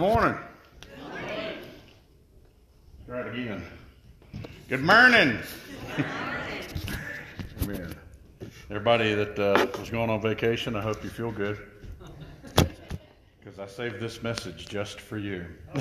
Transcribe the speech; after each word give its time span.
morning. 0.00 0.34
Try 3.06 3.20
it 3.20 3.34
again. 3.34 3.62
Good 4.70 4.82
morning. 4.82 5.38
Amen. 7.62 7.94
Everybody 8.70 9.12
that 9.12 9.38
uh, 9.38 9.66
was 9.78 9.90
going 9.90 10.08
on 10.08 10.22
vacation, 10.22 10.74
I 10.74 10.80
hope 10.80 11.04
you 11.04 11.10
feel 11.10 11.30
good. 11.30 11.58
Because 12.56 13.58
I 13.58 13.66
saved 13.66 14.00
this 14.00 14.22
message 14.22 14.68
just 14.68 15.02
for 15.02 15.18
you. 15.18 15.44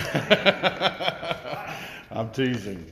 I'm 2.12 2.30
teasing. 2.32 2.92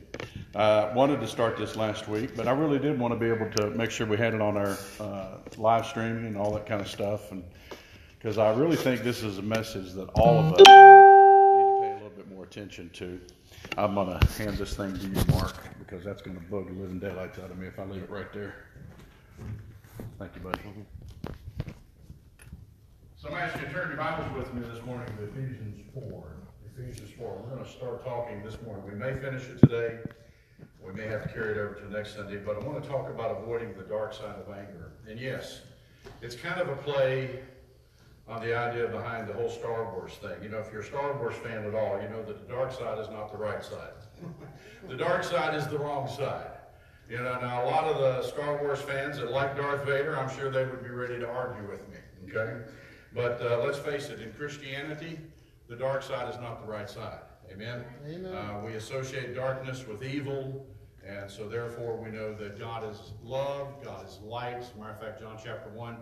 Uh, 0.56 0.94
wanted 0.96 1.20
to 1.20 1.28
start 1.28 1.58
this 1.58 1.76
last 1.76 2.08
week, 2.08 2.38
but 2.38 2.48
I 2.48 2.52
really 2.52 2.80
did 2.80 2.98
want 2.98 3.14
to 3.14 3.20
be 3.20 3.28
able 3.28 3.52
to 3.58 3.72
make 3.72 3.92
sure 3.92 4.08
we 4.08 4.16
had 4.16 4.34
it 4.34 4.40
on 4.40 4.56
our 4.56 4.78
uh, 5.02 5.40
live 5.58 5.88
streaming 5.88 6.28
and 6.28 6.38
all 6.38 6.54
that 6.54 6.66
kind 6.66 6.80
of 6.80 6.88
stuff, 6.88 7.34
and 7.34 7.44
because 8.18 8.38
I 8.38 8.54
really 8.54 8.78
think 8.78 9.02
this 9.02 9.24
is 9.24 9.40
a 9.40 9.44
message 9.44 9.92
that 9.92 10.08
all 10.16 10.40
of 10.40 10.54
us 10.54 11.17
attention 12.58 12.90
to. 12.90 13.20
I'm 13.78 13.94
going 13.94 14.20
to 14.20 14.26
hand 14.42 14.58
this 14.58 14.74
thing 14.74 14.92
to 14.98 15.08
you, 15.08 15.26
Mark, 15.30 15.56
because 15.78 16.04
that's 16.04 16.24
going 16.24 16.38
to 16.38 16.44
bug 16.46 16.68
the 16.68 16.74
living 16.74 16.98
daylights 16.98 17.38
out 17.38 17.52
of 17.52 17.58
me 17.60 17.68
if 17.68 17.78
I 17.78 17.84
leave 17.84 18.02
it 18.02 18.10
right 18.10 18.34
there. 18.34 18.66
Thank 20.18 20.32
you, 20.36 20.42
buddy. 20.42 20.60
So 23.16 23.30
I'm 23.30 23.36
asking 23.36 23.62
you 23.62 23.68
to 23.68 23.74
turn 23.74 23.90
your 23.90 23.98
Bibles 23.98 24.36
with 24.36 24.52
me 24.56 24.68
this 24.74 24.84
morning 24.84 25.06
to 25.18 25.24
Ephesians 25.26 25.82
4. 25.94 26.38
Ephesians 26.76 27.12
4. 27.16 27.44
We're 27.44 27.56
going 27.56 27.64
to 27.64 27.72
start 27.72 28.04
talking 28.04 28.42
this 28.44 28.60
morning. 28.64 28.84
We 28.88 28.96
may 28.96 29.14
finish 29.14 29.44
it 29.44 29.60
today. 29.60 30.00
We 30.84 30.94
may 30.94 31.06
have 31.06 31.24
to 31.24 31.30
carry 31.30 31.52
it 31.52 31.58
over 31.60 31.76
to 31.76 31.92
next 31.92 32.16
Sunday, 32.16 32.38
but 32.38 32.56
I 32.56 32.66
want 32.66 32.82
to 32.82 32.90
talk 32.90 33.08
about 33.12 33.40
avoiding 33.40 33.76
the 33.76 33.84
dark 33.84 34.14
side 34.14 34.36
of 34.36 34.52
anger. 34.52 34.94
And 35.08 35.20
yes, 35.20 35.62
it's 36.24 36.36
kind 36.36 36.60
of 36.60 36.70
a 36.70 36.76
play 36.78 37.42
on 38.28 38.42
the 38.42 38.56
idea 38.56 38.88
behind 38.88 39.28
the 39.28 39.34
whole 39.34 39.50
Star 39.50 39.92
Wars 39.94 40.14
thing. 40.14 40.36
You 40.44 40.50
know, 40.50 40.58
if 40.58 40.72
you're 40.72 40.82
a 40.82 40.86
Star 40.86 41.18
Wars 41.18 41.36
fan 41.36 41.64
at 41.64 41.74
all, 41.74 42.02
you 42.02 42.10
know 42.10 42.24
that 42.24 42.46
the 42.46 42.54
dark 42.54 42.72
side 42.72 43.00
is 43.00 43.10
not 43.10 43.32
the 43.32 43.38
right 43.38 43.64
side. 43.64 43.92
the 44.88 44.98
dark 44.98 45.24
side 45.24 45.56
is 45.56 45.66
the 45.68 45.80
wrong 45.80 46.10
side. 46.10 46.52
You 47.10 47.18
know, 47.18 47.40
now 47.40 47.64
a 47.64 47.68
lot 47.68 47.86
of 47.86 47.98
the 48.00 48.22
Star 48.28 48.62
Wars 48.62 48.82
fans 48.82 49.18
that 49.18 49.32
like 49.32 49.56
Darth 49.56 49.86
Vader, 49.86 50.18
I'm 50.18 50.30
sure 50.36 50.52
they 50.52 50.66
would 50.66 50.84
be 50.84 50.90
ready 50.90 51.18
to 51.20 51.28
argue 51.28 51.66
with 51.70 51.88
me, 51.88 51.98
okay? 52.28 52.66
But 53.14 53.42
uh, 53.42 53.64
let's 53.64 53.80
face 53.80 54.10
it, 54.10 54.20
in 54.20 54.34
Christianity, 54.34 55.18
the 55.70 55.78
dark 55.78 56.04
side 56.04 56.30
is 56.34 56.40
not 56.42 56.66
the 56.66 56.70
right 56.70 56.90
side. 56.90 57.22
Amen? 57.50 57.86
Amen. 58.06 58.34
Uh, 58.34 58.62
we 58.66 58.74
associate 58.74 59.34
darkness 59.34 59.88
with 59.88 60.04
evil, 60.04 60.66
and 61.08 61.32
so 61.32 61.48
therefore 61.48 61.96
we 61.96 62.10
know 62.12 62.34
that 62.34 62.60
God 62.60 62.84
is 62.92 63.14
love, 63.24 63.82
God 63.82 64.06
is 64.06 64.20
light. 64.22 64.56
As 64.56 64.74
a 64.76 64.80
matter 64.80 64.92
of 64.92 65.00
fact, 65.00 65.22
John 65.22 65.38
chapter 65.42 65.70
1 65.70 65.96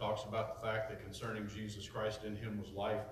talks 0.00 0.24
about 0.24 0.60
the 0.60 0.66
fact 0.66 0.88
that 0.88 1.04
concerning 1.04 1.46
Jesus 1.46 1.86
Christ, 1.86 2.24
in 2.24 2.34
him 2.34 2.58
was 2.58 2.72
life, 2.72 3.02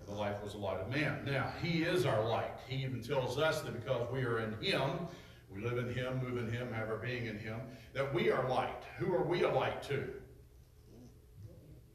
and 0.00 0.08
the 0.08 0.18
life 0.18 0.42
was 0.42 0.52
the 0.52 0.58
light 0.58 0.80
of 0.80 0.88
man. 0.88 1.20
Now, 1.26 1.52
he 1.62 1.82
is 1.82 2.06
our 2.06 2.26
light. 2.26 2.52
He 2.66 2.76
even 2.76 3.02
tells 3.02 3.38
us 3.38 3.60
that 3.60 3.74
because 3.74 4.10
we 4.10 4.22
are 4.22 4.40
in 4.40 4.52
him, 4.60 5.06
we 5.54 5.62
live 5.62 5.76
in 5.78 5.92
him, 5.92 6.20
move 6.22 6.38
in 6.38 6.50
him, 6.50 6.72
have 6.72 6.88
our 6.88 6.96
being 6.96 7.26
in 7.26 7.38
him, 7.38 7.60
that 7.92 8.12
we 8.14 8.30
are 8.30 8.48
light. 8.48 8.82
Who 8.98 9.12
are 9.14 9.22
we 9.22 9.42
a 9.42 9.50
light 9.50 9.82
to? 9.84 10.08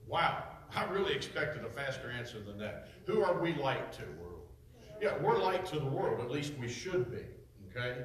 Wow, 0.08 0.44
I 0.76 0.84
really 0.86 1.16
expected 1.16 1.66
a 1.66 1.70
faster 1.70 2.12
answer 2.12 2.40
than 2.40 2.60
that. 2.60 2.90
Who 3.08 3.24
are 3.24 3.40
we 3.40 3.56
light 3.56 3.92
to? 3.94 4.04
World? 4.22 4.42
Yeah, 5.02 5.18
we're 5.22 5.40
light 5.40 5.66
to 5.68 5.80
the 5.80 5.86
world, 5.86 6.22
at 6.22 6.30
least 6.30 6.54
we 6.60 6.68
should 6.68 7.10
be, 7.12 7.24
okay? 7.70 8.04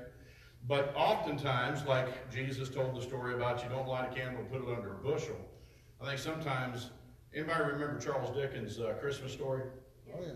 But 0.66 0.92
oftentimes, 0.96 1.84
like 1.84 2.30
Jesus 2.30 2.68
told 2.68 2.96
the 2.96 3.02
story 3.02 3.34
about 3.34 3.62
you 3.62 3.68
don't 3.68 3.86
light 3.86 4.10
a 4.10 4.14
candle 4.14 4.40
and 4.40 4.50
put 4.50 4.62
it 4.62 4.74
under 4.74 4.94
a 4.94 4.98
bushel, 4.98 5.36
I 6.00 6.06
think 6.06 6.18
sometimes, 6.18 6.90
anybody 7.34 7.64
remember 7.64 7.98
Charles 7.98 8.36
Dickens' 8.36 8.78
uh, 8.78 8.94
Christmas 9.00 9.32
story? 9.32 9.64
Oh, 10.14 10.20
yeah. 10.20 10.32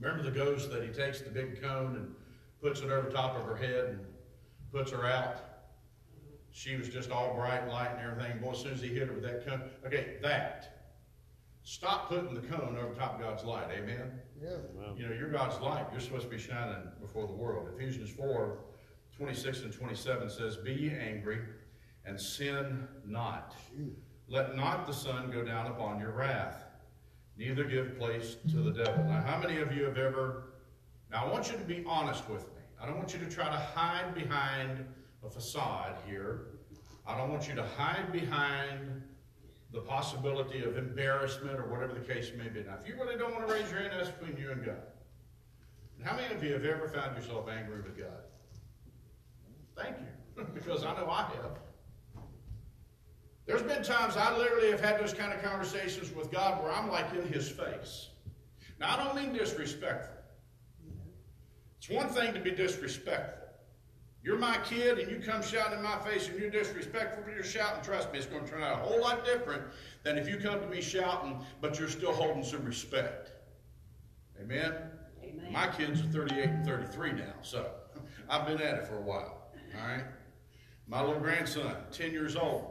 Remember 0.00 0.22
the 0.22 0.30
ghost 0.30 0.70
that 0.72 0.82
he 0.82 0.88
takes 0.88 1.20
the 1.20 1.30
big 1.30 1.60
cone 1.60 1.96
and 1.96 2.14
puts 2.60 2.80
it 2.80 2.90
over 2.90 3.08
top 3.08 3.36
of 3.36 3.44
her 3.44 3.56
head 3.56 3.84
and 3.86 4.00
puts 4.72 4.90
her 4.90 5.06
out? 5.06 5.36
She 6.52 6.76
was 6.76 6.88
just 6.88 7.10
all 7.10 7.34
bright 7.34 7.62
and 7.62 7.70
light 7.70 7.90
and 7.96 8.00
everything. 8.00 8.40
Boy, 8.40 8.50
as 8.50 8.58
soon 8.58 8.72
as 8.72 8.80
he 8.80 8.88
hit 8.88 9.08
her 9.08 9.14
with 9.14 9.22
that 9.22 9.46
cone, 9.46 9.62
okay, 9.86 10.16
that. 10.22 10.76
Stop 11.62 12.08
putting 12.08 12.34
the 12.34 12.40
cone 12.40 12.76
over 12.76 12.94
top 12.94 13.14
of 13.14 13.20
God's 13.20 13.44
light. 13.44 13.68
Amen? 13.70 14.10
Yeah. 14.42 14.56
You 14.96 15.08
know, 15.08 15.14
you're 15.14 15.30
God's 15.30 15.60
light. 15.60 15.86
You're 15.92 16.00
supposed 16.00 16.24
to 16.24 16.30
be 16.30 16.38
shining 16.38 16.82
before 17.00 17.26
the 17.26 17.34
world. 17.34 17.68
Ephesians 17.76 18.10
4 18.10 18.58
26 19.16 19.60
and 19.60 19.72
27 19.72 20.30
says, 20.30 20.56
Be 20.56 20.72
ye 20.72 20.90
angry 20.90 21.40
and 22.06 22.18
sin 22.18 22.88
not. 23.06 23.54
Let 24.30 24.54
not 24.54 24.86
the 24.86 24.92
sun 24.92 25.32
go 25.32 25.42
down 25.42 25.66
upon 25.66 25.98
your 25.98 26.12
wrath, 26.12 26.64
neither 27.36 27.64
give 27.64 27.98
place 27.98 28.36
to 28.50 28.58
the 28.58 28.70
devil. 28.70 29.02
Now, 29.04 29.22
how 29.22 29.38
many 29.38 29.58
of 29.58 29.74
you 29.74 29.84
have 29.84 29.98
ever. 29.98 30.44
Now, 31.10 31.26
I 31.26 31.32
want 31.32 31.50
you 31.50 31.58
to 31.58 31.64
be 31.64 31.82
honest 31.84 32.28
with 32.30 32.42
me. 32.42 32.62
I 32.80 32.86
don't 32.86 32.96
want 32.96 33.12
you 33.12 33.18
to 33.18 33.28
try 33.28 33.46
to 33.46 33.58
hide 33.58 34.14
behind 34.14 34.84
a 35.26 35.28
facade 35.28 35.96
here. 36.06 36.42
I 37.04 37.18
don't 37.18 37.28
want 37.28 37.48
you 37.48 37.56
to 37.56 37.64
hide 37.76 38.12
behind 38.12 39.02
the 39.72 39.80
possibility 39.80 40.62
of 40.62 40.76
embarrassment 40.76 41.58
or 41.58 41.64
whatever 41.64 41.92
the 41.94 42.14
case 42.14 42.30
may 42.38 42.48
be. 42.48 42.62
Now, 42.62 42.76
if 42.80 42.88
you 42.88 42.94
really 42.94 43.16
don't 43.16 43.32
want 43.32 43.48
to 43.48 43.52
raise 43.52 43.68
your 43.68 43.80
hand, 43.80 43.94
that's 43.98 44.10
between 44.10 44.36
you 44.36 44.52
and 44.52 44.64
God. 44.64 44.82
And 45.98 46.06
how 46.06 46.14
many 46.14 46.32
of 46.32 46.44
you 46.44 46.52
have 46.52 46.64
ever 46.64 46.86
found 46.86 47.16
yourself 47.16 47.48
angry 47.48 47.82
with 47.82 47.98
God? 47.98 48.22
Thank 49.76 49.96
you, 49.98 50.44
because 50.54 50.84
I 50.84 50.94
know 50.94 51.10
I 51.10 51.22
have. 51.22 51.58
There's 53.50 53.62
been 53.62 53.82
times 53.82 54.16
I 54.16 54.36
literally 54.38 54.70
have 54.70 54.80
had 54.80 55.00
those 55.00 55.12
kind 55.12 55.32
of 55.32 55.42
conversations 55.42 56.14
with 56.14 56.30
God 56.30 56.62
where 56.62 56.70
I'm 56.70 56.88
like 56.88 57.12
in 57.14 57.26
His 57.26 57.48
face. 57.50 58.10
Now, 58.78 58.96
I 58.96 59.04
don't 59.04 59.16
mean 59.16 59.32
disrespectful. 59.32 60.14
It's 61.78 61.90
one 61.90 62.10
thing 62.10 62.32
to 62.32 62.38
be 62.38 62.52
disrespectful. 62.52 63.48
You're 64.22 64.38
my 64.38 64.56
kid 64.58 65.00
and 65.00 65.10
you 65.10 65.18
come 65.18 65.42
shouting 65.42 65.78
in 65.78 65.82
my 65.82 65.98
face 65.98 66.28
and 66.28 66.38
you're 66.38 66.48
disrespectful 66.48 67.24
for 67.24 67.32
your 67.32 67.42
shouting, 67.42 67.82
trust 67.82 68.12
me, 68.12 68.20
it's 68.20 68.28
going 68.28 68.44
to 68.44 68.48
turn 68.48 68.62
out 68.62 68.74
a 68.74 68.82
whole 68.84 69.00
lot 69.00 69.24
different 69.24 69.64
than 70.04 70.16
if 70.16 70.28
you 70.28 70.36
come 70.36 70.60
to 70.60 70.66
me 70.68 70.80
shouting, 70.80 71.36
but 71.60 71.76
you're 71.76 71.88
still 71.88 72.12
holding 72.12 72.44
some 72.44 72.64
respect. 72.64 73.32
Amen? 74.40 74.74
Amen. 75.24 75.52
My 75.52 75.66
kids 75.66 76.02
are 76.02 76.04
38 76.04 76.44
and 76.44 76.64
33 76.64 77.12
now, 77.14 77.32
so 77.42 77.68
I've 78.28 78.46
been 78.46 78.62
at 78.62 78.74
it 78.76 78.86
for 78.86 78.98
a 78.98 79.02
while. 79.02 79.50
All 79.76 79.88
right? 79.88 80.04
My 80.86 81.00
little 81.00 81.20
grandson, 81.20 81.74
10 81.90 82.12
years 82.12 82.36
old. 82.36 82.69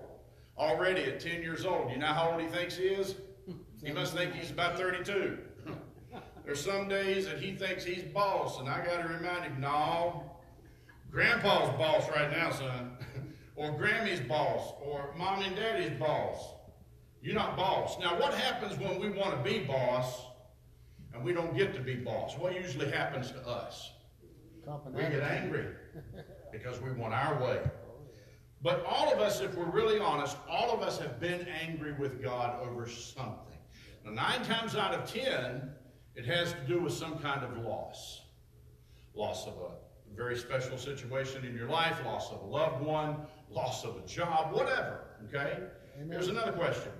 Already 0.59 1.03
at 1.03 1.19
10 1.19 1.41
years 1.41 1.65
old, 1.65 1.89
you 1.89 1.97
know 1.97 2.07
how 2.07 2.31
old 2.31 2.41
he 2.41 2.47
thinks 2.47 2.75
he 2.75 2.83
is? 2.83 3.15
He 3.83 3.93
must 3.93 4.13
think 4.13 4.33
he's 4.33 4.51
about 4.51 4.77
32. 4.77 5.37
There's 6.45 6.63
some 6.63 6.89
days 6.89 7.25
that 7.27 7.39
he 7.39 7.53
thinks 7.55 7.83
he's 7.85 8.03
boss, 8.03 8.59
and 8.59 8.67
I 8.67 8.83
got 8.83 9.03
to 9.03 9.07
remind 9.07 9.43
him, 9.45 9.61
no, 9.61 10.29
Grandpa's 11.11 11.69
boss 11.77 12.09
right 12.09 12.29
now, 12.31 12.51
son. 12.51 12.97
or 13.55 13.71
Grammy's 13.77 14.19
boss. 14.21 14.73
Or 14.83 15.13
mom 15.17 15.41
and 15.43 15.55
daddy's 15.55 15.97
boss. 15.99 16.53
You're 17.21 17.35
not 17.35 17.55
boss. 17.57 17.99
Now, 17.99 18.19
what 18.19 18.33
happens 18.33 18.77
when 18.79 18.99
we 18.99 19.09
want 19.09 19.31
to 19.31 19.49
be 19.49 19.59
boss 19.59 20.21
and 21.13 21.23
we 21.23 21.33
don't 21.33 21.55
get 21.55 21.73
to 21.73 21.81
be 21.81 21.95
boss? 21.95 22.37
What 22.37 22.55
usually 22.55 22.89
happens 22.91 23.31
to 23.31 23.47
us? 23.47 23.91
We 24.93 25.01
get 25.03 25.23
angry 25.23 25.67
because 26.51 26.79
we 26.81 26.91
want 26.91 27.13
our 27.13 27.41
way. 27.43 27.59
But 28.61 28.83
all 28.85 29.11
of 29.11 29.19
us, 29.19 29.39
if 29.39 29.55
we're 29.55 29.69
really 29.69 29.99
honest, 29.99 30.37
all 30.49 30.71
of 30.71 30.81
us 30.81 30.99
have 30.99 31.19
been 31.19 31.47
angry 31.47 31.93
with 31.93 32.21
God 32.21 32.61
over 32.61 32.87
something. 32.87 33.57
Now, 34.05 34.11
nine 34.11 34.43
times 34.43 34.75
out 34.75 34.93
of 34.93 35.09
ten, 35.11 35.71
it 36.15 36.25
has 36.25 36.51
to 36.53 36.59
do 36.67 36.81
with 36.81 36.93
some 36.93 37.19
kind 37.19 37.43
of 37.43 37.57
loss. 37.63 38.21
Loss 39.13 39.47
of 39.47 39.53
a 39.53 40.15
very 40.15 40.37
special 40.37 40.77
situation 40.77 41.45
in 41.45 41.55
your 41.55 41.69
life, 41.69 42.03
loss 42.05 42.31
of 42.31 42.41
a 42.41 42.45
loved 42.45 42.83
one, 42.83 43.15
loss 43.49 43.85
of 43.85 43.95
a 43.95 44.07
job, 44.07 44.53
whatever. 44.53 45.05
Okay? 45.27 45.59
Amen. 45.95 46.11
Here's 46.11 46.27
another 46.27 46.51
question. 46.51 46.91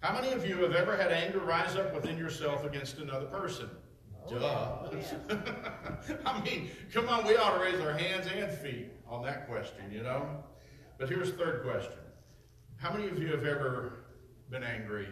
How 0.00 0.14
many 0.14 0.32
of 0.32 0.46
you 0.46 0.56
have 0.62 0.74
ever 0.74 0.96
had 0.96 1.12
anger 1.12 1.40
rise 1.40 1.76
up 1.76 1.94
within 1.94 2.16
yourself 2.16 2.64
against 2.64 2.98
another 2.98 3.26
person? 3.26 3.68
Oh, 4.26 4.90
Duh. 5.28 5.36
I 6.26 6.42
mean, 6.42 6.70
come 6.92 7.08
on, 7.08 7.26
we 7.26 7.36
ought 7.36 7.58
to 7.58 7.62
raise 7.62 7.80
our 7.80 7.92
hands 7.92 8.26
and 8.26 8.50
feet 8.50 8.90
on 9.06 9.22
that 9.24 9.48
question, 9.48 9.90
you 9.90 10.02
know? 10.02 10.42
But 10.98 11.08
here's 11.08 11.32
the 11.32 11.38
third 11.38 11.62
question. 11.62 11.92
How 12.76 12.92
many 12.92 13.08
of 13.08 13.18
you 13.18 13.28
have 13.28 13.44
ever 13.44 14.04
been 14.50 14.62
angry 14.62 15.08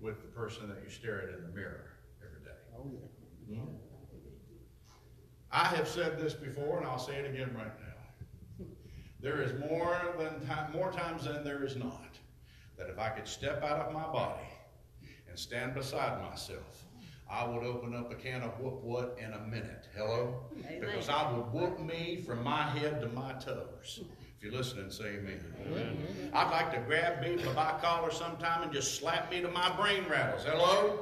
with 0.00 0.20
the 0.22 0.28
person 0.28 0.68
that 0.68 0.78
you 0.84 0.90
stare 0.90 1.22
at 1.22 1.38
in 1.38 1.42
the 1.42 1.48
mirror 1.54 1.90
every 2.24 2.40
day? 2.44 2.56
Oh, 2.76 2.90
yeah. 3.48 3.56
Hmm? 3.58 3.64
I 5.50 5.66
have 5.66 5.86
said 5.86 6.18
this 6.18 6.34
before, 6.34 6.78
and 6.78 6.86
I'll 6.86 6.98
say 6.98 7.16
it 7.16 7.26
again 7.32 7.54
right 7.54 7.72
now. 7.80 8.66
There 9.20 9.42
is 9.42 9.52
more 9.60 9.96
than 10.18 10.40
ti- 10.40 10.76
more 10.76 10.90
times 10.90 11.24
than 11.24 11.44
there 11.44 11.62
is 11.62 11.76
not 11.76 12.18
that 12.76 12.88
if 12.88 12.98
I 12.98 13.10
could 13.10 13.28
step 13.28 13.62
out 13.62 13.86
of 13.86 13.92
my 13.92 14.02
body 14.04 14.48
and 15.28 15.38
stand 15.38 15.74
beside 15.74 16.20
myself, 16.22 16.84
I 17.30 17.46
would 17.46 17.62
open 17.64 17.94
up 17.94 18.10
a 18.10 18.14
can 18.16 18.42
of 18.42 18.58
whoop 18.58 18.82
what 18.82 19.16
in 19.22 19.32
a 19.32 19.38
minute. 19.40 19.86
Hello? 19.94 20.40
Amen. 20.58 20.80
Because 20.80 21.08
I 21.08 21.30
would 21.32 21.52
whoop 21.52 21.78
me 21.80 22.22
from 22.26 22.42
my 22.42 22.62
head 22.70 23.00
to 23.02 23.08
my 23.08 23.32
toes. 23.34 24.00
If 24.42 24.50
you're 24.50 24.58
listening, 24.58 24.90
say 24.90 25.18
amen. 25.18 25.96
I'd 26.32 26.50
like 26.50 26.72
to 26.72 26.80
grab 26.80 27.22
me 27.22 27.36
by 27.36 27.52
my 27.52 27.78
collar 27.80 28.10
sometime 28.10 28.64
and 28.64 28.72
just 28.72 28.98
slap 28.98 29.30
me 29.30 29.40
to 29.40 29.48
my 29.48 29.70
brain 29.76 30.04
rattles. 30.10 30.42
Hello? 30.44 30.98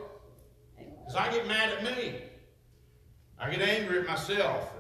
Because 0.77 1.17
I 1.17 1.33
get 1.33 1.47
mad 1.47 1.73
at 1.73 1.83
me. 1.83 2.21
I 3.39 3.51
get 3.51 3.67
angry 3.67 4.01
at 4.01 4.07
myself. 4.07 4.71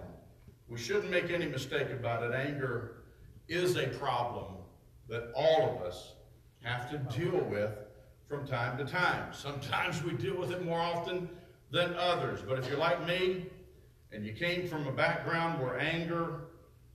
We 0.68 0.76
shouldn't 0.76 1.10
make 1.10 1.30
any 1.30 1.46
mistake 1.46 1.88
about 1.88 2.22
it. 2.22 2.34
Anger 2.34 2.96
is 3.48 3.76
a 3.76 3.86
problem 3.86 4.56
that 5.08 5.32
all 5.34 5.74
of 5.74 5.82
us 5.82 6.16
have 6.62 6.90
to 6.90 6.98
deal 7.18 7.40
with 7.44 7.70
from 8.28 8.46
time 8.46 8.76
to 8.76 8.84
time. 8.84 9.32
Sometimes 9.32 10.04
we 10.04 10.12
deal 10.12 10.38
with 10.38 10.50
it 10.50 10.62
more 10.66 10.80
often 10.80 11.30
than 11.70 11.94
others. 11.94 12.40
But 12.46 12.58
if 12.58 12.68
you're 12.68 12.76
like 12.76 13.06
me 13.06 13.46
and 14.12 14.22
you 14.22 14.34
came 14.34 14.68
from 14.68 14.86
a 14.86 14.92
background 14.92 15.62
where 15.62 15.80
anger, 15.80 16.49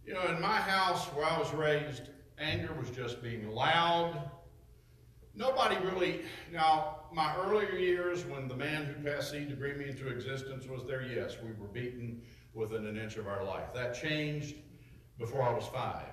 you 0.06 0.14
know, 0.14 0.26
in 0.28 0.40
my 0.40 0.58
house 0.58 1.08
where 1.08 1.26
I 1.26 1.38
was 1.38 1.54
raised, 1.54 2.10
anger 2.38 2.74
was 2.80 2.90
just 2.90 3.22
being 3.24 3.50
loud. 3.50 4.30
Nobody 5.34 5.76
really, 5.86 6.22
now, 6.52 7.00
my 7.12 7.36
earlier 7.38 7.76
years 7.76 8.24
when 8.26 8.48
the 8.48 8.56
man 8.56 8.86
who 8.86 9.04
passed 9.04 9.32
seed 9.32 9.50
to 9.50 9.56
bring 9.56 9.78
me 9.78 9.90
into 9.90 10.08
existence 10.08 10.68
was 10.68 10.86
there, 10.86 11.02
yes, 11.02 11.38
we 11.44 11.52
were 11.60 11.68
beaten 11.68 12.22
within 12.54 12.86
an 12.86 12.98
inch 12.98 13.18
of 13.18 13.28
our 13.28 13.44
life. 13.44 13.74
That 13.74 13.94
changed 13.94 14.56
before 15.18 15.44
I 15.44 15.54
was 15.54 15.66
five. 15.68 16.06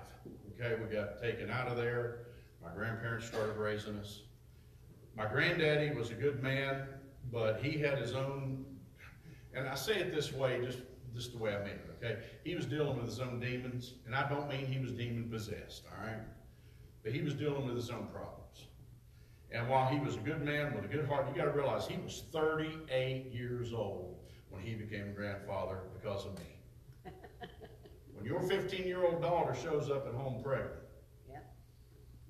Okay, 0.53 0.75
we 0.81 0.93
got 0.93 1.21
taken 1.21 1.49
out 1.49 1.67
of 1.67 1.77
there. 1.77 2.19
My 2.61 2.69
grandparents 2.73 3.25
started 3.25 3.57
raising 3.57 3.97
us. 3.97 4.21
My 5.15 5.25
granddaddy 5.25 5.93
was 5.93 6.09
a 6.09 6.15
good 6.15 6.41
man, 6.41 6.87
but 7.31 7.61
he 7.61 7.77
had 7.77 7.99
his 7.99 8.13
own, 8.13 8.65
and 9.53 9.67
I 9.67 9.75
say 9.75 9.95
it 9.95 10.13
this 10.13 10.33
way, 10.33 10.61
just, 10.63 10.79
just 11.13 11.31
the 11.31 11.37
way 11.37 11.55
I 11.55 11.59
mean 11.59 11.73
it, 11.73 11.97
okay? 12.03 12.19
He 12.43 12.55
was 12.55 12.65
dealing 12.65 12.97
with 12.97 13.05
his 13.05 13.19
own 13.19 13.39
demons, 13.39 13.93
and 14.05 14.15
I 14.15 14.27
don't 14.29 14.49
mean 14.49 14.65
he 14.65 14.79
was 14.79 14.91
demon 14.91 15.29
possessed, 15.29 15.83
all 15.91 16.05
right? 16.05 16.21
But 17.03 17.13
he 17.13 17.21
was 17.21 17.33
dealing 17.33 17.65
with 17.65 17.75
his 17.75 17.89
own 17.89 18.07
problems. 18.07 18.67
And 19.51 19.69
while 19.69 19.87
he 19.87 19.99
was 19.99 20.15
a 20.15 20.19
good 20.19 20.41
man 20.41 20.73
with 20.73 20.85
a 20.85 20.87
good 20.87 21.05
heart, 21.05 21.27
you 21.29 21.35
got 21.35 21.45
to 21.45 21.55
realize 21.57 21.85
he 21.87 21.97
was 21.97 22.23
38 22.31 23.31
years 23.31 23.73
old 23.73 24.17
when 24.49 24.61
he 24.61 24.73
became 24.73 25.09
a 25.09 25.11
grandfather 25.11 25.79
because 25.93 26.25
of 26.25 26.33
me. 26.39 26.45
when 28.13 28.25
your 28.25 28.41
15 28.41 28.85
year 28.87 29.05
old 29.05 29.21
daughter 29.21 29.53
shows 29.53 29.91
up 29.91 30.07
at 30.07 30.13
home 30.13 30.41
pregnant, 30.43 30.71
Yep. 31.29 31.53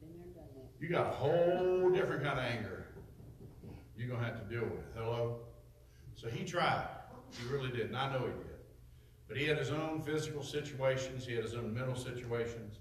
Been 0.02 0.10
there, 0.18 0.34
done 0.34 0.52
that. 0.56 0.84
you 0.84 0.90
got 0.90 1.08
a 1.08 1.16
whole 1.16 1.90
different 1.92 2.24
kind 2.24 2.40
of 2.40 2.46
anger 2.46 2.84
you're 4.04 4.08
going 4.08 4.20
to 4.20 4.26
have 4.26 4.48
to 4.48 4.54
deal 4.54 4.64
with. 4.66 4.84
Hello? 4.96 5.40
So 6.16 6.28
he 6.28 6.44
tried. 6.44 6.88
He 7.38 7.48
really 7.54 7.72
did. 7.72 7.88
And 7.88 7.98
I 7.98 8.12
know 8.12 8.20
he 8.20 8.26
did. 8.26 8.53
But 9.34 9.42
he 9.42 9.48
had 9.48 9.58
his 9.58 9.72
own 9.72 10.04
physical 10.04 10.44
situations, 10.44 11.26
he 11.26 11.34
had 11.34 11.44
his 11.44 11.56
own 11.56 11.74
mental 11.74 11.96
situations. 11.96 12.78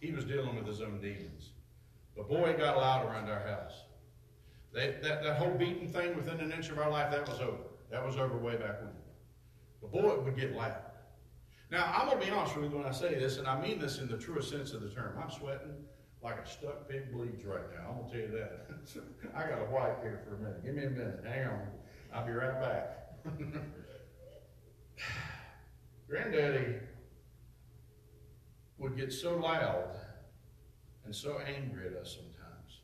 He 0.00 0.10
was 0.10 0.24
dealing 0.24 0.56
with 0.56 0.66
his 0.66 0.80
own 0.80 1.00
demons. 1.00 1.50
But 2.16 2.28
boy, 2.28 2.48
it 2.48 2.58
got 2.58 2.76
loud 2.76 3.06
around 3.06 3.30
our 3.30 3.46
house. 3.46 3.84
They, 4.74 4.96
that, 5.00 5.22
that 5.22 5.36
whole 5.36 5.54
beating 5.54 5.92
thing 5.92 6.16
within 6.16 6.40
an 6.40 6.50
inch 6.50 6.70
of 6.70 6.80
our 6.80 6.90
life, 6.90 7.12
that 7.12 7.28
was 7.28 7.38
over. 7.38 7.62
That 7.92 8.04
was 8.04 8.16
over 8.16 8.36
way 8.36 8.56
back 8.56 8.80
when. 8.80 8.90
But 9.80 9.92
boy, 9.92 10.14
it 10.14 10.24
would 10.24 10.36
get 10.36 10.56
loud. 10.56 10.74
Now, 11.70 11.94
I'm 11.96 12.08
going 12.08 12.18
to 12.18 12.26
be 12.26 12.32
honest 12.32 12.56
with 12.56 12.72
you 12.72 12.78
when 12.78 12.86
I 12.88 12.90
say 12.90 13.14
this, 13.14 13.36
and 13.36 13.46
I 13.46 13.60
mean 13.60 13.78
this 13.78 14.00
in 14.00 14.08
the 14.08 14.18
truest 14.18 14.50
sense 14.50 14.72
of 14.72 14.82
the 14.82 14.90
term. 14.90 15.16
I'm 15.22 15.30
sweating 15.30 15.84
like 16.20 16.40
a 16.40 16.46
stuck 16.48 16.88
pig 16.88 17.12
bleeds 17.12 17.44
right 17.44 17.70
now. 17.78 17.90
I'm 17.90 17.98
going 17.98 18.10
to 18.10 18.12
tell 18.12 18.22
you 18.28 18.32
that. 18.40 18.66
I 19.36 19.46
got 19.48 19.60
a 19.60 19.66
wipe 19.70 20.02
here 20.02 20.18
for 20.24 20.34
a 20.34 20.38
minute. 20.38 20.64
Give 20.64 20.74
me 20.74 20.82
a 20.82 20.90
minute. 20.90 21.22
Hang 21.24 21.46
on. 21.46 21.68
I'll 22.12 22.26
be 22.26 22.32
right 22.32 22.60
back. 22.60 22.98
Granddaddy 26.12 26.74
would 28.76 28.98
get 28.98 29.10
so 29.10 29.34
loud 29.36 29.96
and 31.06 31.16
so 31.16 31.38
angry 31.38 31.86
at 31.86 31.94
us 31.94 32.14
sometimes 32.14 32.80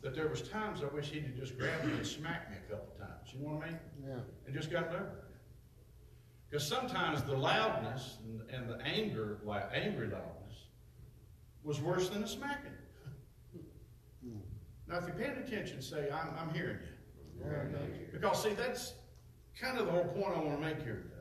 that 0.00 0.14
there 0.14 0.26
was 0.26 0.40
times 0.48 0.80
I 0.82 0.86
wish 0.86 1.10
he'd 1.10 1.36
just 1.36 1.58
grabbed 1.58 1.84
me 1.84 1.92
and 1.92 2.06
smacked 2.06 2.50
me 2.50 2.56
a 2.66 2.70
couple 2.70 2.94
times. 2.98 3.28
You 3.34 3.46
know 3.46 3.56
what 3.56 3.64
I 3.64 3.66
mean? 3.72 3.78
Yeah. 4.08 4.20
And 4.46 4.54
just 4.54 4.70
got 4.70 4.86
over 4.86 4.96
it. 4.96 5.36
Because 6.48 6.66
sometimes 6.66 7.22
the 7.24 7.36
loudness 7.36 8.16
and, 8.24 8.40
and 8.48 8.70
the 8.70 8.82
anger, 8.86 9.40
like 9.44 9.68
angry 9.74 10.06
loudness, 10.06 10.68
was 11.62 11.78
worse 11.78 12.08
than 12.08 12.22
the 12.22 12.26
smacking. 12.26 12.72
Now, 14.88 14.96
if 14.96 15.06
you're 15.06 15.16
paying 15.16 15.36
attention, 15.46 15.82
say, 15.82 16.08
I'm, 16.10 16.28
I'm 16.38 16.54
hearing 16.54 16.78
you. 16.80 17.44
Because, 18.14 18.42
see, 18.42 18.54
that's 18.54 18.94
kind 19.60 19.78
of 19.78 19.84
the 19.84 19.92
whole 19.92 20.04
point 20.04 20.34
I 20.34 20.40
want 20.40 20.58
to 20.58 20.66
make 20.66 20.82
here. 20.82 21.11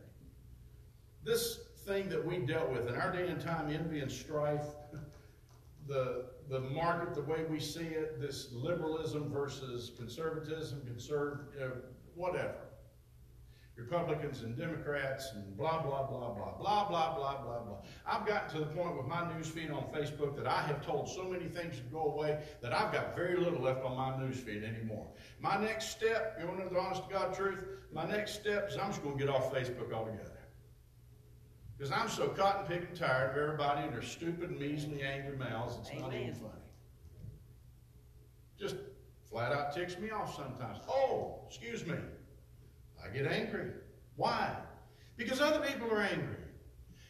This 1.23 1.59
thing 1.85 2.09
that 2.09 2.25
we 2.25 2.37
dealt 2.37 2.69
with 2.69 2.87
in 2.87 2.95
our 2.95 3.11
day 3.11 3.27
and 3.27 3.39
time, 3.39 3.71
envy 3.71 3.99
and 3.99 4.11
strife, 4.11 4.65
the, 5.87 6.25
the 6.49 6.59
market, 6.59 7.15
the 7.15 7.21
way 7.21 7.43
we 7.49 7.59
see 7.59 7.81
it, 7.81 8.19
this 8.19 8.51
liberalism 8.53 9.31
versus 9.31 9.91
conservatism, 9.97 10.81
conserv, 10.81 11.39
uh, 11.61 11.75
whatever. 12.15 12.55
Republicans 13.77 14.43
and 14.43 14.55
Democrats 14.57 15.31
and 15.33 15.57
blah, 15.57 15.81
blah, 15.81 16.03
blah, 16.03 16.29
blah, 16.33 16.57
blah, 16.59 16.87
blah, 16.87 17.15
blah, 17.15 17.41
blah, 17.41 17.59
blah. 17.59 17.77
I've 18.05 18.27
gotten 18.27 18.49
to 18.59 18.59
the 18.59 18.71
point 18.73 18.95
with 18.95 19.07
my 19.07 19.33
news 19.33 19.47
feed 19.47 19.71
on 19.71 19.83
Facebook 19.93 20.35
that 20.37 20.45
I 20.45 20.61
have 20.63 20.85
told 20.85 21.09
so 21.09 21.23
many 21.23 21.45
things 21.45 21.77
to 21.77 21.83
go 21.83 22.13
away 22.13 22.43
that 22.61 22.73
I've 22.73 22.91
got 22.91 23.15
very 23.15 23.37
little 23.37 23.61
left 23.61 23.83
on 23.83 23.97
my 23.97 24.17
news 24.17 24.37
feed 24.37 24.63
anymore. 24.63 25.07
My 25.39 25.57
next 25.57 25.89
step, 25.89 26.37
you 26.39 26.47
want 26.47 26.59
to 26.59 26.65
know 26.65 26.69
the 26.69 26.79
honest 26.79 27.07
to 27.07 27.13
God 27.13 27.33
truth? 27.33 27.65
My 27.91 28.05
next 28.05 28.33
step 28.33 28.69
is 28.69 28.77
I'm 28.77 28.89
just 28.89 29.01
going 29.03 29.17
to 29.17 29.25
get 29.25 29.33
off 29.33 29.53
Facebook 29.53 29.91
altogether. 29.91 30.40
Because 31.81 31.97
I'm 31.99 32.09
so 32.09 32.27
cotton 32.27 32.67
picking 32.67 32.95
tired 32.95 33.31
of 33.31 33.37
everybody 33.41 33.81
and 33.81 33.91
their 33.91 34.03
stupid, 34.03 34.51
measly, 34.51 35.01
angry 35.01 35.35
mouths, 35.35 35.79
it's 35.79 35.99
not 35.99 36.13
even 36.13 36.35
funny. 36.35 36.53
Just 38.59 38.75
flat 39.27 39.51
out 39.51 39.73
ticks 39.73 39.97
me 39.97 40.11
off 40.11 40.35
sometimes. 40.35 40.77
Oh, 40.87 41.39
excuse 41.47 41.83
me. 41.87 41.95
I 43.03 43.09
get 43.09 43.25
angry. 43.25 43.71
Why? 44.15 44.55
Because 45.17 45.41
other 45.41 45.59
people 45.65 45.91
are 45.91 46.03
angry. 46.03 46.35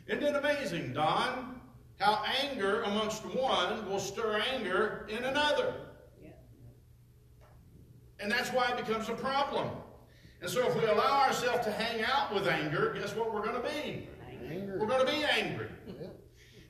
Isn't 0.07 0.23
it 0.23 0.35
amazing, 0.37 0.93
Don, 0.93 1.59
how 1.99 2.23
anger 2.41 2.83
amongst 2.83 3.25
one 3.25 3.89
will 3.89 3.99
stir 3.99 4.41
anger 4.53 5.05
in 5.09 5.25
another? 5.25 5.73
Yeah. 6.23 6.29
And 8.21 8.31
that's 8.31 8.51
why 8.51 8.71
it 8.71 8.77
becomes 8.77 9.09
a 9.09 9.15
problem. 9.15 9.67
And 10.39 10.49
so 10.49 10.65
if 10.65 10.81
we 10.81 10.87
allow 10.87 11.23
ourselves 11.27 11.65
to 11.65 11.71
hang 11.73 12.05
out 12.05 12.33
with 12.33 12.47
anger, 12.47 12.95
guess 12.97 13.13
what 13.13 13.33
we're 13.33 13.45
going 13.45 13.61
to 13.61 13.69
be? 13.69 14.07
We're 14.49 14.87
going 14.87 15.05
to 15.05 15.11
be 15.11 15.23
angry. 15.23 15.67
Yeah. 15.87 16.07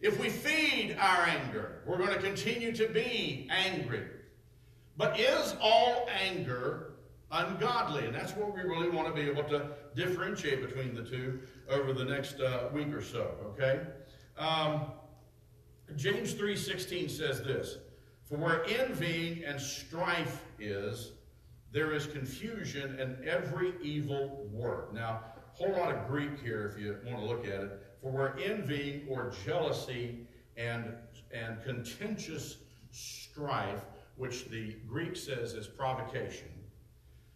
If 0.01 0.19
we 0.19 0.29
feed 0.29 0.97
our 0.99 1.25
anger, 1.27 1.83
we're 1.85 1.97
going 1.97 2.13
to 2.13 2.19
continue 2.19 2.71
to 2.73 2.87
be 2.87 3.47
angry. 3.51 4.07
But 4.97 5.19
is 5.19 5.55
all 5.61 6.07
anger 6.09 6.93
ungodly? 7.31 8.05
And 8.05 8.15
that's 8.15 8.33
what 8.33 8.53
we 8.53 8.61
really 8.61 8.89
want 8.89 9.07
to 9.07 9.13
be 9.13 9.29
able 9.29 9.43
to 9.49 9.69
differentiate 9.95 10.67
between 10.67 10.95
the 10.95 11.03
two 11.03 11.41
over 11.69 11.93
the 11.93 12.05
next 12.05 12.39
uh, 12.39 12.69
week 12.73 12.87
or 12.93 13.01
so, 13.01 13.35
okay? 13.45 13.81
Um, 14.37 14.91
James 15.95 16.33
3.16 16.33 17.09
says 17.09 17.41
this, 17.43 17.77
For 18.23 18.37
where 18.37 18.63
envy 18.67 19.43
and 19.45 19.59
strife 19.59 20.43
is, 20.59 21.11
there 21.71 21.93
is 21.93 22.05
confusion 22.05 22.99
and 22.99 23.23
every 23.25 23.73
evil 23.81 24.47
work. 24.51 24.93
Now, 24.93 25.21
whole 25.61 25.77
lot 25.77 25.93
of 25.93 26.07
Greek 26.07 26.39
here 26.41 26.71
if 26.73 26.81
you 26.81 26.97
want 27.05 27.19
to 27.19 27.25
look 27.25 27.45
at 27.45 27.61
it. 27.61 27.81
For 28.01 28.11
where 28.11 28.35
envy 28.39 29.03
or 29.07 29.31
jealousy 29.45 30.25
and, 30.57 30.93
and 31.31 31.61
contentious 31.63 32.57
strife, 32.91 33.85
which 34.15 34.49
the 34.49 34.75
Greek 34.87 35.15
says 35.15 35.53
is 35.53 35.67
provocation, 35.67 36.49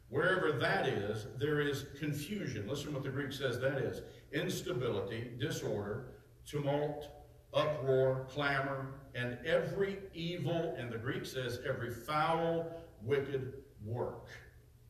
wherever 0.09 0.51
that 0.53 0.87
is, 0.87 1.27
there 1.37 1.61
is 1.61 1.85
confusion. 1.99 2.67
Listen 2.67 2.93
what 2.93 3.03
the 3.03 3.09
Greek 3.09 3.31
says 3.31 3.59
that 3.59 3.77
is 3.77 4.01
instability, 4.33 5.31
disorder, 5.39 6.07
tumult, 6.47 7.09
uproar, 7.53 8.25
clamor, 8.29 8.87
and 9.13 9.37
every 9.45 9.99
evil, 10.13 10.75
and 10.77 10.91
the 10.91 10.97
Greek 10.97 11.25
says 11.25 11.59
every 11.67 11.91
foul, 11.91 12.69
wicked 13.03 13.53
work. 13.85 14.27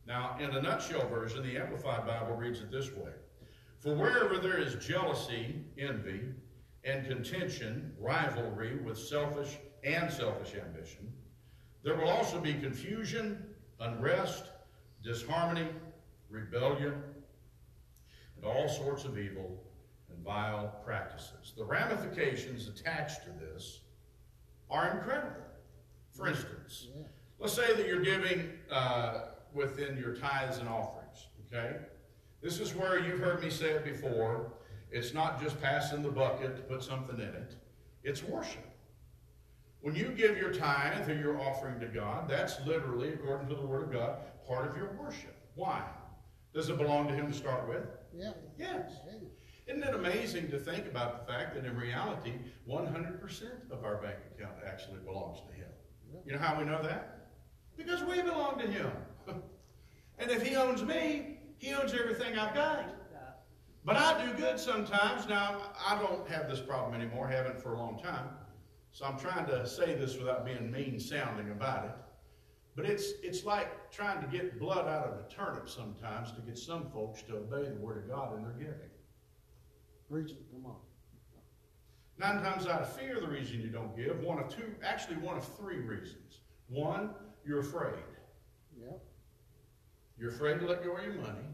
Now, 0.08 0.38
in 0.40 0.52
a 0.52 0.62
nutshell 0.62 1.08
version, 1.10 1.44
the 1.44 1.58
Amplified 1.58 2.08
Bible 2.08 2.36
reads 2.36 2.62
it 2.62 2.72
this 2.72 2.92
way 2.92 3.12
For 3.86 3.94
wherever 3.94 4.40
there 4.40 4.58
is 4.58 4.84
jealousy, 4.84 5.58
envy, 5.78 6.22
and 6.84 7.06
contention, 7.06 7.94
rivalry 8.00 8.78
with 8.78 8.98
selfish 8.98 9.60
and 9.84 10.12
selfish 10.12 10.56
ambition, 10.56 11.14
there 11.84 11.96
will 11.96 12.10
also 12.10 12.40
be 12.42 12.56
confusion, 12.56 13.46
unrest, 13.80 14.46
disharmony, 15.04 15.68
rebellion, 16.32 16.96
and 18.36 18.44
all 18.44 18.68
sorts 18.68 19.04
of 19.06 19.20
evil 19.20 19.56
and 20.10 20.18
vile 20.26 20.82
practices. 20.84 21.54
The 21.56 21.64
ramifications 21.64 22.68
attached 22.68 23.22
to 23.26 23.30
this 23.40 23.82
are 24.72 24.98
incredible. 24.98 25.46
For 26.12 26.26
instance, 26.28 26.88
Yeah. 26.92 27.04
let's 27.38 27.54
say 27.54 27.76
that 27.76 27.86
you're 27.86 28.02
giving 28.02 28.50
uh, 28.72 29.26
within 29.54 29.96
your 29.96 30.16
tithes 30.16 30.58
and 30.58 30.68
offerings, 30.68 31.28
okay? 31.46 31.82
This 32.46 32.60
is 32.60 32.76
where 32.76 33.00
you've 33.00 33.22
heard 33.22 33.42
me 33.42 33.50
say 33.50 33.72
it 33.72 33.84
before. 33.84 34.52
It's 34.92 35.16
not 35.16 35.42
just 35.42 35.60
passing 35.60 36.04
the 36.04 36.12
bucket 36.12 36.56
to 36.56 36.62
put 36.62 36.84
something 36.84 37.16
in 37.16 37.34
it, 37.34 37.56
it's 38.04 38.22
worship. 38.22 38.64
When 39.82 39.96
you 39.96 40.10
give 40.10 40.38
your 40.38 40.54
tithe 40.54 41.10
or 41.10 41.16
your 41.16 41.42
offering 41.42 41.80
to 41.80 41.88
God, 41.88 42.30
that's 42.30 42.64
literally, 42.64 43.14
according 43.14 43.48
to 43.50 43.56
the 43.56 43.66
Word 43.66 43.86
of 43.86 43.92
God, 43.92 44.18
part 44.48 44.70
of 44.70 44.78
your 44.78 44.92
worship. 44.94 45.36
Why? 45.56 45.82
Does 46.54 46.70
it 46.70 46.78
belong 46.78 47.08
to 47.08 47.16
him 47.16 47.32
to 47.32 47.36
start 47.36 47.68
with? 47.68 47.88
Yeah. 48.16 48.34
Yes. 48.60 48.92
Isn't 49.66 49.82
it 49.82 49.96
amazing 49.96 50.52
to 50.52 50.60
think 50.60 50.86
about 50.86 51.26
the 51.26 51.34
fact 51.34 51.56
that 51.56 51.66
in 51.66 51.76
reality, 51.76 52.34
100% 52.70 53.72
of 53.72 53.84
our 53.84 53.96
bank 53.98 54.18
account 54.38 54.58
actually 54.68 55.00
belongs 55.00 55.40
to 55.48 55.54
him? 55.56 55.70
You 56.24 56.34
know 56.34 56.40
how 56.40 56.60
we 56.60 56.64
know 56.64 56.84
that? 56.84 57.32
Because 57.76 58.04
we 58.04 58.22
belong 58.22 58.60
to 58.60 58.68
him. 58.68 58.92
and 60.20 60.30
if 60.30 60.46
he 60.46 60.56
owns 60.56 60.84
me, 60.84 61.36
he 61.58 61.74
owns 61.74 61.94
everything 61.94 62.38
I've 62.38 62.54
got. 62.54 62.96
But 63.86 63.98
I 63.98 64.26
do 64.26 64.34
good 64.34 64.60
sometimes. 64.60 65.28
Now, 65.28 65.62
I 65.88 66.00
don't 66.02 66.28
have 66.28 66.50
this 66.50 66.60
problem 66.60 67.00
anymore, 67.00 67.28
haven't 67.28 67.62
for 67.62 67.74
a 67.74 67.78
long 67.78 68.00
time. 68.02 68.30
So 68.92 69.06
I'm 69.06 69.20
trying 69.20 69.46
to 69.48 69.68
say 69.68 69.94
this 69.94 70.18
without 70.18 70.44
being 70.44 70.72
mean 70.72 71.00
sounding 71.00 71.52
about 71.52 71.86
it. 71.86 71.92
But 72.76 72.86
it's, 72.86 73.12
it's 73.22 73.46
like 73.46 73.92
trying 73.92 74.22
to 74.22 74.28
get 74.28 74.60
blood 74.60 74.88
out 74.88 75.06
of 75.06 75.20
a 75.20 75.30
turnip 75.30 75.70
sometimes 75.70 76.32
to 76.32 76.42
get 76.42 76.58
some 76.58 76.90
folks 76.90 77.22
to 77.24 77.38
obey 77.38 77.70
the 77.70 77.80
Word 77.80 78.04
of 78.04 78.10
God 78.10 78.36
in 78.36 78.44
their 78.44 78.54
giving. 78.54 78.90
Preach 80.10 80.32
it, 80.32 80.52
come 80.52 80.66
on. 80.66 80.76
Nine 82.18 82.42
times 82.42 82.68
out 82.68 82.82
of 82.82 82.92
fear, 82.94 83.20
the 83.20 83.28
reason 83.28 83.62
you 83.62 83.68
don't 83.68 83.96
give, 83.96 84.20
one 84.22 84.40
of 84.40 84.50
two, 84.50 84.74
actually 84.84 85.18
one 85.18 85.38
of 85.38 85.46
three 85.58 85.80
reasons. 85.80 86.40
One, 86.70 87.12
you're 87.46 87.60
afraid. 87.60 87.94
You're 90.18 90.30
afraid 90.30 90.60
to 90.60 90.68
let 90.68 90.84
go 90.84 90.96
of 90.96 91.04
your 91.04 91.14
money 91.14 91.48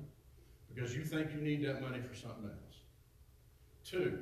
because 0.74 0.96
you 0.96 1.04
think 1.04 1.32
you 1.34 1.42
need 1.42 1.66
that 1.66 1.82
money 1.82 2.00
for 2.00 2.16
something 2.16 2.46
else. 2.46 2.78
Two, 3.84 4.20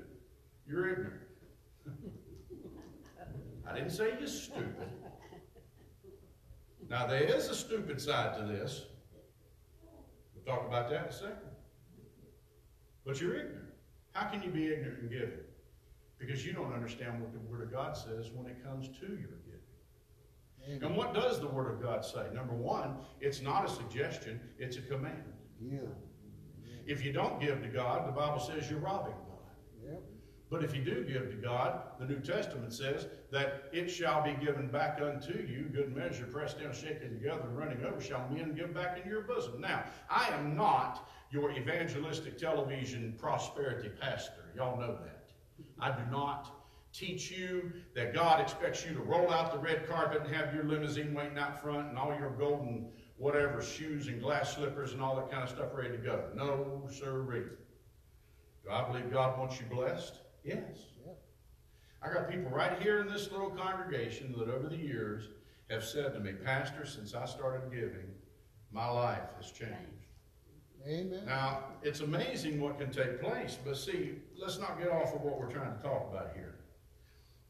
you're 0.67 0.89
ignorant. 0.89 1.21
I 3.69 3.73
didn't 3.73 3.91
say 3.91 4.13
you're 4.17 4.27
stupid. 4.27 4.89
Now, 6.89 7.05
there 7.05 7.23
is 7.23 7.49
a 7.49 7.55
stupid 7.55 8.01
side 8.01 8.35
to 8.39 8.45
this. 8.45 8.85
We'll 10.33 10.43
talk 10.43 10.65
about 10.67 10.89
that 10.89 11.03
in 11.03 11.09
a 11.09 11.11
second. 11.11 11.35
But 13.05 13.21
you're 13.21 13.35
ignorant. 13.35 13.73
How 14.13 14.27
can 14.29 14.41
you 14.41 14.49
be 14.49 14.73
ignorant 14.73 14.99
in 15.03 15.09
giving? 15.09 15.39
Because 16.17 16.45
you 16.45 16.53
don't 16.53 16.73
understand 16.73 17.21
what 17.21 17.31
the 17.31 17.39
Word 17.39 17.61
of 17.61 17.71
God 17.71 17.95
says 17.95 18.31
when 18.33 18.47
it 18.47 18.63
comes 18.63 18.87
to 18.99 19.05
your 19.05 19.38
giving. 20.73 20.87
And 20.87 20.97
what 20.97 21.13
does 21.13 21.39
the 21.39 21.47
Word 21.47 21.71
of 21.71 21.81
God 21.81 22.05
say? 22.05 22.27
Number 22.33 22.53
one, 22.53 22.95
it's 23.19 23.41
not 23.41 23.65
a 23.65 23.69
suggestion, 23.69 24.39
it's 24.57 24.77
a 24.77 24.81
command. 24.81 25.23
Yeah. 25.61 25.79
If 26.85 27.03
you 27.03 27.11
don't 27.11 27.39
give 27.39 27.61
to 27.61 27.67
God, 27.67 28.07
the 28.07 28.11
Bible 28.11 28.39
says 28.39 28.69
you're 28.69 28.79
robbing 28.79 29.13
God. 29.13 29.85
Yep. 29.85 30.01
But 30.49 30.63
if 30.63 30.75
you 30.75 30.83
do 30.83 31.03
give 31.03 31.29
to 31.29 31.37
God, 31.37 31.81
the 31.99 32.05
New 32.05 32.19
Testament 32.19 32.73
says 32.73 33.05
that 33.31 33.65
it 33.71 33.89
shall 33.89 34.23
be 34.23 34.33
given 34.43 34.67
back 34.67 34.99
unto 34.99 35.33
you, 35.33 35.69
good 35.71 35.95
measure, 35.95 36.25
pressed 36.25 36.59
down, 36.59 36.73
shaken 36.73 37.09
together, 37.09 37.41
and 37.41 37.57
running 37.57 37.83
over, 37.85 38.01
shall 38.01 38.27
men 38.29 38.55
give 38.55 38.73
back 38.73 38.97
into 38.97 39.09
your 39.09 39.21
bosom. 39.21 39.61
Now, 39.61 39.83
I 40.09 40.29
am 40.29 40.55
not 40.55 41.07
your 41.31 41.51
evangelistic 41.51 42.37
television 42.39 43.15
prosperity 43.19 43.89
pastor. 43.89 44.51
Y'all 44.55 44.79
know 44.79 44.97
that. 45.03 45.29
I 45.79 45.91
do 45.91 46.09
not 46.09 46.58
teach 46.93 47.31
you 47.31 47.71
that 47.95 48.13
God 48.13 48.41
expects 48.41 48.85
you 48.85 48.93
to 48.93 49.01
roll 49.01 49.31
out 49.31 49.51
the 49.51 49.59
red 49.59 49.87
carpet 49.87 50.21
and 50.25 50.35
have 50.35 50.53
your 50.53 50.63
limousine 50.63 51.13
waiting 51.13 51.37
out 51.37 51.61
front 51.61 51.89
and 51.89 51.97
all 51.97 52.15
your 52.17 52.31
golden 52.31 52.87
whatever 53.17 53.61
shoes 53.61 54.07
and 54.07 54.21
glass 54.21 54.55
slippers 54.55 54.93
and 54.93 55.01
all 55.01 55.15
that 55.15 55.29
kind 55.29 55.43
of 55.43 55.49
stuff 55.49 55.69
ready 55.73 55.91
to 55.91 55.97
go. 55.97 56.23
No, 56.35 56.87
sirree. 56.89 57.43
Do 58.63 58.71
I 58.71 58.87
believe 58.87 59.11
God 59.11 59.37
wants 59.37 59.59
you 59.59 59.65
blessed? 59.67 60.15
Yes. 60.43 60.63
Yeah. 61.05 61.13
I 62.01 62.13
got 62.13 62.29
people 62.29 62.49
right 62.49 62.81
here 62.81 63.01
in 63.01 63.07
this 63.07 63.29
little 63.29 63.49
congregation 63.49 64.33
that 64.37 64.49
over 64.49 64.69
the 64.69 64.77
years 64.77 65.27
have 65.69 65.83
said 65.83 66.13
to 66.13 66.19
me, 66.19 66.31
Pastor, 66.31 66.85
since 66.85 67.13
I 67.13 67.25
started 67.25 67.71
giving, 67.71 68.07
my 68.71 68.89
life 68.89 69.23
has 69.37 69.51
changed. 69.51 69.75
Amen. 70.87 71.23
Now, 71.25 71.65
it's 71.83 71.99
amazing 71.99 72.61
what 72.61 72.79
can 72.79 72.89
take 72.89 73.21
place, 73.21 73.57
but 73.63 73.75
see, 73.75 74.15
let's 74.37 74.57
not 74.59 74.79
get 74.79 74.89
off 74.89 75.13
of 75.13 75.21
what 75.21 75.37
we're 75.37 75.51
trying 75.51 75.75
to 75.75 75.83
talk 75.83 76.07
about 76.09 76.31
here. 76.33 76.55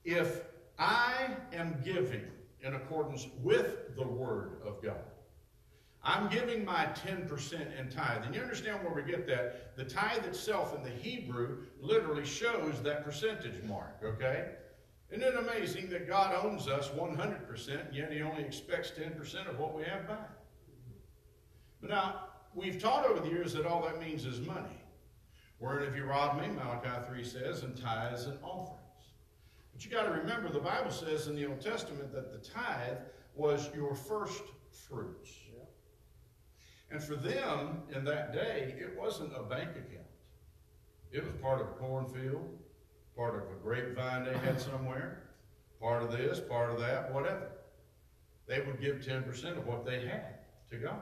If 0.09 0.41
I 0.79 1.29
am 1.53 1.79
giving 1.85 2.25
in 2.61 2.73
accordance 2.73 3.27
with 3.43 3.95
the 3.95 4.07
Word 4.07 4.53
of 4.65 4.81
God, 4.81 5.03
I'm 6.03 6.29
giving 6.29 6.65
my 6.65 6.85
10% 6.85 7.79
in 7.79 7.89
tithe. 7.89 8.23
And 8.25 8.33
you 8.33 8.41
understand 8.41 8.83
where 8.83 8.91
we 8.91 9.03
get 9.03 9.27
that? 9.27 9.77
The 9.77 9.83
tithe 9.83 10.25
itself 10.25 10.75
in 10.75 10.81
the 10.81 10.89
Hebrew 10.89 11.65
literally 11.79 12.25
shows 12.25 12.81
that 12.81 13.05
percentage 13.05 13.61
mark, 13.63 13.97
okay? 14.03 14.53
Isn't 15.11 15.21
it 15.21 15.35
amazing 15.35 15.89
that 15.89 16.07
God 16.07 16.43
owns 16.43 16.67
us 16.67 16.87
100%, 16.89 17.87
and 17.87 17.95
yet 17.95 18.11
He 18.11 18.23
only 18.23 18.43
expects 18.43 18.91
10% 18.91 19.47
of 19.47 19.59
what 19.59 19.75
we 19.75 19.83
have 19.83 20.07
back? 20.07 20.31
But 21.81 21.91
now, 21.91 22.15
we've 22.55 22.81
taught 22.81 23.05
over 23.05 23.19
the 23.19 23.29
years 23.29 23.53
that 23.53 23.67
all 23.67 23.83
that 23.83 23.99
means 24.01 24.25
is 24.25 24.39
money. 24.39 24.81
Wherein 25.59 25.87
if 25.87 25.95
you 25.95 26.05
rob 26.05 26.41
me, 26.41 26.47
Malachi 26.47 27.05
3 27.07 27.23
says, 27.23 27.61
and 27.61 27.77
tithe 27.77 28.11
tithes 28.11 28.25
and 28.25 28.39
offerings. 28.41 28.78
But 29.79 29.86
you 29.86 29.91
got 29.91 30.13
to 30.13 30.19
remember, 30.19 30.50
the 30.50 30.59
Bible 30.59 30.91
says 30.91 31.27
in 31.27 31.38
the 31.38 31.45
Old 31.45 31.62
Testament 31.62 32.12
that 32.12 32.33
the 32.33 32.39
tithe 32.39 32.98
was 33.33 33.69
your 33.74 33.95
first 33.95 34.43
fruits. 34.89 35.31
And 36.91 37.01
for 37.01 37.15
them 37.15 37.83
in 37.95 38.03
that 38.03 38.33
day, 38.33 38.75
it 38.77 39.00
wasn't 39.00 39.31
a 39.38 39.43
bank 39.43 39.69
account. 39.69 40.05
It 41.13 41.24
was 41.24 41.31
part 41.41 41.62
of 41.62 41.67
a 41.67 41.71
cornfield, 41.71 42.59
part 43.15 43.36
of 43.36 43.43
a 43.43 43.63
grapevine 43.63 44.25
they 44.25 44.38
had 44.39 44.59
somewhere, 44.59 45.29
part 45.79 46.03
of 46.03 46.12
this, 46.12 46.41
part 46.41 46.71
of 46.71 46.81
that, 46.81 47.13
whatever. 47.13 47.50
They 48.48 48.59
would 48.59 48.81
give 48.81 48.98
10% 48.98 49.57
of 49.57 49.65
what 49.65 49.86
they 49.86 50.05
had 50.05 50.39
to 50.71 50.77
God. 50.77 51.00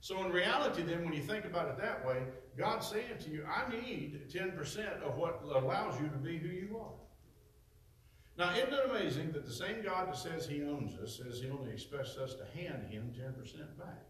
So 0.00 0.24
in 0.24 0.32
reality, 0.32 0.84
then, 0.84 1.04
when 1.04 1.12
you 1.12 1.22
think 1.22 1.44
about 1.44 1.68
it 1.68 1.76
that 1.82 2.06
way, 2.06 2.22
God's 2.56 2.86
saying 2.86 3.18
to 3.24 3.30
you, 3.30 3.44
I 3.44 3.70
need 3.70 4.30
10% 4.32 5.02
of 5.02 5.16
what 5.18 5.42
allows 5.54 6.00
you 6.00 6.08
to 6.08 6.16
be 6.16 6.38
who 6.38 6.48
you 6.48 6.78
are. 6.80 7.03
Now, 8.36 8.52
isn't 8.54 8.72
it 8.72 8.90
amazing 8.90 9.32
that 9.32 9.46
the 9.46 9.52
same 9.52 9.82
God 9.82 10.08
that 10.08 10.16
says 10.16 10.46
He 10.46 10.62
owns 10.64 10.98
us 10.98 11.20
says 11.22 11.40
He 11.40 11.50
only 11.50 11.70
expects 11.70 12.16
us 12.16 12.34
to 12.34 12.44
hand 12.58 12.90
Him 12.90 13.12
10% 13.16 13.78
back? 13.78 14.02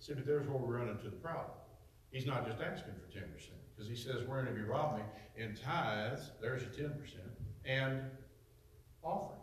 See, 0.00 0.12
but 0.14 0.26
there's 0.26 0.46
where 0.46 0.58
we 0.58 0.74
run 0.74 0.88
into 0.88 1.04
the 1.04 1.16
problem. 1.16 1.56
He's 2.10 2.26
not 2.26 2.46
just 2.46 2.60
asking 2.60 2.92
for 2.94 3.18
10%, 3.18 3.24
because 3.74 3.88
He 3.88 3.96
says, 3.96 4.26
Wherein 4.26 4.46
have 4.46 4.56
you 4.56 4.66
robbed 4.66 4.98
me? 4.98 5.04
In 5.36 5.54
tithes, 5.54 6.32
there's 6.42 6.62
your 6.62 6.90
10%, 6.90 6.94
and 7.64 8.02
offerings. 9.02 9.38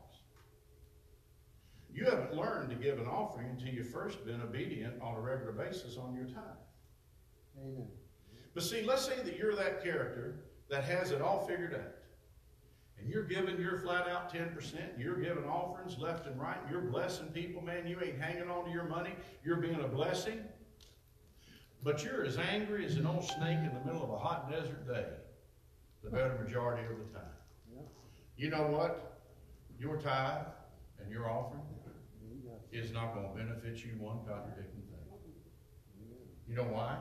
You 1.91 2.05
haven't 2.05 2.35
learned 2.35 2.69
to 2.69 2.75
give 2.75 2.99
an 2.99 3.07
offering 3.07 3.47
until 3.49 3.69
you've 3.69 3.89
first 3.89 4.23
been 4.25 4.41
obedient 4.41 5.01
on 5.01 5.15
a 5.15 5.19
regular 5.19 5.51
basis 5.51 5.97
on 5.97 6.13
your 6.13 6.25
tithe. 6.25 6.43
Amen. 7.59 7.87
But 8.53 8.63
see, 8.63 8.83
let's 8.83 9.05
say 9.05 9.21
that 9.23 9.37
you're 9.37 9.55
that 9.55 9.83
character 9.83 10.45
that 10.69 10.83
has 10.83 11.11
it 11.11 11.21
all 11.21 11.47
figured 11.47 11.73
out. 11.73 11.98
And 12.99 13.09
you're 13.09 13.23
giving 13.23 13.59
your 13.59 13.77
flat 13.77 14.07
out 14.07 14.33
10%, 14.33 14.53
you're 14.97 15.19
giving 15.19 15.45
offerings 15.45 15.97
left 15.97 16.27
and 16.27 16.39
right, 16.39 16.57
you're 16.69 16.81
blessing 16.81 17.27
people, 17.27 17.61
man, 17.61 17.87
you 17.87 17.97
ain't 18.03 18.19
hanging 18.19 18.49
on 18.49 18.65
to 18.65 18.71
your 18.71 18.83
money, 18.83 19.13
you're 19.43 19.57
being 19.57 19.79
a 19.81 19.87
blessing. 19.87 20.43
But 21.81 22.03
you're 22.03 22.25
as 22.25 22.37
angry 22.37 22.85
as 22.85 22.97
an 22.97 23.05
old 23.05 23.23
snake 23.23 23.59
in 23.59 23.73
the 23.73 23.85
middle 23.85 24.03
of 24.03 24.09
a 24.09 24.17
hot 24.17 24.51
desert 24.51 24.85
day, 24.85 25.05
the 26.03 26.09
better 26.09 26.37
majority 26.43 26.83
of 26.83 26.97
the 26.97 27.17
time. 27.17 27.29
Yeah. 27.73 27.81
You 28.35 28.49
know 28.49 28.67
what? 28.67 29.21
Your 29.79 29.95
tithe 29.95 30.47
and 31.01 31.09
your 31.09 31.29
offering 31.29 31.61
is 32.71 32.91
not 32.91 33.13
going 33.13 33.27
to 33.29 33.33
benefit 33.33 33.83
you 33.83 33.91
one 33.97 34.19
contradicting 34.27 34.83
thing. 34.91 34.99
You 36.47 36.55
know 36.55 36.63
why? 36.63 36.97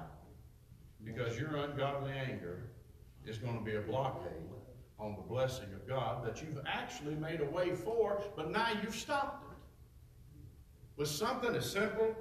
Because 1.04 1.38
your 1.38 1.56
ungodly 1.56 2.12
anger 2.12 2.70
is 3.26 3.38
going 3.38 3.58
to 3.58 3.64
be 3.64 3.76
a 3.76 3.80
blockade 3.80 4.48
on 4.98 5.14
the 5.16 5.22
blessing 5.22 5.68
of 5.74 5.86
God 5.86 6.26
that 6.26 6.42
you've 6.42 6.60
actually 6.66 7.14
made 7.14 7.40
a 7.40 7.44
way 7.44 7.74
for, 7.74 8.20
but 8.36 8.50
now 8.50 8.68
you've 8.82 8.94
stopped 8.94 9.44
it. 9.52 9.58
With 10.96 11.08
something 11.08 11.54
as 11.54 11.70
simple 11.70 12.14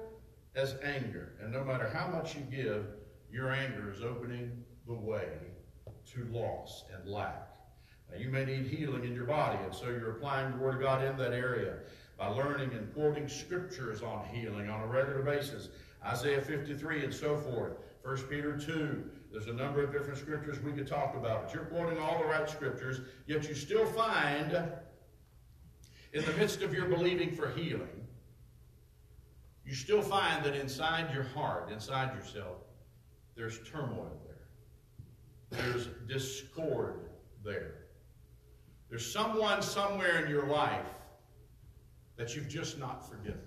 as 0.54 0.76
anger, 0.84 1.32
and 1.42 1.52
no 1.52 1.64
matter 1.64 1.88
how 1.88 2.08
much 2.08 2.36
you 2.36 2.42
give, 2.42 2.86
your 3.32 3.50
anger 3.50 3.92
is 3.92 4.02
opening 4.02 4.64
the 4.86 4.94
way 4.94 5.28
to 6.12 6.24
loss 6.30 6.84
and 6.94 7.10
lack. 7.10 7.48
Now, 8.10 8.18
you 8.18 8.30
may 8.30 8.44
need 8.44 8.66
healing 8.66 9.04
in 9.04 9.12
your 9.12 9.26
body, 9.26 9.58
and 9.62 9.74
so 9.74 9.86
you're 9.86 10.12
applying 10.12 10.52
the 10.52 10.58
Word 10.58 10.76
of 10.76 10.80
God 10.80 11.04
in 11.04 11.16
that 11.18 11.32
area 11.32 11.74
by 12.16 12.28
learning 12.28 12.72
and 12.72 12.92
quoting 12.94 13.28
scriptures 13.28 14.02
on 14.02 14.24
healing 14.26 14.70
on 14.70 14.80
a 14.80 14.86
regular 14.86 15.22
basis. 15.22 15.68
Isaiah 16.04 16.40
53 16.40 17.04
and 17.04 17.14
so 17.14 17.36
forth. 17.36 17.72
1 18.02 18.16
Peter 18.28 18.56
2. 18.56 19.04
There's 19.38 19.50
a 19.50 19.52
number 19.52 19.84
of 19.84 19.92
different 19.92 20.18
scriptures 20.18 20.58
we 20.64 20.72
could 20.72 20.88
talk 20.88 21.14
about, 21.14 21.44
but 21.44 21.54
you're 21.54 21.66
quoting 21.66 21.96
all 22.00 22.18
the 22.18 22.24
right 22.24 22.50
scriptures, 22.50 23.02
yet 23.28 23.48
you 23.48 23.54
still 23.54 23.86
find, 23.86 24.52
in 26.12 26.24
the 26.24 26.32
midst 26.32 26.62
of 26.62 26.74
your 26.74 26.86
believing 26.86 27.30
for 27.36 27.48
healing, 27.50 28.08
you 29.64 29.76
still 29.76 30.02
find 30.02 30.44
that 30.44 30.56
inside 30.56 31.14
your 31.14 31.22
heart, 31.22 31.70
inside 31.70 32.16
yourself, 32.16 32.56
there's 33.36 33.60
turmoil 33.70 34.20
there. 34.26 35.60
There's 35.60 35.86
discord 36.08 37.10
there. 37.44 37.74
There's 38.90 39.08
someone 39.08 39.62
somewhere 39.62 40.24
in 40.24 40.28
your 40.28 40.46
life 40.48 40.88
that 42.16 42.34
you've 42.34 42.48
just 42.48 42.76
not 42.76 43.08
forgiven. 43.08 43.38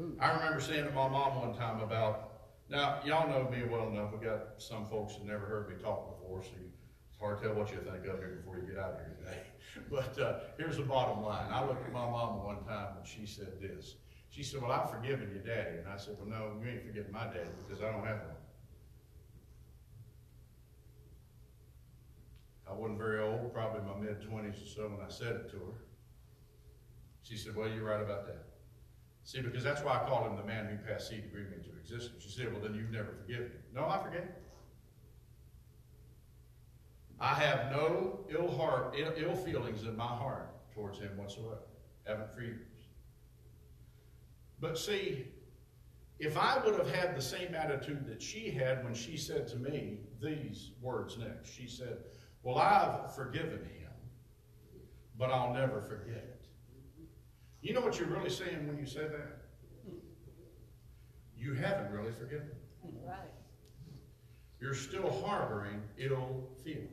Ooh. 0.00 0.16
I 0.18 0.32
remember 0.32 0.62
saying 0.62 0.86
to 0.86 0.90
my 0.92 1.08
mom 1.08 1.42
one 1.42 1.52
time 1.52 1.82
about 1.82 2.31
Now, 2.72 3.00
y'all 3.04 3.28
know 3.28 3.50
me 3.50 3.64
well 3.68 3.88
enough. 3.88 4.12
We 4.18 4.24
got 4.24 4.54
some 4.56 4.86
folks 4.86 5.16
that 5.16 5.26
never 5.26 5.44
heard 5.44 5.68
me 5.68 5.74
talk 5.82 6.18
before, 6.18 6.42
so 6.42 6.52
it's 6.56 7.20
hard 7.20 7.42
to 7.42 7.48
tell 7.48 7.54
what 7.54 7.70
you 7.70 7.76
think 7.76 8.06
of 8.06 8.18
here 8.18 8.40
before 8.42 8.56
you 8.56 8.62
get 8.62 8.78
out 8.78 8.92
of 8.92 9.00
here 9.00 9.14
today. 9.18 9.42
But 9.90 10.18
uh, 10.18 10.38
here's 10.56 10.78
the 10.78 10.82
bottom 10.82 11.22
line. 11.22 11.50
I 11.50 11.66
looked 11.66 11.84
at 11.84 11.92
my 11.92 12.08
mama 12.08 12.42
one 12.42 12.64
time 12.64 12.96
and 12.96 13.06
she 13.06 13.26
said 13.26 13.60
this. 13.60 13.96
She 14.30 14.42
said, 14.42 14.62
"Well, 14.62 14.72
I've 14.72 14.90
forgiven 14.90 15.30
your 15.30 15.42
daddy," 15.42 15.78
and 15.78 15.88
I 15.88 15.98
said, 15.98 16.16
"Well, 16.18 16.28
no, 16.28 16.52
you 16.62 16.70
ain't 16.70 16.82
forgiven 16.82 17.12
my 17.12 17.24
daddy 17.24 17.52
because 17.66 17.82
I 17.82 17.92
don't 17.92 18.06
have 18.06 18.20
one." 18.20 18.42
I 22.70 22.72
wasn't 22.72 22.98
very 22.98 23.20
old, 23.20 23.52
probably 23.52 23.80
in 23.80 23.86
my 23.86 23.98
mid 23.98 24.22
twenties 24.22 24.62
or 24.62 24.66
so, 24.66 24.82
when 24.88 25.06
I 25.06 25.10
said 25.10 25.32
it 25.36 25.50
to 25.50 25.56
her. 25.56 25.78
She 27.22 27.36
said, 27.36 27.54
"Well, 27.54 27.68
you're 27.68 27.84
right 27.84 28.02
about 28.02 28.26
that." 28.26 28.51
See, 29.24 29.40
because 29.40 29.62
that's 29.62 29.82
why 29.82 30.00
I 30.00 30.08
call 30.08 30.28
him 30.28 30.36
the 30.36 30.44
man 30.44 30.66
who 30.66 30.76
passed 30.90 31.08
seed 31.08 31.24
agreement 31.24 31.64
into 31.64 31.70
existence. 31.78 32.24
She 32.24 32.30
said, 32.30 32.52
well, 32.52 32.60
then 32.60 32.74
you've 32.74 32.90
never 32.90 33.12
forgiven 33.12 33.46
him. 33.46 33.62
No, 33.74 33.86
I 33.86 34.02
forgave 34.02 34.22
him. 34.22 34.32
I 37.20 37.34
have 37.34 37.70
no 37.70 38.26
ill 38.30 38.50
heart, 38.50 38.96
ill, 38.98 39.12
ill 39.16 39.36
feelings 39.36 39.84
in 39.84 39.96
my 39.96 40.06
heart 40.06 40.48
towards 40.74 40.98
him 40.98 41.16
whatsoever. 41.16 41.62
Haven't 42.04 42.34
for 42.34 42.42
years. 42.42 42.66
But 44.58 44.76
see, 44.76 45.26
if 46.18 46.36
I 46.36 46.60
would 46.64 46.74
have 46.74 46.90
had 46.92 47.16
the 47.16 47.22
same 47.22 47.54
attitude 47.54 48.06
that 48.06 48.20
she 48.20 48.50
had 48.50 48.84
when 48.84 48.94
she 48.94 49.16
said 49.16 49.46
to 49.48 49.56
me 49.56 49.98
these 50.20 50.72
words 50.80 51.16
next, 51.16 51.52
she 51.52 51.68
said, 51.68 51.98
Well, 52.42 52.58
I've 52.58 53.14
forgiven 53.14 53.58
him, 53.58 53.90
but 55.16 55.30
I'll 55.30 55.54
never 55.54 55.80
forget 55.80 56.16
it. 56.16 56.41
You 57.62 57.72
know 57.72 57.80
what 57.80 57.98
you're 57.98 58.08
really 58.08 58.28
saying 58.28 58.66
when 58.66 58.76
you 58.76 58.86
say 58.86 59.02
that? 59.02 59.38
You 61.36 61.54
haven't 61.54 61.92
really 61.92 62.12
forgiven. 62.12 62.50
Right. 63.04 63.16
You're 64.60 64.74
still 64.74 65.22
harboring 65.24 65.80
ill 65.96 66.48
feelings. 66.64 66.88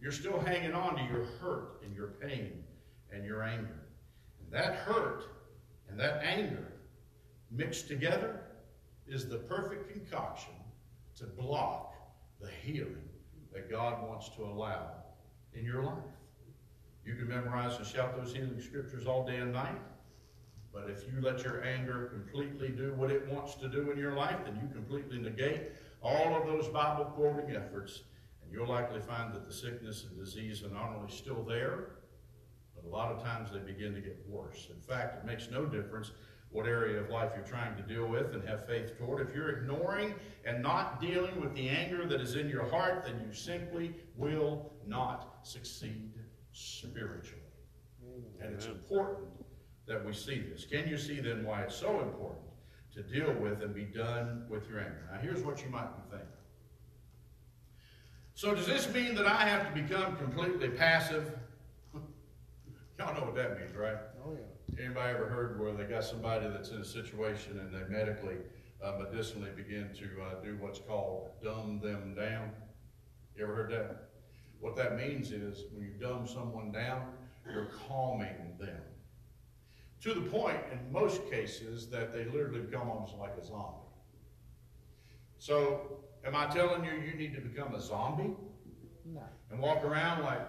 You're 0.00 0.12
still 0.12 0.38
hanging 0.38 0.74
on 0.74 0.96
to 0.96 1.02
your 1.02 1.24
hurt 1.40 1.82
and 1.84 1.94
your 1.94 2.08
pain 2.08 2.62
and 3.12 3.24
your 3.24 3.42
anger. 3.42 3.80
And 4.40 4.52
that 4.52 4.74
hurt 4.76 5.24
and 5.88 5.98
that 5.98 6.22
anger 6.22 6.72
mixed 7.50 7.88
together 7.88 8.40
is 9.08 9.28
the 9.28 9.38
perfect 9.38 9.92
concoction 9.92 10.54
to 11.16 11.24
block 11.24 11.94
the 12.40 12.50
healing 12.62 13.08
that 13.52 13.70
God 13.70 14.06
wants 14.06 14.28
to 14.36 14.44
allow 14.44 14.90
in 15.54 15.64
your 15.64 15.82
life. 15.82 16.15
You 17.06 17.14
can 17.14 17.28
memorize 17.28 17.76
and 17.76 17.86
shout 17.86 18.16
those 18.16 18.34
healing 18.34 18.60
scriptures 18.60 19.06
all 19.06 19.24
day 19.24 19.36
and 19.36 19.52
night. 19.52 19.78
But 20.72 20.90
if 20.90 21.04
you 21.04 21.20
let 21.22 21.44
your 21.44 21.62
anger 21.62 22.10
completely 22.12 22.68
do 22.68 22.92
what 22.94 23.10
it 23.10 23.26
wants 23.28 23.54
to 23.54 23.68
do 23.68 23.92
in 23.92 23.98
your 23.98 24.14
life, 24.14 24.38
then 24.44 24.56
you 24.60 24.68
completely 24.74 25.18
negate 25.18 25.70
all 26.02 26.34
of 26.34 26.46
those 26.46 26.66
Bible 26.68 27.04
quoting 27.04 27.54
efforts. 27.54 28.02
And 28.42 28.52
you'll 28.52 28.68
likely 28.68 29.00
find 29.00 29.32
that 29.32 29.46
the 29.46 29.52
sickness 29.52 30.04
and 30.04 30.18
disease 30.18 30.64
are 30.64 30.68
not 30.68 30.94
only 30.96 31.10
still 31.10 31.44
there, 31.44 31.92
but 32.74 32.84
a 32.84 32.88
lot 32.88 33.12
of 33.12 33.22
times 33.22 33.50
they 33.52 33.60
begin 33.60 33.94
to 33.94 34.00
get 34.00 34.18
worse. 34.28 34.68
In 34.68 34.80
fact, 34.80 35.16
it 35.16 35.26
makes 35.26 35.48
no 35.48 35.64
difference 35.64 36.10
what 36.50 36.66
area 36.66 37.00
of 37.00 37.08
life 37.08 37.32
you're 37.36 37.44
trying 37.44 37.76
to 37.76 37.82
deal 37.82 38.06
with 38.06 38.34
and 38.34 38.46
have 38.48 38.66
faith 38.66 38.98
toward. 38.98 39.26
If 39.26 39.34
you're 39.34 39.50
ignoring 39.50 40.14
and 40.44 40.60
not 40.62 41.00
dealing 41.00 41.40
with 41.40 41.54
the 41.54 41.68
anger 41.68 42.04
that 42.06 42.20
is 42.20 42.34
in 42.34 42.48
your 42.48 42.68
heart, 42.68 43.04
then 43.04 43.22
you 43.26 43.32
simply 43.32 43.94
will 44.16 44.72
not 44.86 45.38
succeed 45.42 46.12
spiritually. 46.56 47.42
And 48.40 48.54
it's 48.54 48.66
important 48.66 49.28
that 49.86 50.04
we 50.04 50.12
see 50.12 50.40
this. 50.40 50.64
Can 50.64 50.88
you 50.88 50.96
see 50.96 51.20
then 51.20 51.44
why 51.44 51.62
it's 51.62 51.76
so 51.76 52.00
important 52.00 52.46
to 52.94 53.02
deal 53.02 53.32
with 53.34 53.62
and 53.62 53.74
be 53.74 53.84
done 53.84 54.46
with 54.48 54.68
your 54.68 54.80
anger? 54.80 55.08
Now, 55.12 55.18
here's 55.20 55.42
what 55.42 55.62
you 55.62 55.68
might 55.68 55.94
be 55.96 56.10
thinking. 56.10 56.28
So, 58.34 58.54
does 58.54 58.66
this 58.66 58.92
mean 58.92 59.14
that 59.16 59.26
I 59.26 59.46
have 59.46 59.74
to 59.74 59.82
become 59.82 60.16
completely 60.16 60.68
passive? 60.70 61.30
Y'all 62.98 63.14
know 63.14 63.26
what 63.26 63.34
that 63.34 63.58
means, 63.58 63.74
right? 63.76 63.96
Oh, 64.24 64.32
yeah. 64.32 64.84
Anybody 64.84 65.14
ever 65.14 65.26
heard 65.26 65.60
where 65.60 65.72
they 65.72 65.84
got 65.84 66.04
somebody 66.04 66.48
that's 66.48 66.70
in 66.70 66.78
a 66.78 66.84
situation 66.84 67.58
and 67.58 67.72
they 67.72 67.88
medically, 67.88 68.36
uh, 68.82 68.92
medicinally 68.98 69.50
begin 69.54 69.90
to 69.94 70.22
uh, 70.22 70.42
do 70.42 70.56
what's 70.60 70.78
called 70.78 71.30
dumb 71.42 71.80
them 71.82 72.14
down? 72.14 72.50
You 73.36 73.44
ever 73.44 73.54
heard 73.54 73.70
that? 73.72 74.06
What 74.60 74.76
that 74.76 74.96
means 74.96 75.30
is 75.32 75.64
when 75.72 75.84
you 75.84 75.92
dumb 76.00 76.26
someone 76.26 76.72
down, 76.72 77.02
you're 77.50 77.68
calming 77.88 78.56
them. 78.58 78.80
To 80.02 80.14
the 80.14 80.22
point, 80.22 80.58
in 80.72 80.92
most 80.92 81.28
cases, 81.30 81.88
that 81.90 82.12
they 82.12 82.24
literally 82.24 82.60
become 82.60 82.88
almost 82.88 83.14
like 83.16 83.32
a 83.40 83.44
zombie. 83.44 83.86
So, 85.38 86.00
am 86.24 86.34
I 86.34 86.46
telling 86.46 86.84
you 86.84 86.92
you 86.92 87.14
need 87.14 87.34
to 87.34 87.40
become 87.40 87.74
a 87.74 87.80
zombie 87.80 88.34
No. 89.04 89.22
and 89.50 89.60
walk 89.60 89.84
around 89.84 90.22
like, 90.24 90.46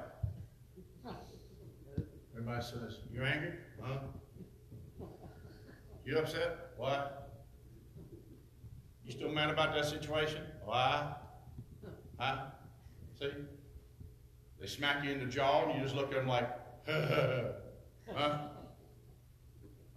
everybody 2.34 2.63
says, 2.63 3.00
you 3.12 3.24
angry? 3.24 3.54
Huh? 3.82 4.00
You 6.06 6.20
upset? 6.20 6.72
What? 6.78 7.41
You 9.04 9.12
still 9.12 9.30
mad 9.32 9.50
about 9.50 9.74
that 9.74 9.86
situation? 9.86 10.43
Why? 10.63 11.13
Huh? 12.17 12.38
See? 13.20 13.30
They 14.60 14.67
smack 14.67 15.04
you 15.04 15.12
in 15.12 15.20
the 15.20 15.26
jaw 15.26 15.65
and 15.65 15.76
you 15.78 15.84
just 15.84 15.96
look 15.96 16.12
at 16.12 16.17
them 16.17 16.28
like, 16.28 16.50
huh? 16.88 18.39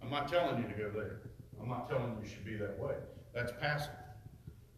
I'm 0.01 0.09
not 0.09 0.27
telling 0.27 0.61
you 0.61 0.67
to 0.67 0.73
go 0.73 0.91
there. 0.91 1.21
I'm 1.59 1.69
not 1.69 1.89
telling 1.89 2.15
you 2.15 2.23
you 2.23 2.29
should 2.29 2.45
be 2.45 2.55
that 2.57 2.77
way. 2.79 2.95
That's 3.33 3.51
passive. 3.59 3.93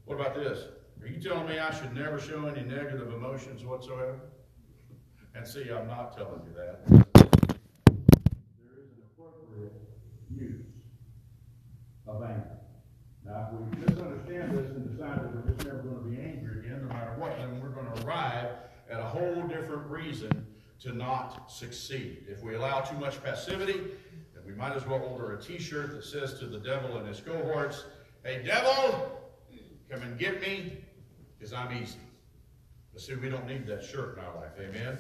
What 0.06 0.20
about 0.20 0.36
this? 0.36 0.68
Are 1.02 1.08
you 1.08 1.20
telling 1.20 1.48
me 1.48 1.60
I 1.60 1.74
should 1.74 1.94
never 1.94 2.20
show 2.20 2.46
any 2.46 2.62
negative 2.62 3.12
emotions 3.14 3.66
whatsoever? 3.66 4.20
And 5.36 5.48
see, 5.48 5.70
I'm 5.72 5.88
not 5.88 6.16
telling 6.16 6.42
you 6.46 6.54
that. 6.56 6.86
There 6.88 7.02
is 8.78 8.92
an 8.92 9.04
appropriate 9.18 9.74
use 10.34 10.66
of 12.08 12.22
anger. 12.24 12.60
Now, 13.26 13.50
if 13.52 13.60
we 13.60 13.86
misunderstand 13.86 14.58
this 14.58 14.72
and 14.72 14.92
decide 14.92 15.24
that 15.24 15.30
we're 15.34 15.54
just 15.54 15.66
never 15.66 15.80
going 15.80 16.04
to 16.04 16.10
be 16.10 16.22
angry 16.22 16.60
again, 16.60 16.80
no 16.88 16.94
matter 16.94 17.16
what, 17.18 17.38
then 17.38 17.60
we're 17.62 17.70
going 17.70 17.92
to 17.94 18.06
arrive 18.06 18.50
a 19.00 19.06
whole 19.06 19.44
different 19.48 19.90
reason 19.90 20.46
to 20.82 20.94
not 20.94 21.52
succeed. 21.52 22.26
If 22.28 22.44
we 22.44 22.56
allow 22.56 22.82
too 22.82 22.98
much 22.98 23.24
passivity, 23.24 23.80
then 24.34 24.44
we 24.46 24.54
might 24.54 24.74
as 24.74 24.86
well 24.86 25.02
order 25.02 25.36
a 25.36 25.42
t-shirt 25.42 25.92
that 25.92 26.04
says 26.04 26.40
to 26.40 26.46
the 26.46 26.60
devil 26.60 26.98
and 26.98 27.08
his 27.08 27.20
cohorts, 27.20 27.86
Hey, 28.24 28.44
devil, 28.46 29.22
come 29.90 30.02
and 30.02 30.18
get 30.18 30.42
me, 30.42 30.84
because 31.38 31.54
I'm 31.54 31.76
easy. 31.76 32.00
But 32.92 33.02
see, 33.02 33.16
we 33.16 33.30
don't 33.30 33.48
need 33.48 33.66
that 33.68 33.84
shirt 33.84 34.18
in 34.18 34.24
our 34.24 34.36
life, 34.36 34.52
amen? 34.60 34.98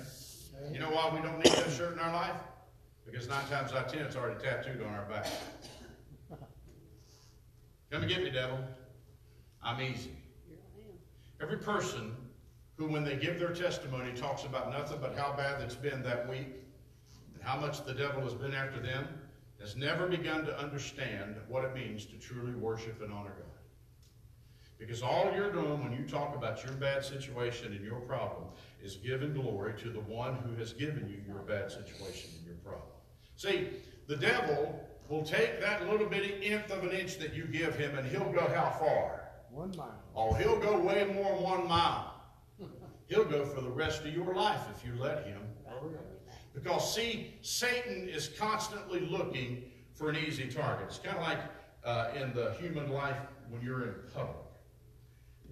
You 0.71 0.79
know 0.79 0.89
why 0.89 1.09
we 1.13 1.21
don't 1.21 1.37
need 1.37 1.53
that 1.53 1.71
shirt 1.71 1.93
in 1.93 1.99
our 1.99 2.13
life? 2.13 2.35
Because 3.05 3.27
nine 3.27 3.45
times 3.49 3.71
out 3.73 3.85
of 3.85 3.91
ten, 3.91 4.01
it's 4.05 4.15
already 4.15 4.41
tattooed 4.41 4.81
on 4.81 4.93
our 4.93 5.05
back. 5.05 5.27
Come 7.91 8.01
and 8.01 8.09
get 8.09 8.23
me, 8.23 8.31
devil. 8.31 8.59
I'm 9.61 9.79
easy. 9.81 10.11
Every 11.41 11.57
person 11.57 12.15
who, 12.77 12.87
when 12.87 13.03
they 13.03 13.15
give 13.15 13.39
their 13.39 13.53
testimony, 13.53 14.13
talks 14.13 14.43
about 14.43 14.71
nothing 14.71 14.97
but 14.99 15.15
how 15.15 15.33
bad 15.33 15.61
it's 15.61 15.75
been 15.75 16.01
that 16.03 16.27
week 16.27 16.47
and 17.33 17.43
how 17.43 17.59
much 17.59 17.85
the 17.85 17.93
devil 17.93 18.21
has 18.23 18.33
been 18.33 18.53
after 18.53 18.79
them, 18.79 19.07
has 19.59 19.75
never 19.75 20.07
begun 20.07 20.45
to 20.45 20.59
understand 20.59 21.35
what 21.47 21.63
it 21.63 21.73
means 21.73 22.05
to 22.05 22.17
truly 22.17 22.53
worship 22.53 23.01
and 23.01 23.13
honor 23.13 23.29
God. 23.29 23.47
Because 24.79 25.01
all 25.01 25.31
you're 25.33 25.51
doing 25.51 25.81
when 25.81 25.93
you 25.93 26.05
talk 26.05 26.35
about 26.35 26.63
your 26.63 26.73
bad 26.73 27.05
situation 27.05 27.71
and 27.71 27.85
your 27.85 28.01
problem 28.01 28.45
is 28.83 28.95
giving 28.97 29.33
glory 29.33 29.73
to 29.79 29.89
the 29.89 30.01
one 30.01 30.35
who 30.35 30.55
has 30.55 30.73
given 30.73 31.07
you 31.09 31.21
your 31.25 31.41
bad 31.43 31.71
situation 31.71 32.31
and 32.37 32.45
your 32.45 32.55
problem. 32.57 32.89
See, 33.37 33.69
the 34.07 34.17
devil 34.17 34.85
will 35.07 35.23
take 35.23 35.61
that 35.61 35.89
little 35.89 36.07
bitty 36.07 36.49
nth 36.49 36.69
of 36.71 36.83
an 36.83 36.91
inch 36.91 37.17
that 37.19 37.33
you 37.33 37.45
give 37.45 37.75
him 37.75 37.97
and 37.97 38.05
he'll 38.05 38.31
go 38.31 38.51
how 38.53 38.75
far? 38.79 39.21
One 39.51 39.73
mile. 39.77 40.01
Oh, 40.15 40.33
he'll 40.33 40.59
go 40.59 40.77
way 40.79 41.05
more 41.13 41.33
than 41.35 41.43
one 41.43 41.67
mile. 41.67 42.12
He'll 43.13 43.25
go 43.25 43.45
for 43.45 43.61
the 43.61 43.69
rest 43.69 44.01
of 44.05 44.15
your 44.15 44.33
life 44.33 44.61
if 44.75 44.83
you 44.83 44.99
let 44.99 45.27
him. 45.27 45.41
Because, 46.55 46.95
see, 46.95 47.35
Satan 47.41 48.09
is 48.09 48.27
constantly 48.27 49.01
looking 49.01 49.65
for 49.93 50.09
an 50.09 50.15
easy 50.15 50.47
target. 50.47 50.87
It's 50.87 50.97
kind 50.97 51.17
of 51.17 51.21
like 51.21 51.37
uh, 51.83 52.07
in 52.19 52.33
the 52.33 52.53
human 52.53 52.91
life 52.91 53.17
when 53.49 53.61
you're 53.61 53.83
in 53.83 53.93
public. 54.15 54.35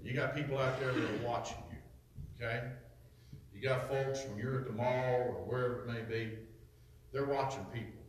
You 0.03 0.13
got 0.15 0.35
people 0.35 0.57
out 0.57 0.79
there 0.79 0.91
that 0.91 1.03
are 1.03 1.27
watching 1.27 1.57
you, 1.69 1.77
okay? 2.43 2.63
You 3.53 3.61
got 3.61 3.87
folks 3.87 4.25
when 4.27 4.39
you're 4.39 4.61
at 4.61 4.65
the 4.65 4.73
mall 4.73 5.21
or 5.27 5.45
wherever 5.45 5.81
it 5.81 5.87
may 5.87 6.01
be, 6.01 6.31
they're 7.13 7.25
watching 7.25 7.63
people. 7.65 8.01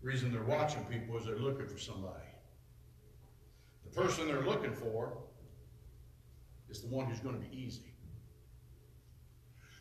The 0.00 0.08
reason 0.08 0.32
they're 0.32 0.42
watching 0.42 0.82
people 0.86 1.18
is 1.18 1.26
they're 1.26 1.36
looking 1.36 1.66
for 1.66 1.78
somebody. 1.78 2.24
The 3.84 4.00
person 4.00 4.26
they're 4.26 4.40
looking 4.40 4.72
for 4.72 5.18
is 6.74 6.82
the 6.82 6.88
one 6.88 7.06
who's 7.06 7.20
going 7.20 7.40
to 7.40 7.40
be 7.40 7.56
easy. 7.56 7.94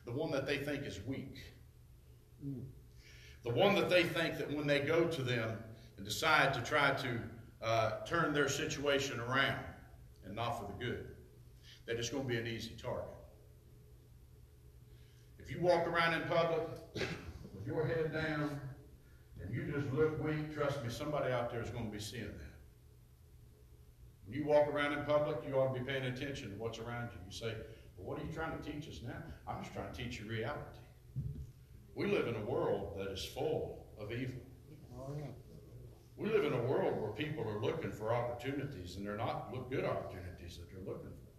The 0.05 0.11
one 0.11 0.31
that 0.31 0.45
they 0.45 0.57
think 0.57 0.85
is 0.85 0.99
weak. 1.07 1.39
The 3.43 3.49
one 3.49 3.73
that 3.75 3.89
they 3.89 4.03
think 4.03 4.37
that 4.37 4.51
when 4.51 4.67
they 4.67 4.79
go 4.79 5.07
to 5.07 5.21
them 5.21 5.57
and 5.97 6.05
decide 6.05 6.53
to 6.53 6.61
try 6.61 6.91
to 6.91 7.19
uh, 7.61 7.91
turn 8.05 8.33
their 8.33 8.47
situation 8.47 9.19
around 9.19 9.63
and 10.25 10.35
not 10.35 10.59
for 10.59 10.67
the 10.67 10.85
good. 10.85 11.07
That 11.85 11.97
it's 11.97 12.09
going 12.09 12.23
to 12.23 12.29
be 12.29 12.37
an 12.37 12.47
easy 12.47 12.75
target. 12.81 13.07
If 15.39 15.49
you 15.49 15.59
walk 15.61 15.87
around 15.87 16.13
in 16.13 16.27
public 16.27 16.67
with 16.93 17.65
your 17.65 17.85
head 17.85 18.13
down 18.13 18.59
and 19.41 19.53
you 19.53 19.63
just 19.63 19.91
look 19.93 20.23
weak, 20.23 20.53
trust 20.53 20.83
me, 20.83 20.89
somebody 20.89 21.31
out 21.33 21.49
there 21.51 21.61
is 21.61 21.69
going 21.69 21.85
to 21.85 21.91
be 21.91 21.99
seeing 21.99 22.23
that. 22.23 22.52
You 24.33 24.45
walk 24.45 24.67
around 24.67 24.93
in 24.93 25.05
public, 25.05 25.37
you 25.47 25.53
ought 25.55 25.73
to 25.73 25.79
be 25.79 25.85
paying 25.85 26.05
attention 26.05 26.49
to 26.49 26.55
what's 26.55 26.79
around 26.79 27.09
you. 27.13 27.19
You 27.25 27.31
say, 27.31 27.53
well, 27.97 28.07
what 28.07 28.19
are 28.19 28.25
you 28.25 28.33
trying 28.33 28.57
to 28.57 28.71
teach 28.71 28.89
us 28.89 29.01
now? 29.05 29.21
I'm 29.47 29.61
just 29.61 29.73
trying 29.73 29.93
to 29.93 30.03
teach 30.03 30.19
you 30.19 30.27
reality. 30.27 30.79
We 31.93 32.07
live 32.07 32.27
in 32.27 32.35
a 32.35 32.45
world 32.45 32.95
that 32.97 33.11
is 33.11 33.23
full 33.23 33.85
of 33.99 34.11
evil. 34.11 34.41
Oh. 34.97 35.15
We 36.17 36.29
live 36.29 36.45
in 36.45 36.53
a 36.53 36.63
world 36.63 36.99
where 36.99 37.11
people 37.11 37.47
are 37.47 37.59
looking 37.59 37.91
for 37.91 38.13
opportunities 38.13 38.95
and 38.95 39.05
they're 39.05 39.17
not 39.17 39.53
look 39.53 39.69
good 39.69 39.85
opportunities 39.85 40.57
that 40.57 40.69
they're 40.71 40.79
looking 40.79 41.11
for. 41.11 41.31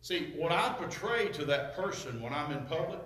See, 0.00 0.32
what 0.36 0.50
I 0.50 0.74
portray 0.76 1.28
to 1.28 1.44
that 1.44 1.76
person 1.76 2.20
when 2.20 2.32
I'm 2.32 2.50
in 2.50 2.64
public 2.66 3.00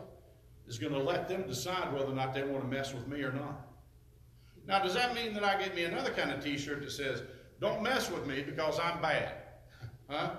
is 0.66 0.78
going 0.78 0.92
to 0.92 1.02
let 1.02 1.28
them 1.28 1.46
decide 1.46 1.92
whether 1.92 2.12
or 2.12 2.14
not 2.14 2.32
they 2.32 2.42
want 2.42 2.62
to 2.62 2.68
mess 2.68 2.94
with 2.94 3.06
me 3.08 3.22
or 3.22 3.32
not. 3.32 3.66
Now, 4.66 4.82
does 4.82 4.94
that 4.94 5.14
mean 5.14 5.34
that 5.34 5.44
I 5.44 5.58
get 5.58 5.74
me 5.74 5.84
another 5.84 6.10
kind 6.10 6.30
of 6.30 6.42
t-shirt 6.42 6.82
that 6.82 6.92
says, 6.92 7.22
don't 7.62 7.80
mess 7.80 8.10
with 8.10 8.26
me 8.26 8.42
because 8.42 8.80
I'm 8.80 9.00
bad? 9.00 9.34
Huh? 10.10 10.30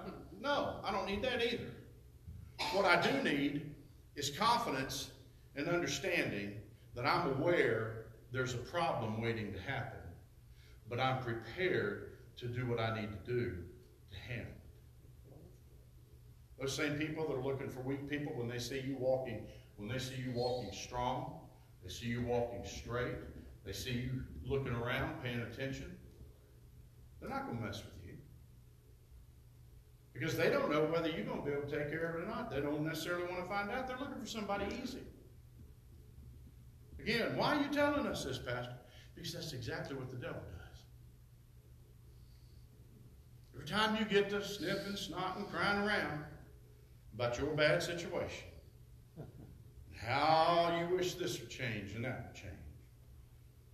No, 0.41 0.75
I 0.83 0.91
don't 0.91 1.07
need 1.07 1.23
that 1.23 1.41
either. 1.41 1.71
What 2.73 2.83
I 2.83 3.01
do 3.01 3.23
need 3.23 3.73
is 4.17 4.29
confidence 4.29 5.11
and 5.55 5.69
understanding 5.69 6.55
that 6.95 7.05
I'm 7.05 7.31
aware 7.39 8.07
there's 8.33 8.55
a 8.55 8.57
problem 8.57 9.21
waiting 9.21 9.53
to 9.53 9.59
happen, 9.61 10.01
but 10.89 10.99
I'm 10.99 11.23
prepared 11.23 12.17
to 12.37 12.47
do 12.47 12.67
what 12.67 12.79
I 12.79 12.99
need 12.99 13.09
to 13.11 13.31
do 13.31 13.55
to 14.11 14.17
handle 14.27 14.47
it. 14.47 15.33
Those 16.59 16.75
same 16.75 16.95
people 16.95 17.25
that 17.27 17.35
are 17.35 17.43
looking 17.43 17.69
for 17.69 17.79
weak 17.79 18.09
people, 18.09 18.33
when 18.35 18.49
they 18.49 18.59
see 18.59 18.81
you 18.81 18.97
walking, 18.99 19.45
when 19.77 19.87
they 19.87 19.99
see 19.99 20.15
you 20.15 20.33
walking 20.35 20.71
strong, 20.73 21.39
they 21.83 21.89
see 21.89 22.07
you 22.07 22.21
walking 22.23 22.65
straight, 22.65 23.15
they 23.65 23.71
see 23.71 23.93
you 23.93 24.23
looking 24.45 24.73
around, 24.73 25.23
paying 25.23 25.39
attention, 25.39 25.95
they're 27.23 27.31
not 27.31 27.45
going 27.45 27.57
to 27.57 27.63
mess 27.63 27.81
with 27.81 28.05
you. 28.05 28.17
Because 30.13 30.35
they 30.35 30.49
don't 30.49 30.69
know 30.69 30.83
whether 30.83 31.07
you're 31.07 31.25
going 31.25 31.39
to 31.39 31.45
be 31.45 31.53
able 31.53 31.67
to 31.67 31.77
take 31.77 31.89
care 31.89 32.09
of 32.09 32.15
it 32.15 32.25
or 32.25 32.27
not. 32.27 32.51
They 32.51 32.59
don't 32.59 32.83
necessarily 32.83 33.23
want 33.23 33.37
to 33.37 33.47
find 33.47 33.71
out. 33.71 33.87
They're 33.87 33.97
looking 33.97 34.19
for 34.19 34.27
somebody 34.27 34.65
easy. 34.83 34.99
Again, 36.99 37.37
why 37.37 37.55
are 37.55 37.61
you 37.61 37.69
telling 37.69 38.05
us 38.05 38.25
this, 38.25 38.37
Pastor? 38.37 38.75
Because 39.15 39.33
that's 39.33 39.53
exactly 39.53 39.95
what 39.95 40.11
the 40.11 40.17
devil 40.17 40.41
does. 40.41 40.79
Every 43.55 43.65
time 43.65 43.95
you 43.95 44.03
get 44.03 44.29
to 44.31 44.43
sniffing, 44.43 44.93
snotting, 44.93 45.49
crying 45.49 45.81
around 45.81 46.25
about 47.13 47.39
your 47.39 47.47
bad 47.55 47.81
situation, 47.81 48.47
how 49.95 50.77
you 50.77 50.93
wish 50.93 51.13
this 51.13 51.39
would 51.39 51.49
change 51.49 51.93
and 51.93 52.03
that 52.03 52.25
would 52.27 52.35
change, 52.35 52.53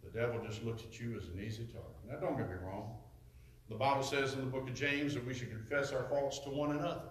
the 0.04 0.20
devil 0.20 0.40
just 0.46 0.64
looks 0.64 0.84
at 0.84 1.00
you 1.00 1.18
as 1.18 1.28
an 1.30 1.42
easy 1.44 1.66
target. 1.66 1.90
Now, 2.08 2.20
don't 2.20 2.38
get 2.38 2.48
me 2.48 2.56
wrong. 2.64 2.99
The 3.70 3.76
Bible 3.76 4.04
says 4.04 4.34
in 4.34 4.40
the 4.40 4.48
book 4.48 4.68
of 4.68 4.74
James 4.74 5.14
that 5.14 5.26
we 5.26 5.34
should 5.34 5.52
confess 5.52 5.92
our 5.92 6.04
faults 6.06 6.40
to 6.40 6.50
one 6.50 6.72
another. 6.72 7.04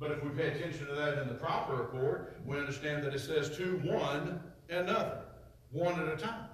But 0.00 0.10
if 0.10 0.24
we 0.24 0.30
pay 0.30 0.48
attention 0.48 0.86
to 0.86 0.94
that 0.94 1.18
in 1.18 1.28
the 1.28 1.34
proper 1.34 1.84
accord, 1.84 2.34
we 2.44 2.58
understand 2.58 3.04
that 3.04 3.14
it 3.14 3.20
says 3.20 3.56
to 3.56 3.76
one 3.84 4.40
another, 4.68 5.20
one 5.70 6.00
at 6.00 6.08
a 6.08 6.16
time. 6.16 6.46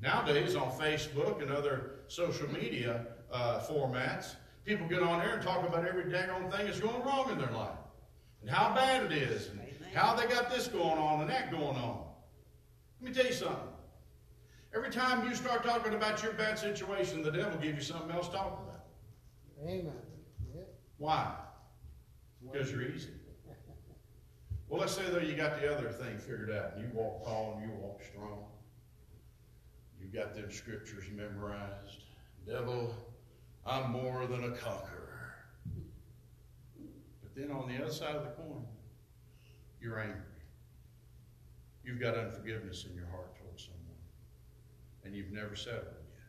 Nowadays, 0.00 0.54
on 0.54 0.70
Facebook 0.72 1.42
and 1.42 1.50
other 1.50 2.00
social 2.08 2.48
media 2.52 3.06
uh, 3.32 3.60
formats, 3.60 4.36
people 4.64 4.86
get 4.86 5.02
on 5.02 5.18
there 5.18 5.34
and 5.34 5.42
talk 5.42 5.66
about 5.66 5.86
every 5.86 6.04
daggone 6.04 6.50
thing 6.54 6.66
that's 6.66 6.80
going 6.80 7.02
wrong 7.02 7.30
in 7.30 7.38
their 7.38 7.50
life, 7.50 7.78
and 8.40 8.50
how 8.50 8.74
bad 8.74 9.10
it 9.10 9.12
is, 9.12 9.48
and 9.48 9.60
how 9.94 10.14
they 10.14 10.26
got 10.26 10.50
this 10.50 10.68
going 10.68 10.98
on 10.98 11.20
and 11.20 11.30
that 11.30 11.50
going 11.50 11.76
on. 11.76 12.04
Let 13.00 13.10
me 13.10 13.14
tell 13.14 13.26
you 13.26 13.32
something. 13.32 13.71
Every 14.74 14.90
time 14.90 15.28
you 15.28 15.34
start 15.34 15.64
talking 15.64 15.92
about 15.92 16.22
your 16.22 16.32
bad 16.32 16.58
situation, 16.58 17.22
the 17.22 17.30
devil 17.30 17.58
give 17.60 17.74
you 17.74 17.82
something 17.82 18.10
else 18.10 18.28
to 18.28 18.36
talk 18.36 18.62
about. 18.66 18.84
Amen. 19.68 19.92
Yeah. 20.54 20.62
Why? 20.96 21.34
Because 22.40 22.72
you're 22.72 22.82
easy. 22.82 23.10
Well, 24.68 24.80
let's 24.80 24.94
say 24.94 25.02
though 25.10 25.18
you 25.18 25.34
got 25.34 25.60
the 25.60 25.70
other 25.70 25.90
thing 25.90 26.16
figured 26.16 26.50
out, 26.50 26.72
and 26.74 26.82
you 26.82 26.90
walk 26.94 27.22
tall 27.24 27.58
and 27.58 27.70
you 27.70 27.76
walk 27.76 28.02
strong. 28.02 28.46
You 30.00 30.08
got 30.08 30.34
them 30.34 30.50
scriptures 30.50 31.04
memorized. 31.14 32.04
Devil, 32.46 32.94
I'm 33.66 33.92
more 33.92 34.26
than 34.26 34.44
a 34.44 34.50
conqueror. 34.52 35.34
But 37.22 37.34
then 37.36 37.50
on 37.50 37.68
the 37.68 37.82
other 37.82 37.92
side 37.92 38.16
of 38.16 38.24
the 38.24 38.30
coin, 38.30 38.64
you're 39.78 40.00
angry. 40.00 40.22
You've 41.84 42.00
got 42.00 42.16
unforgiveness 42.16 42.86
in 42.88 42.96
your 42.96 43.06
heart 43.08 43.36
and 45.04 45.14
you've 45.14 45.32
never 45.32 45.56
settled 45.56 45.84
yet. 45.84 46.22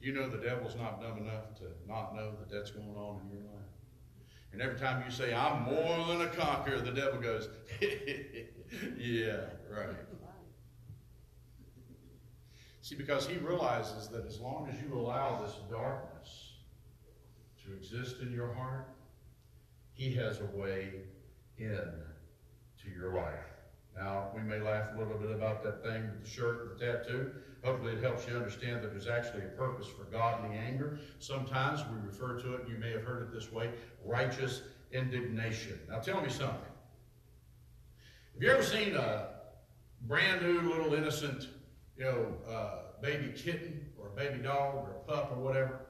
You 0.00 0.14
know 0.14 0.28
the 0.28 0.38
devil's 0.38 0.76
not 0.76 1.00
dumb 1.00 1.18
enough 1.18 1.54
to 1.56 1.64
not 1.88 2.14
know 2.14 2.32
that 2.38 2.50
that's 2.50 2.70
going 2.70 2.96
on 2.96 3.20
in 3.22 3.30
your 3.30 3.42
life. 3.52 3.56
And 4.52 4.62
every 4.62 4.78
time 4.78 5.02
you 5.04 5.10
say, 5.10 5.34
I'm 5.34 5.62
more 5.64 6.06
than 6.06 6.22
a 6.22 6.28
conqueror, 6.28 6.78
the 6.78 6.92
devil 6.92 7.20
goes, 7.20 7.48
yeah, 8.96 9.40
right. 9.70 9.96
See, 12.86 12.94
because 12.94 13.26
he 13.26 13.36
realizes 13.38 14.06
that 14.08 14.24
as 14.26 14.38
long 14.38 14.68
as 14.72 14.80
you 14.80 14.96
allow 14.96 15.42
this 15.42 15.56
darkness 15.68 16.52
to 17.64 17.74
exist 17.74 18.20
in 18.22 18.32
your 18.32 18.54
heart, 18.54 18.86
he 19.92 20.14
has 20.14 20.40
a 20.40 20.56
way 20.56 20.90
in 21.58 21.90
to 22.82 22.90
your 22.96 23.12
life. 23.12 23.55
Now, 23.98 24.28
we 24.34 24.42
may 24.42 24.60
laugh 24.60 24.90
a 24.94 24.98
little 24.98 25.16
bit 25.16 25.30
about 25.30 25.62
that 25.64 25.82
thing 25.82 26.02
with 26.02 26.24
the 26.24 26.30
shirt 26.30 26.62
and 26.62 26.70
the 26.70 26.84
tattoo. 26.84 27.32
Hopefully, 27.64 27.94
it 27.94 28.02
helps 28.02 28.28
you 28.28 28.36
understand 28.36 28.82
that 28.82 28.90
there's 28.90 29.08
actually 29.08 29.42
a 29.42 29.48
purpose 29.56 29.86
for 29.86 30.04
godly 30.04 30.54
anger. 30.56 30.98
Sometimes 31.18 31.80
we 31.90 32.06
refer 32.06 32.38
to 32.40 32.54
it, 32.54 32.60
and 32.62 32.68
you 32.68 32.78
may 32.78 32.92
have 32.92 33.02
heard 33.02 33.22
it 33.22 33.32
this 33.32 33.50
way 33.50 33.70
righteous 34.04 34.62
indignation. 34.92 35.80
Now, 35.88 35.98
tell 35.98 36.20
me 36.20 36.28
something. 36.28 36.60
Have 38.34 38.42
you 38.42 38.50
ever 38.50 38.62
seen 38.62 38.94
a 38.94 39.28
brand 40.02 40.42
new 40.42 40.60
little 40.60 40.92
innocent, 40.92 41.48
you 41.96 42.04
know, 42.04 42.34
uh, 42.48 43.00
baby 43.00 43.32
kitten 43.34 43.86
or 43.98 44.08
a 44.08 44.10
baby 44.10 44.42
dog 44.42 44.74
or 44.74 44.90
a 44.90 45.10
pup 45.10 45.32
or 45.34 45.42
whatever? 45.42 45.80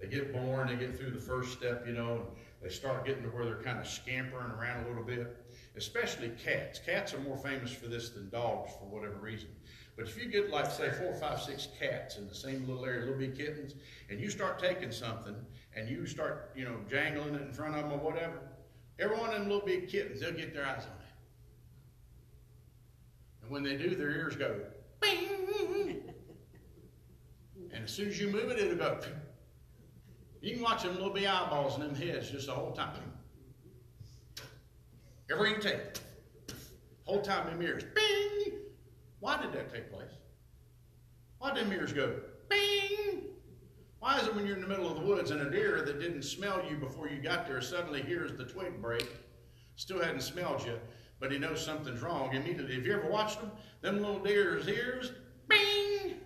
They 0.00 0.06
get 0.06 0.32
born, 0.32 0.68
they 0.68 0.76
get 0.76 0.96
through 0.96 1.10
the 1.10 1.20
first 1.20 1.52
step, 1.52 1.84
you 1.86 1.94
know, 1.94 2.12
and 2.12 2.22
they 2.62 2.68
start 2.68 3.04
getting 3.04 3.24
to 3.24 3.28
where 3.30 3.44
they're 3.44 3.62
kind 3.62 3.78
of 3.78 3.86
scampering 3.88 4.50
around 4.52 4.84
a 4.84 4.88
little 4.88 5.02
bit. 5.04 5.43
Especially 5.76 6.30
cats. 6.42 6.78
Cats 6.78 7.12
are 7.14 7.20
more 7.20 7.36
famous 7.36 7.72
for 7.72 7.88
this 7.88 8.10
than 8.10 8.30
dogs 8.30 8.70
for 8.78 8.84
whatever 8.84 9.16
reason. 9.16 9.48
But 9.96 10.06
if 10.06 10.16
you 10.16 10.28
get 10.30 10.50
like 10.50 10.70
say 10.70 10.90
four, 10.90 11.14
five, 11.14 11.40
six 11.40 11.68
cats 11.78 12.16
in 12.16 12.28
the 12.28 12.34
same 12.34 12.66
little 12.66 12.84
area, 12.84 13.00
little 13.00 13.18
big 13.18 13.36
kittens, 13.36 13.74
and 14.10 14.20
you 14.20 14.30
start 14.30 14.58
taking 14.58 14.90
something 14.90 15.36
and 15.76 15.88
you 15.88 16.06
start, 16.06 16.52
you 16.56 16.64
know, 16.64 16.76
jangling 16.88 17.34
it 17.34 17.42
in 17.42 17.52
front 17.52 17.76
of 17.76 17.82
them 17.82 17.92
or 17.92 17.98
whatever, 17.98 18.40
every 18.98 19.16
one 19.16 19.30
of 19.30 19.34
them 19.34 19.48
little 19.48 19.66
big 19.66 19.88
kittens, 19.88 20.20
they'll 20.20 20.32
get 20.32 20.52
their 20.52 20.66
eyes 20.66 20.82
on 20.82 21.00
it. 21.00 21.14
And 23.42 23.50
when 23.50 23.62
they 23.62 23.76
do, 23.76 23.94
their 23.94 24.10
ears 24.10 24.36
go, 24.36 24.60
bing. 25.00 26.02
And 27.72 27.84
as 27.84 27.90
soon 27.90 28.08
as 28.08 28.20
you 28.20 28.28
move 28.28 28.50
it, 28.50 28.58
it'll 28.58 28.76
go. 28.76 29.00
You 30.40 30.54
can 30.54 30.62
watch 30.62 30.82
them 30.82 30.94
little 30.94 31.10
big 31.10 31.24
eyeballs 31.24 31.76
in 31.76 31.82
them 31.82 31.94
heads 31.94 32.30
just 32.30 32.46
the 32.46 32.52
whole 32.52 32.72
time. 32.72 33.13
Every 35.30 35.50
you 35.50 35.58
take. 35.58 35.80
Whole 37.04 37.22
time 37.22 37.46
them 37.46 37.62
ears, 37.62 37.84
bing. 37.94 38.58
Why 39.20 39.40
did 39.40 39.52
that 39.52 39.72
take 39.72 39.90
place? 39.90 40.10
Why 41.38 41.52
did 41.52 41.64
them 41.64 41.72
ears 41.72 41.92
go, 41.92 42.20
bing? 42.48 43.22
Why 44.00 44.18
is 44.18 44.26
it 44.26 44.34
when 44.34 44.46
you're 44.46 44.56
in 44.56 44.62
the 44.62 44.68
middle 44.68 44.88
of 44.88 44.96
the 45.00 45.06
woods 45.06 45.30
and 45.30 45.40
a 45.40 45.50
deer 45.50 45.82
that 45.82 46.00
didn't 46.00 46.22
smell 46.22 46.62
you 46.68 46.76
before 46.76 47.08
you 47.08 47.22
got 47.22 47.46
there 47.46 47.60
suddenly 47.62 48.02
hears 48.02 48.32
the 48.32 48.44
twig 48.44 48.80
break, 48.82 49.08
still 49.76 49.98
hadn't 49.98 50.20
smelled 50.20 50.64
you, 50.64 50.78
but 51.20 51.32
he 51.32 51.38
knows 51.38 51.64
something's 51.64 52.02
wrong 52.02 52.34
immediately? 52.34 52.74
Have 52.74 52.86
you 52.86 52.94
ever 52.94 53.08
watched 53.08 53.40
them? 53.40 53.50
Them 53.80 54.00
little 54.00 54.18
deer's 54.18 54.68
ears, 54.68 55.12
bing. 55.48 56.16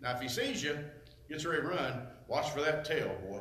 Now, 0.00 0.12
if 0.12 0.20
he 0.20 0.28
sees 0.28 0.62
you, 0.62 0.78
gets 1.28 1.46
ready 1.46 1.62
to 1.62 1.68
run, 1.68 2.06
watch 2.28 2.50
for 2.50 2.60
that 2.60 2.84
tail, 2.84 3.16
boy. 3.26 3.40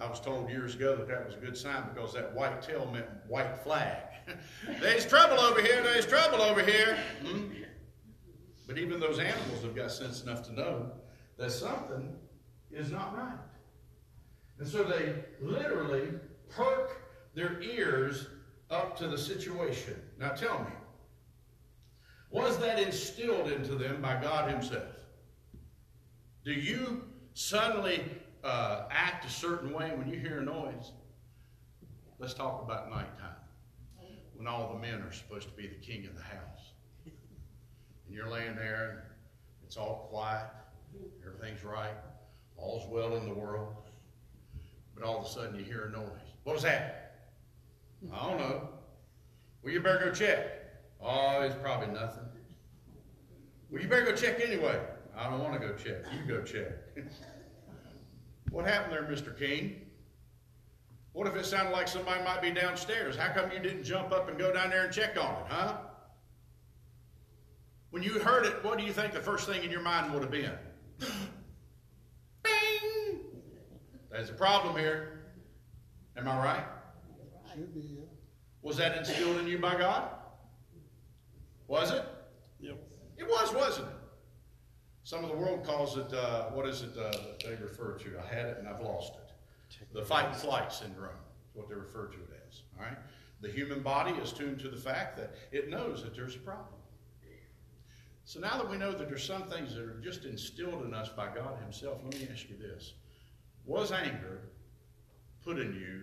I 0.00 0.08
was 0.08 0.20
told 0.20 0.48
years 0.48 0.74
ago 0.74 0.96
that 0.96 1.08
that 1.08 1.26
was 1.26 1.34
a 1.34 1.38
good 1.38 1.56
sign 1.56 1.84
because 1.92 2.14
that 2.14 2.34
white 2.34 2.62
tail 2.62 2.88
meant 2.92 3.06
white 3.26 3.62
flag. 3.62 3.96
there's 4.80 5.06
trouble 5.06 5.40
over 5.40 5.60
here, 5.60 5.82
there's 5.82 6.06
trouble 6.06 6.42
over 6.42 6.62
here. 6.62 6.98
Hmm? 7.24 7.48
But 8.66 8.78
even 8.78 9.00
those 9.00 9.18
animals 9.18 9.62
have 9.62 9.74
got 9.74 9.90
sense 9.90 10.22
enough 10.22 10.42
to 10.44 10.52
know 10.52 10.90
that 11.38 11.50
something 11.50 12.14
is 12.70 12.90
not 12.92 13.16
right. 13.16 13.38
And 14.58 14.68
so 14.68 14.84
they 14.84 15.14
literally 15.40 16.08
perk 16.50 17.00
their 17.34 17.60
ears 17.62 18.26
up 18.70 18.96
to 18.98 19.08
the 19.08 19.16
situation. 19.16 19.94
Now 20.18 20.30
tell 20.30 20.58
me, 20.60 20.70
was 22.30 22.58
that 22.58 22.78
instilled 22.78 23.50
into 23.50 23.74
them 23.74 24.02
by 24.02 24.20
God 24.20 24.50
Himself? 24.50 24.94
Do 26.44 26.52
you 26.52 27.04
suddenly 27.32 28.04
uh, 28.44 28.84
act 28.90 29.24
a 29.24 29.30
certain 29.30 29.72
way 29.72 29.92
when 29.96 30.08
you 30.08 30.18
hear 30.18 30.38
a 30.38 30.44
noise? 30.44 30.92
Let's 32.18 32.34
talk 32.34 32.62
about 32.64 32.90
nighttime, 32.90 33.36
when 34.34 34.46
all 34.46 34.72
the 34.72 34.78
men 34.78 35.02
are 35.02 35.12
supposed 35.12 35.48
to 35.48 35.54
be 35.54 35.68
the 35.68 35.76
king 35.76 36.06
of 36.06 36.16
the 36.16 36.22
house. 36.22 36.72
And 37.04 38.14
you're 38.14 38.28
laying 38.28 38.56
there, 38.56 38.90
and 38.90 38.98
it's 39.64 39.76
all 39.76 40.08
quiet, 40.10 40.48
everything's 41.24 41.64
right, 41.64 41.94
all's 42.56 42.88
well 42.90 43.16
in 43.16 43.28
the 43.28 43.34
world. 43.34 43.74
But 44.94 45.04
all 45.04 45.20
of 45.20 45.26
a 45.26 45.28
sudden 45.28 45.56
you 45.56 45.64
hear 45.64 45.84
a 45.84 45.96
noise. 45.96 46.10
What 46.42 46.54
was 46.54 46.62
that? 46.64 47.28
I 48.12 48.28
don't 48.28 48.38
know. 48.38 48.68
Well, 49.62 49.72
you 49.72 49.80
better 49.80 50.06
go 50.06 50.12
check. 50.12 50.46
Oh, 51.00 51.42
it's 51.42 51.54
probably 51.54 51.94
nothing. 51.94 52.24
Well, 53.70 53.82
you 53.82 53.88
better 53.88 54.06
go 54.06 54.16
check 54.16 54.40
anyway. 54.40 54.80
I 55.16 55.30
don't 55.30 55.40
want 55.40 55.60
to 55.60 55.68
go 55.68 55.74
check. 55.74 56.04
You 56.12 56.26
go 56.26 56.42
check. 56.42 56.72
what 58.50 58.66
happened 58.66 58.92
there, 58.92 59.02
Mr. 59.02 59.36
King? 59.38 59.82
What 61.12 61.26
if 61.26 61.36
it 61.36 61.46
sounded 61.46 61.72
like 61.72 61.88
somebody 61.88 62.22
might 62.22 62.42
be 62.42 62.50
downstairs? 62.50 63.16
How 63.16 63.32
come 63.32 63.50
you 63.50 63.58
didn't 63.58 63.84
jump 63.84 64.12
up 64.12 64.28
and 64.28 64.38
go 64.38 64.52
down 64.52 64.70
there 64.70 64.84
and 64.84 64.92
check 64.92 65.16
on 65.16 65.32
it, 65.32 65.46
huh? 65.48 65.76
When 67.90 68.02
you 68.02 68.18
heard 68.18 68.46
it, 68.46 68.62
what 68.62 68.78
do 68.78 68.84
you 68.84 68.92
think 68.92 69.12
the 69.12 69.20
first 69.20 69.48
thing 69.48 69.64
in 69.64 69.70
your 69.70 69.80
mind 69.80 70.12
would 70.12 70.22
have 70.22 70.30
been? 70.30 70.52
Bing! 72.42 73.20
There's 74.10 74.30
a 74.30 74.34
problem 74.34 74.76
here. 74.76 75.22
Am 76.16 76.28
I 76.28 76.44
right? 76.44 76.64
Should 77.52 77.74
be, 77.74 77.80
yeah. 77.80 78.04
Was 78.62 78.76
that 78.76 78.96
instilled 78.96 79.38
in 79.38 79.46
you 79.46 79.58
by 79.58 79.76
God? 79.76 80.10
Was 81.66 81.90
it? 81.90 82.04
Yep. 82.60 82.78
It 83.16 83.26
was, 83.26 83.52
wasn't 83.54 83.88
it? 83.88 83.94
Some 85.08 85.24
of 85.24 85.30
the 85.30 85.36
world 85.38 85.64
calls 85.64 85.96
it, 85.96 86.12
uh, 86.12 86.50
what 86.50 86.66
is 86.66 86.82
it 86.82 86.90
uh, 86.94 87.10
that 87.10 87.42
they 87.42 87.64
refer 87.64 87.96
to? 87.96 88.20
I 88.22 88.26
had 88.26 88.44
it 88.44 88.58
and 88.58 88.68
I've 88.68 88.82
lost 88.82 89.14
it. 89.14 89.86
The 89.94 90.04
fight 90.04 90.26
and 90.26 90.36
flight 90.36 90.70
syndrome 90.70 91.16
is 91.48 91.54
what 91.54 91.66
they 91.66 91.76
refer 91.76 92.08
to 92.08 92.18
it 92.18 92.42
as. 92.46 92.60
All 92.76 92.84
right? 92.84 92.98
The 93.40 93.48
human 93.48 93.80
body 93.80 94.10
is 94.20 94.34
tuned 94.34 94.60
to 94.60 94.68
the 94.68 94.76
fact 94.76 95.16
that 95.16 95.34
it 95.50 95.70
knows 95.70 96.02
that 96.02 96.14
there's 96.14 96.36
a 96.36 96.40
problem. 96.40 96.74
So 98.26 98.38
now 98.38 98.58
that 98.58 98.68
we 98.68 98.76
know 98.76 98.92
that 98.92 99.08
there's 99.08 99.24
some 99.24 99.44
things 99.44 99.74
that 99.74 99.82
are 99.82 99.98
just 100.04 100.26
instilled 100.26 100.84
in 100.84 100.92
us 100.92 101.08
by 101.08 101.34
God 101.34 101.58
Himself, 101.62 102.00
let 102.04 102.12
me 102.12 102.28
ask 102.30 102.50
you 102.50 102.58
this. 102.58 102.92
Was 103.64 103.92
anger 103.92 104.42
put 105.42 105.58
in 105.58 105.72
you 105.72 106.02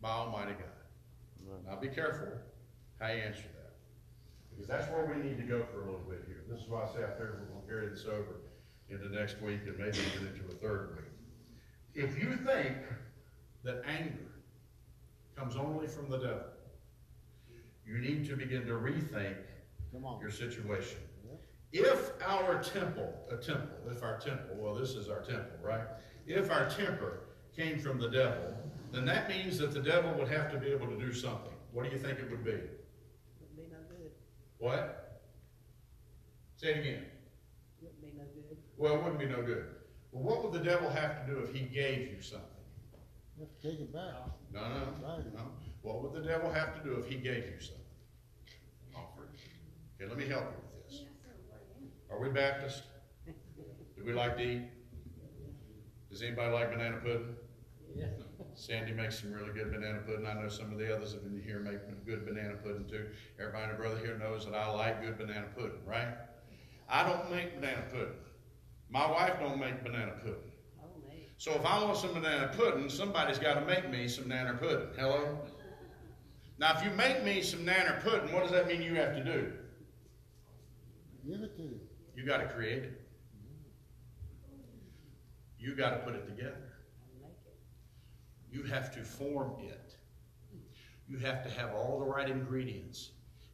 by 0.00 0.10
Almighty 0.10 0.52
God? 0.52 1.58
Now 1.66 1.74
be 1.74 1.88
careful 1.88 2.28
how 3.00 3.08
you 3.08 3.22
answer 3.22 3.42
that. 3.42 3.55
Because 4.56 4.68
that's 4.68 4.90
where 4.90 5.04
we 5.04 5.22
need 5.22 5.36
to 5.36 5.42
go 5.42 5.62
for 5.70 5.82
a 5.82 5.84
little 5.84 6.06
bit 6.08 6.24
here. 6.26 6.44
This 6.48 6.62
is 6.62 6.68
why 6.68 6.84
I 6.84 6.86
say 6.86 7.04
I 7.04 7.10
figure 7.10 7.38
we're 7.40 7.52
going 7.52 7.62
to 7.62 7.68
carry 7.68 7.88
this 7.90 8.06
over 8.06 8.40
into 8.88 9.14
next 9.14 9.40
week 9.42 9.60
and 9.66 9.76
maybe 9.78 9.98
even 10.14 10.28
into 10.28 10.48
a 10.48 10.54
third 10.56 10.96
week. 10.96 12.04
If 12.04 12.18
you 12.18 12.36
think 12.36 12.76
that 13.64 13.82
anger 13.86 14.32
comes 15.36 15.56
only 15.56 15.86
from 15.86 16.08
the 16.08 16.18
devil, 16.18 16.46
you 17.86 17.98
need 17.98 18.26
to 18.28 18.36
begin 18.36 18.64
to 18.66 18.72
rethink 18.72 19.36
your 20.20 20.30
situation. 20.30 20.98
If 21.72 22.12
our 22.22 22.62
temple, 22.62 23.12
a 23.30 23.36
temple, 23.36 23.76
if 23.90 24.02
our 24.02 24.18
temple, 24.18 24.56
well, 24.56 24.74
this 24.74 24.90
is 24.90 25.08
our 25.08 25.20
temple, 25.20 25.56
right? 25.62 25.86
If 26.26 26.50
our 26.50 26.68
temper 26.70 27.20
came 27.54 27.78
from 27.78 27.98
the 27.98 28.08
devil, 28.08 28.54
then 28.92 29.04
that 29.06 29.28
means 29.28 29.58
that 29.58 29.72
the 29.72 29.80
devil 29.80 30.12
would 30.18 30.28
have 30.28 30.50
to 30.52 30.58
be 30.58 30.68
able 30.68 30.86
to 30.86 30.96
do 30.96 31.12
something. 31.12 31.52
What 31.72 31.84
do 31.84 31.90
you 31.90 31.98
think 31.98 32.18
it 32.18 32.30
would 32.30 32.44
be? 32.44 32.52
Wouldn't 32.52 32.60
be 32.60 32.60
no 32.60 32.62
good. 32.62 32.85
What? 34.58 35.20
Say 36.56 36.68
it 36.68 36.78
again. 36.80 37.02
Wouldn't 37.80 38.00
be 38.02 38.12
no 38.16 38.24
good. 38.24 38.56
Well, 38.76 38.94
it 38.94 39.02
wouldn't 39.02 39.18
be 39.20 39.26
no 39.26 39.42
good. 39.42 39.66
Well, 40.12 40.22
what 40.24 40.44
would 40.44 40.52
the 40.60 40.64
devil 40.64 40.88
have 40.88 41.26
to 41.26 41.32
do 41.32 41.38
if 41.40 41.54
he 41.54 41.60
gave 41.66 42.10
you 42.12 42.20
something? 42.22 42.48
You 43.38 43.44
have 43.44 43.60
to 43.60 43.70
take 43.70 43.80
it 43.80 43.92
back. 43.92 44.14
No, 44.52 44.60
no, 44.60 45.06
Right. 45.06 45.34
no. 45.34 45.50
What 45.82 46.02
would 46.02 46.22
the 46.22 46.26
devil 46.26 46.50
have 46.50 46.74
to 46.82 46.88
do 46.88 46.96
if 46.98 47.06
he 47.06 47.16
gave 47.16 47.44
you 47.46 47.60
something? 47.60 47.84
Offer. 48.96 49.28
Okay, 50.00 50.08
let 50.08 50.16
me 50.16 50.26
help 50.26 50.44
you 50.44 50.56
with 50.74 50.88
this. 50.88 51.04
Are 52.10 52.18
we 52.18 52.30
Baptist? 52.30 52.84
Do 53.26 54.04
we 54.04 54.12
like 54.14 54.36
to 54.38 54.42
eat? 54.42 54.62
Does 56.10 56.22
anybody 56.22 56.52
like 56.52 56.70
banana 56.70 56.96
pudding? 57.02 57.36
Yeah. 57.94 58.06
Sandy 58.56 58.92
makes 58.92 59.20
some 59.20 59.32
really 59.32 59.52
good 59.52 59.70
banana 59.70 59.98
pudding. 59.98 60.26
I 60.26 60.32
know 60.32 60.48
some 60.48 60.72
of 60.72 60.78
the 60.78 60.94
others 60.94 61.12
have 61.12 61.22
been 61.22 61.42
here 61.42 61.60
making 61.60 62.00
good 62.06 62.24
banana 62.24 62.54
pudding 62.54 62.86
too. 62.86 63.06
Everybody 63.38 63.68
and 63.68 63.78
brother 63.78 63.98
here 63.98 64.16
knows 64.16 64.46
that 64.46 64.54
I 64.54 64.70
like 64.70 65.02
good 65.02 65.18
banana 65.18 65.46
pudding, 65.54 65.84
right? 65.84 66.08
I 66.88 67.06
don't 67.06 67.30
make 67.30 67.60
banana 67.60 67.82
pudding. 67.90 68.16
My 68.88 69.10
wife 69.10 69.38
don't 69.40 69.60
make 69.60 69.84
banana 69.84 70.12
pudding. 70.22 70.52
Oh, 70.80 70.86
mate. 71.06 71.28
So 71.36 71.52
if 71.52 71.66
I 71.66 71.84
want 71.84 71.98
some 71.98 72.14
banana 72.14 72.50
pudding, 72.56 72.88
somebody's 72.88 73.38
got 73.38 73.54
to 73.54 73.60
make 73.60 73.90
me 73.90 74.08
some 74.08 74.24
nanner 74.24 74.58
pudding. 74.58 74.88
Hello? 74.96 75.38
Now, 76.58 76.78
if 76.78 76.82
you 76.82 76.90
make 76.92 77.22
me 77.24 77.42
some 77.42 77.60
nanner 77.60 78.02
pudding, 78.02 78.32
what 78.32 78.42
does 78.42 78.52
that 78.52 78.66
mean 78.68 78.80
you 78.80 78.94
have 78.94 79.14
to 79.16 79.22
do? 79.22 79.52
Give 81.28 81.42
it 81.42 81.56
to 81.56 81.62
you. 81.62 81.80
You 82.14 82.24
got 82.24 82.38
to 82.38 82.46
create 82.46 82.84
it. 82.84 83.00
You 85.58 85.76
got 85.76 85.90
to 85.90 85.96
put 85.98 86.14
it 86.14 86.26
together. 86.26 86.75
I'll 88.56 88.64
make 88.64 88.68
it. 88.68 88.68
You 88.68 88.74
have 88.74 88.94
to 88.94 89.02
form 89.02 89.52
it. 89.60 89.96
You 91.08 91.18
have 91.18 91.42
to 91.44 91.50
have 91.50 91.74
all 91.74 92.00
the 92.00 92.06
right 92.06 92.28
ingredients. 92.28 93.10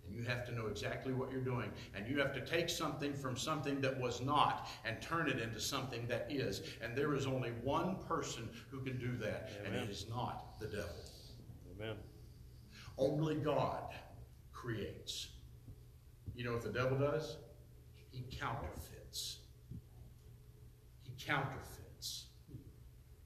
And 0.07 0.15
you 0.17 0.25
have 0.25 0.45
to 0.47 0.53
know 0.53 0.67
exactly 0.67 1.13
what 1.13 1.31
you're 1.31 1.41
doing. 1.41 1.71
And 1.95 2.09
you 2.09 2.19
have 2.19 2.35
to 2.35 2.41
take 2.41 2.69
something 2.69 3.15
from 3.15 3.37
something 3.37 3.81
that 3.83 4.01
was 4.01 4.21
not 4.21 4.69
and 4.85 5.01
turn 5.01 5.29
it 5.29 5.39
into 5.39 5.61
something 5.61 6.07
that 6.09 6.27
is. 6.31 6.63
And 6.83 6.97
there 6.97 7.15
is 7.15 7.27
only 7.27 7.51
one 7.63 7.97
person 8.09 8.49
who 8.71 8.81
can 8.81 8.99
do 8.99 9.17
that, 9.19 9.51
and 9.65 9.75
it 9.75 9.89
is 9.89 10.07
not 10.09 10.59
the 10.61 10.67
devil. 10.67 10.91
Amen. 11.77 11.97
Only 12.99 13.37
God 13.37 13.95
creates. 14.53 15.29
You 16.35 16.45
know 16.45 16.53
what 16.53 16.63
the 16.63 16.73
devil 16.73 16.99
does? 16.99 17.37
He 18.11 18.25
counterfeits. 18.31 19.39
He 21.05 21.13
counterfeits. 21.25 22.27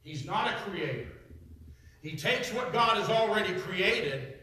He's 0.03 0.27
not 0.27 0.49
a 0.49 0.55
creator. 0.71 1.09
He 2.07 2.14
takes 2.14 2.53
what 2.53 2.73
God 2.73 2.99
has 2.99 3.09
already 3.09 3.53
created 3.55 4.38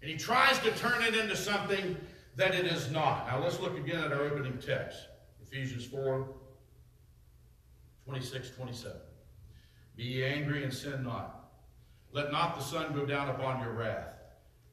and 0.00 0.08
he 0.08 0.16
tries 0.16 0.56
to 0.60 0.70
turn 0.76 1.02
it 1.02 1.16
into 1.16 1.34
something 1.34 1.96
that 2.36 2.54
it 2.54 2.64
is 2.64 2.92
not. 2.92 3.26
Now 3.26 3.42
let's 3.42 3.58
look 3.58 3.76
again 3.76 4.04
at 4.04 4.12
our 4.12 4.22
opening 4.22 4.56
text 4.58 5.08
Ephesians 5.42 5.84
4 5.84 6.28
26 8.04 8.50
27. 8.50 8.96
Be 9.96 10.04
ye 10.04 10.24
angry 10.24 10.62
and 10.62 10.72
sin 10.72 11.02
not. 11.02 11.50
Let 12.12 12.30
not 12.30 12.56
the 12.56 12.62
sun 12.62 12.94
go 12.94 13.04
down 13.04 13.30
upon 13.30 13.62
your 13.62 13.72
wrath, 13.72 14.14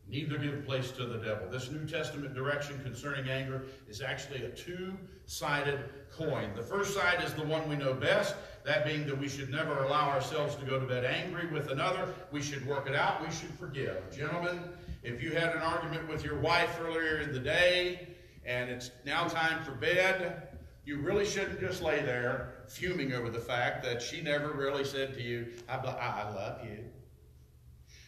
neither 0.08 0.38
give 0.38 0.68
place 0.68 0.92
to 0.92 1.06
the 1.08 1.18
devil. 1.18 1.50
This 1.50 1.72
New 1.72 1.88
Testament 1.88 2.36
direction 2.36 2.80
concerning 2.84 3.28
anger 3.28 3.64
is 3.90 4.04
actually 4.04 4.44
a 4.44 4.50
two 4.50 4.96
sided 5.26 5.80
coin. 6.16 6.52
The 6.56 6.62
first 6.62 6.94
side 6.94 7.24
is 7.24 7.34
the 7.34 7.44
one 7.44 7.68
we 7.68 7.76
know 7.76 7.96
best, 7.96 8.36
that 8.66 8.84
being 8.84 9.06
that 9.06 9.18
we 9.18 9.30
should 9.30 9.52
never 9.52 9.84
allow 9.84 10.10
ourselves 10.10 10.56
to 10.56 10.66
go 10.66 10.80
to 10.80 10.86
bed 10.86 11.06
angry 11.06 11.48
with 11.48 11.70
another. 11.70 12.14
We 12.32 12.42
should 12.42 12.66
work 12.66 12.88
it 12.88 12.96
out, 12.96 13.22
we 13.22 13.32
should 13.32 13.52
forgive. 13.60 14.02
Gentlemen, 14.16 14.60
if 15.04 15.22
you 15.22 15.32
had 15.32 15.56
an 15.56 15.62
argument 15.62 16.10
with 16.10 16.24
your 16.24 16.40
wife 16.40 16.80
earlier 16.82 17.20
in 17.20 17.32
the 17.32 17.40
day 17.40 18.08
and 18.44 18.70
it's 18.70 18.90
now 19.06 19.28
time 19.28 19.64
for 19.64 19.72
bed, 19.72 20.50
you 20.84 20.98
really 20.98 21.26
shouldn't 21.26 21.60
just 21.60 21.82
lay 21.84 22.02
there 22.02 22.64
fuming 22.68 23.14
over 23.14 23.30
the 23.30 23.40
fact 23.40 23.84
that 23.84 24.02
she 24.02 24.22
never 24.22 24.52
really 24.52 24.84
said 24.84 25.14
to 25.14 25.22
you, 25.22 25.48
I, 25.70 25.76
I 25.76 26.30
love 26.34 26.66
you. 26.66 26.84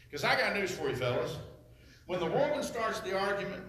Because 0.09 0.23
I 0.23 0.39
got 0.39 0.55
news 0.55 0.71
for 0.71 0.89
you, 0.89 0.95
fellas. 0.95 1.37
When 2.07 2.19
the 2.19 2.25
woman 2.25 2.63
starts 2.63 2.99
the 3.01 3.17
argument, 3.17 3.63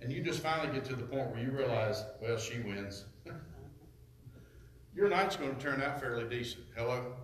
and 0.00 0.12
you 0.12 0.22
just 0.22 0.40
finally 0.42 0.72
get 0.72 0.84
to 0.86 0.96
the 0.96 1.04
point 1.04 1.30
where 1.30 1.40
you 1.40 1.50
realize, 1.50 2.04
well, 2.20 2.36
she 2.36 2.60
wins, 2.60 3.04
your 4.94 5.08
night's 5.08 5.36
going 5.36 5.54
to 5.54 5.60
turn 5.60 5.82
out 5.82 6.00
fairly 6.00 6.28
decent. 6.28 6.64
Hello? 6.76 7.14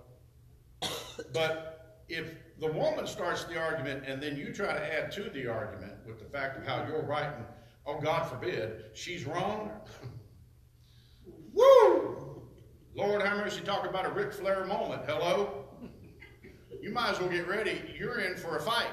But 1.32 2.02
if 2.08 2.34
the 2.60 2.70
woman 2.70 3.06
starts 3.06 3.44
the 3.44 3.58
argument 3.58 4.04
and 4.06 4.22
then 4.22 4.36
you 4.36 4.52
try 4.52 4.72
to 4.72 4.94
add 4.94 5.10
to 5.12 5.30
the 5.30 5.46
argument 5.46 5.94
with 6.06 6.18
the 6.18 6.26
fact 6.26 6.58
of 6.58 6.66
how 6.66 6.86
you're 6.86 7.02
right 7.02 7.32
and, 7.36 7.44
oh, 7.86 8.00
God 8.00 8.28
forbid, 8.28 8.84
she's 8.92 9.24
wrong, 9.24 9.70
woo! 11.52 12.42
Lord, 12.94 13.22
have 13.22 13.38
mercy, 13.38 13.60
talk 13.62 13.86
about 13.88 14.06
a 14.06 14.10
Ric 14.10 14.32
Flair 14.32 14.64
moment. 14.66 15.02
Hello? 15.06 15.64
You 16.80 16.90
might 16.92 17.10
as 17.10 17.20
well 17.20 17.30
get 17.30 17.48
ready. 17.48 17.82
You're 17.98 18.20
in 18.20 18.36
for 18.36 18.56
a 18.56 18.60
fight. 18.60 18.90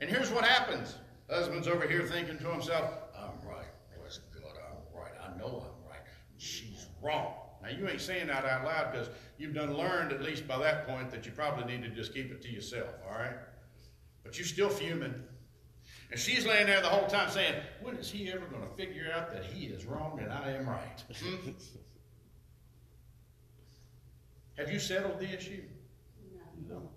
And 0.00 0.10
here's 0.10 0.30
what 0.30 0.44
happens. 0.44 0.96
Husband's 1.30 1.68
over 1.68 1.86
here 1.86 2.02
thinking 2.02 2.38
to 2.38 2.50
himself, 2.50 2.90
I'm 3.16 3.46
right. 3.48 3.66
Bless 3.98 4.18
God, 4.34 4.52
I'm 4.68 5.00
right. 5.00 5.12
I 5.22 5.38
know 5.38 5.64
I'm 5.66 5.88
right. 5.88 6.00
She's 6.36 6.88
wrong. 7.04 7.34
Now, 7.62 7.70
you 7.70 7.88
ain't 7.88 8.00
saying 8.00 8.26
that 8.26 8.44
out 8.44 8.64
loud 8.64 8.92
because 8.92 9.08
you've 9.38 9.54
done 9.54 9.76
learned, 9.76 10.12
at 10.12 10.22
least 10.22 10.46
by 10.46 10.58
that 10.58 10.86
point, 10.86 11.10
that 11.10 11.24
you 11.24 11.32
probably 11.32 11.64
need 11.64 11.82
to 11.82 11.90
just 11.90 12.12
keep 12.12 12.30
it 12.30 12.42
to 12.42 12.48
yourself, 12.48 12.90
all 13.06 13.18
right? 13.18 13.36
But 14.22 14.38
you're 14.38 14.46
still 14.46 14.68
fuming. 14.68 15.14
And 16.10 16.20
she's 16.20 16.46
laying 16.46 16.66
there 16.66 16.80
the 16.80 16.88
whole 16.88 17.06
time 17.06 17.30
saying, 17.30 17.54
when 17.82 17.96
is 17.96 18.10
he 18.10 18.30
ever 18.30 18.44
going 18.46 18.62
to 18.62 18.74
figure 18.74 19.10
out 19.14 19.30
that 19.32 19.44
he 19.44 19.66
is 19.66 19.84
wrong 19.84 20.20
and 20.22 20.32
I 20.32 20.50
am 20.52 20.68
right? 20.68 21.02
Hmm? 21.18 21.50
Have 24.58 24.70
you 24.70 24.78
settled 24.78 25.18
the 25.18 25.34
issue? 25.34 25.62
No. 26.68 26.90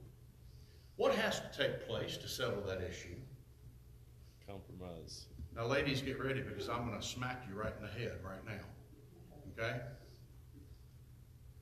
What 0.98 1.16
has 1.16 1.40
to 1.40 1.58
take 1.58 1.88
place 1.88 2.18
to 2.18 2.28
settle 2.28 2.62
that 2.68 2.82
issue? 2.82 3.16
Compromise. 4.48 5.26
Now, 5.56 5.66
ladies, 5.66 6.02
get 6.02 6.20
ready 6.24 6.42
because 6.42 6.70
I'm 6.70 6.88
going 6.88 7.00
to 7.00 7.06
smack 7.06 7.44
you 7.50 7.56
right 7.56 7.74
in 7.76 7.84
the 7.84 7.92
head 7.92 8.20
right 8.24 8.46
now. 8.46 8.64
Okay? 9.58 9.80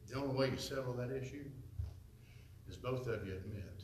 The 0.10 0.18
only 0.18 0.36
way 0.36 0.50
you 0.50 0.58
settle 0.58 0.94
that 0.94 1.12
issue 1.12 1.46
is 2.68 2.76
both 2.76 3.08
of 3.08 3.26
you 3.26 3.34
admit 3.34 3.84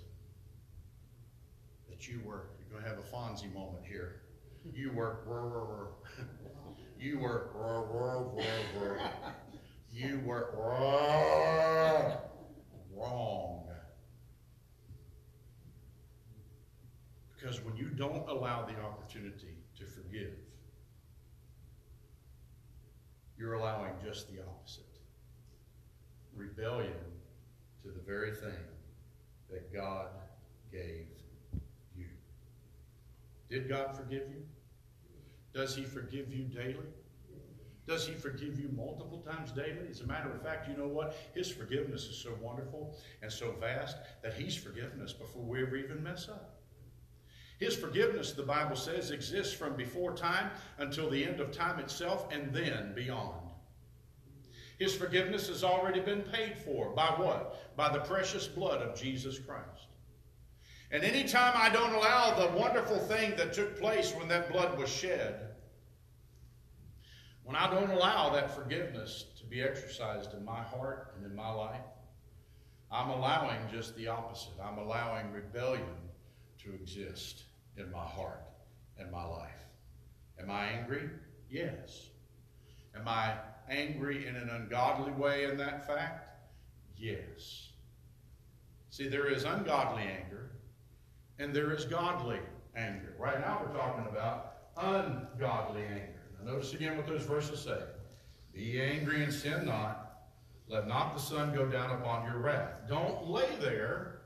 that 1.89 2.07
you 2.07 2.19
were, 2.25 2.47
you're 2.59 2.69
going 2.69 2.83
to 2.83 2.89
have 2.89 2.99
a 2.99 3.15
Fonzie 3.15 3.53
moment 3.53 3.85
here. 3.87 4.21
You 4.73 4.91
were, 4.91 5.19
rah, 5.25 5.41
rah, 5.41 5.63
rah. 5.63 6.25
you 6.99 7.19
were, 7.19 7.49
rah, 7.55 7.79
rah, 7.79 8.23
rah, 8.33 8.95
rah. 8.95 9.31
you 9.91 10.21
were 10.25 10.49
rah, 10.57 12.17
wrong. 12.95 13.67
Because 17.33 17.61
when 17.61 17.75
you 17.75 17.85
don't 17.85 18.27
allow 18.29 18.65
the 18.65 18.79
opportunity 18.81 19.55
to 19.79 19.85
forgive, 19.85 20.33
you're 23.41 23.55
allowing 23.55 23.93
just 24.05 24.31
the 24.31 24.39
opposite 24.43 24.83
rebellion 26.35 26.93
to 27.81 27.89
the 27.89 27.99
very 27.99 28.31
thing 28.31 28.53
that 29.49 29.73
God 29.73 30.09
gave 30.71 31.07
you. 31.97 32.05
Did 33.49 33.67
God 33.67 33.97
forgive 33.97 34.29
you? 34.29 34.43
Does 35.55 35.75
He 35.75 35.83
forgive 35.83 36.31
you 36.31 36.43
daily? 36.43 36.77
Does 37.87 38.07
He 38.07 38.13
forgive 38.13 38.59
you 38.59 38.69
multiple 38.75 39.23
times 39.27 39.51
daily? 39.51 39.87
As 39.89 40.01
a 40.01 40.07
matter 40.07 40.29
of 40.29 40.43
fact, 40.43 40.69
you 40.69 40.77
know 40.77 40.87
what? 40.87 41.17
His 41.33 41.49
forgiveness 41.49 42.03
is 42.05 42.15
so 42.15 42.37
wonderful 42.39 42.95
and 43.23 43.31
so 43.31 43.55
vast 43.59 43.97
that 44.21 44.35
He's 44.35 44.55
forgiven 44.55 45.01
us 45.01 45.13
before 45.13 45.43
we 45.43 45.63
ever 45.63 45.77
even 45.77 46.03
mess 46.03 46.29
up. 46.29 46.60
His 47.61 47.75
forgiveness, 47.75 48.31
the 48.31 48.41
Bible 48.41 48.75
says, 48.75 49.11
exists 49.11 49.53
from 49.53 49.75
before 49.75 50.15
time 50.15 50.49
until 50.79 51.11
the 51.11 51.23
end 51.23 51.39
of 51.39 51.51
time 51.51 51.79
itself 51.79 52.27
and 52.31 52.51
then 52.51 52.91
beyond. 52.95 53.51
His 54.79 54.95
forgiveness 54.95 55.47
has 55.47 55.63
already 55.63 55.99
been 55.99 56.23
paid 56.23 56.57
for. 56.57 56.89
By 56.89 57.09
what? 57.17 57.77
By 57.77 57.93
the 57.93 57.99
precious 57.99 58.47
blood 58.47 58.81
of 58.81 58.99
Jesus 58.99 59.37
Christ. 59.37 59.89
And 60.89 61.03
anytime 61.03 61.53
I 61.55 61.69
don't 61.69 61.93
allow 61.93 62.33
the 62.33 62.57
wonderful 62.57 62.97
thing 62.97 63.35
that 63.37 63.53
took 63.53 63.79
place 63.79 64.11
when 64.15 64.27
that 64.29 64.51
blood 64.51 64.75
was 64.79 64.89
shed, 64.89 65.51
when 67.43 67.55
I 67.55 67.69
don't 67.69 67.91
allow 67.91 68.31
that 68.31 68.55
forgiveness 68.55 69.25
to 69.39 69.45
be 69.45 69.61
exercised 69.61 70.33
in 70.33 70.43
my 70.43 70.63
heart 70.63 71.13
and 71.15 71.27
in 71.27 71.35
my 71.35 71.51
life, 71.51 71.85
I'm 72.91 73.11
allowing 73.11 73.59
just 73.71 73.95
the 73.95 74.07
opposite. 74.07 74.53
I'm 74.59 74.79
allowing 74.79 75.31
rebellion 75.31 75.85
to 76.63 76.73
exist 76.73 77.43
in 77.81 77.91
my 77.91 78.05
heart 78.05 78.43
and 78.97 79.11
my 79.11 79.25
life. 79.25 79.65
Am 80.39 80.49
I 80.49 80.67
angry? 80.67 81.09
Yes. 81.49 82.07
Am 82.95 83.07
I 83.07 83.33
angry 83.69 84.27
in 84.27 84.35
an 84.35 84.49
ungodly 84.49 85.11
way 85.13 85.45
in 85.45 85.57
that 85.57 85.85
fact? 85.85 86.27
Yes. 86.97 87.69
See, 88.89 89.07
there 89.07 89.27
is 89.27 89.43
ungodly 89.43 90.03
anger 90.03 90.51
and 91.39 91.53
there 91.53 91.73
is 91.73 91.85
godly 91.85 92.39
anger. 92.75 93.15
Right 93.17 93.39
now 93.39 93.61
we're 93.65 93.75
talking 93.77 94.05
about 94.07 94.53
ungodly 94.77 95.83
anger. 95.83 96.21
Now 96.39 96.51
notice 96.51 96.73
again 96.73 96.97
what 96.97 97.07
those 97.07 97.23
verses 97.23 97.59
say. 97.59 97.79
Be 98.53 98.81
angry 98.81 99.23
and 99.23 99.33
sin 99.33 99.65
not. 99.65 100.07
Let 100.67 100.87
not 100.87 101.15
the 101.15 101.21
sun 101.21 101.53
go 101.53 101.65
down 101.65 101.91
upon 101.91 102.25
your 102.25 102.39
wrath. 102.39 102.87
Don't 102.87 103.27
lay 103.27 103.49
there 103.59 104.20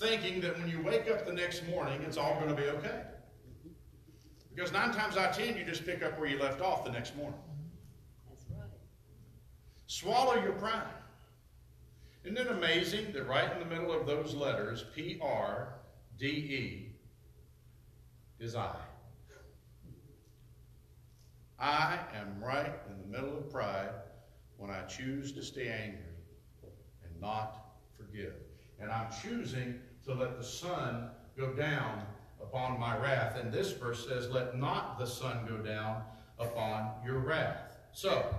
thinking 0.00 0.40
that 0.40 0.58
when 0.58 0.68
you 0.68 0.80
wake 0.82 1.10
up 1.10 1.26
the 1.26 1.32
next 1.32 1.66
morning, 1.68 2.00
it's 2.02 2.16
all 2.16 2.34
going 2.36 2.48
to 2.48 2.54
be 2.54 2.68
okay. 2.68 3.02
Because 4.54 4.72
nine 4.72 4.92
times 4.92 5.16
out 5.16 5.30
of 5.30 5.36
ten, 5.36 5.56
you 5.56 5.64
just 5.64 5.84
pick 5.84 6.02
up 6.02 6.18
where 6.18 6.26
you 6.26 6.38
left 6.38 6.62
off 6.62 6.84
the 6.84 6.90
next 6.90 7.14
morning. 7.16 7.38
That's 8.28 8.44
right. 8.50 8.68
Swallow 9.86 10.42
your 10.42 10.52
pride. 10.52 10.82
Isn't 12.24 12.38
it 12.38 12.48
amazing 12.48 13.12
that 13.12 13.28
right 13.28 13.52
in 13.52 13.60
the 13.60 13.66
middle 13.66 13.92
of 13.92 14.06
those 14.06 14.34
letters, 14.34 14.86
P 14.94 15.18
R 15.22 15.74
D 16.18 16.26
E, 16.26 16.96
is 18.38 18.56
I? 18.56 18.74
I 21.58 21.98
am 22.14 22.42
right 22.42 22.72
in 22.90 22.98
the 23.00 23.18
middle 23.18 23.36
of 23.36 23.50
pride 23.50 23.90
when 24.56 24.70
I 24.70 24.82
choose 24.82 25.32
to 25.32 25.42
stay 25.42 25.68
angry 25.68 26.00
and 27.04 27.20
not 27.20 27.76
forgive. 27.96 28.34
And 28.80 28.90
I'm 28.90 29.08
choosing 29.22 29.78
to 30.04 30.14
let 30.14 30.38
the 30.38 30.44
sun 30.44 31.10
go 31.36 31.52
down 31.52 32.02
upon 32.42 32.78
my 32.78 32.96
wrath. 32.98 33.36
And 33.36 33.52
this 33.52 33.72
verse 33.72 34.06
says, 34.08 34.28
Let 34.30 34.58
not 34.58 34.98
the 34.98 35.06
sun 35.06 35.46
go 35.48 35.56
down 35.58 36.02
upon 36.38 36.90
your 37.04 37.18
wrath. 37.18 37.76
So, 37.92 38.34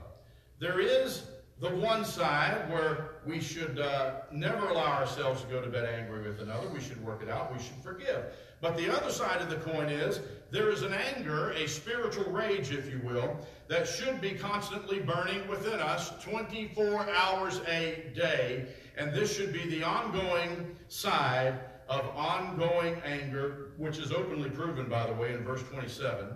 there 0.59 0.79
is 0.79 1.23
the 1.59 1.69
one 1.69 2.03
side 2.03 2.69
where 2.71 3.11
we 3.25 3.39
should 3.39 3.79
uh, 3.79 4.21
never 4.31 4.67
allow 4.69 4.99
ourselves 4.99 5.43
to 5.43 5.47
go 5.47 5.61
to 5.61 5.69
bed 5.69 5.85
angry 5.85 6.27
with 6.27 6.39
another. 6.41 6.67
We 6.69 6.81
should 6.81 7.03
work 7.05 7.21
it 7.21 7.29
out. 7.29 7.55
We 7.55 7.61
should 7.61 7.77
forgive. 7.83 8.25
But 8.61 8.77
the 8.77 8.95
other 8.95 9.11
side 9.11 9.41
of 9.41 9.49
the 9.49 9.57
coin 9.57 9.89
is 9.89 10.21
there 10.49 10.71
is 10.71 10.81
an 10.81 10.93
anger, 10.93 11.51
a 11.51 11.67
spiritual 11.67 12.31
rage, 12.31 12.71
if 12.71 12.91
you 12.91 12.99
will, 13.03 13.37
that 13.67 13.87
should 13.87 14.19
be 14.19 14.31
constantly 14.31 14.99
burning 14.99 15.47
within 15.47 15.79
us 15.79 16.11
24 16.23 17.07
hours 17.09 17.61
a 17.67 18.11
day. 18.15 18.67
And 18.97 19.13
this 19.13 19.35
should 19.35 19.53
be 19.53 19.67
the 19.69 19.83
ongoing 19.83 20.75
side 20.87 21.59
of 21.87 22.05
ongoing 22.15 23.01
anger, 23.05 23.71
which 23.77 23.97
is 23.97 24.11
openly 24.11 24.49
proven, 24.49 24.87
by 24.87 25.07
the 25.07 25.13
way, 25.13 25.33
in 25.33 25.43
verse 25.43 25.63
27. 25.63 26.27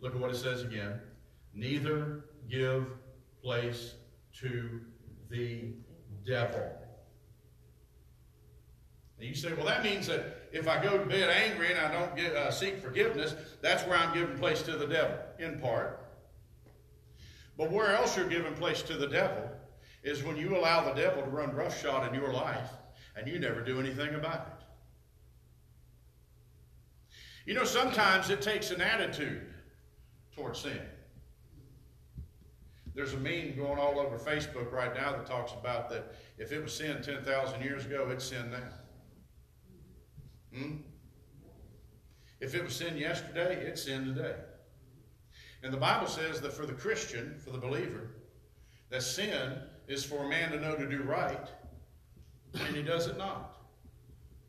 Look 0.00 0.14
at 0.14 0.20
what 0.20 0.30
it 0.30 0.36
says 0.36 0.62
again. 0.62 1.00
Neither 1.54 2.24
give 2.50 2.86
place 3.42 3.94
to 4.40 4.80
the 5.30 5.72
devil. 6.26 6.72
And 9.18 9.28
you 9.28 9.34
say, 9.34 9.54
well, 9.54 9.64
that 9.64 9.82
means 9.82 10.06
that 10.08 10.48
if 10.52 10.68
I 10.68 10.82
go 10.82 10.98
to 10.98 11.04
bed 11.06 11.30
angry 11.30 11.72
and 11.72 11.78
I 11.78 11.92
don't 11.92 12.14
get, 12.14 12.34
uh, 12.34 12.50
seek 12.50 12.82
forgiveness, 12.82 13.34
that's 13.62 13.82
where 13.84 13.96
I'm 13.98 14.12
giving 14.12 14.36
place 14.36 14.62
to 14.62 14.76
the 14.76 14.86
devil, 14.86 15.16
in 15.38 15.58
part. 15.58 16.06
But 17.56 17.70
where 17.70 17.94
else 17.94 18.16
you're 18.16 18.28
giving 18.28 18.54
place 18.54 18.82
to 18.82 18.96
the 18.96 19.06
devil 19.06 19.48
is 20.06 20.22
when 20.22 20.36
you 20.36 20.56
allow 20.56 20.84
the 20.84 20.94
devil 20.94 21.20
to 21.20 21.28
run 21.28 21.52
roughshod 21.52 22.06
in 22.08 22.14
your 22.14 22.32
life 22.32 22.70
and 23.16 23.26
you 23.26 23.40
never 23.40 23.60
do 23.60 23.80
anything 23.80 24.14
about 24.14 24.46
it. 24.46 24.64
You 27.44 27.54
know, 27.54 27.64
sometimes 27.64 28.30
it 28.30 28.40
takes 28.40 28.70
an 28.70 28.80
attitude 28.80 29.52
towards 30.34 30.60
sin. 30.60 30.80
There's 32.94 33.14
a 33.14 33.18
meme 33.18 33.56
going 33.56 33.80
all 33.80 33.98
over 33.98 34.16
Facebook 34.16 34.72
right 34.72 34.94
now 34.94 35.10
that 35.10 35.26
talks 35.26 35.52
about 35.52 35.90
that 35.90 36.14
if 36.38 36.52
it 36.52 36.62
was 36.62 36.72
sin 36.72 37.02
10,000 37.02 37.60
years 37.60 37.84
ago, 37.84 38.08
it's 38.10 38.26
sin 38.26 38.50
now. 38.50 38.58
Hmm? 40.56 40.76
If 42.40 42.54
it 42.54 42.62
was 42.62 42.76
sin 42.76 42.96
yesterday, 42.96 43.56
it's 43.56 43.82
sin 43.82 44.06
today. 44.14 44.36
And 45.64 45.72
the 45.72 45.78
Bible 45.78 46.06
says 46.06 46.40
that 46.42 46.52
for 46.52 46.64
the 46.64 46.74
Christian, 46.74 47.34
for 47.44 47.50
the 47.50 47.58
believer, 47.58 48.10
that 48.90 49.02
sin 49.02 49.58
is 49.88 50.04
for 50.04 50.24
a 50.24 50.28
man 50.28 50.50
to 50.52 50.60
know 50.60 50.74
to 50.76 50.88
do 50.88 51.02
right, 51.02 51.48
and 52.54 52.74
he 52.74 52.82
does 52.82 53.06
it 53.06 53.16
not. 53.16 53.56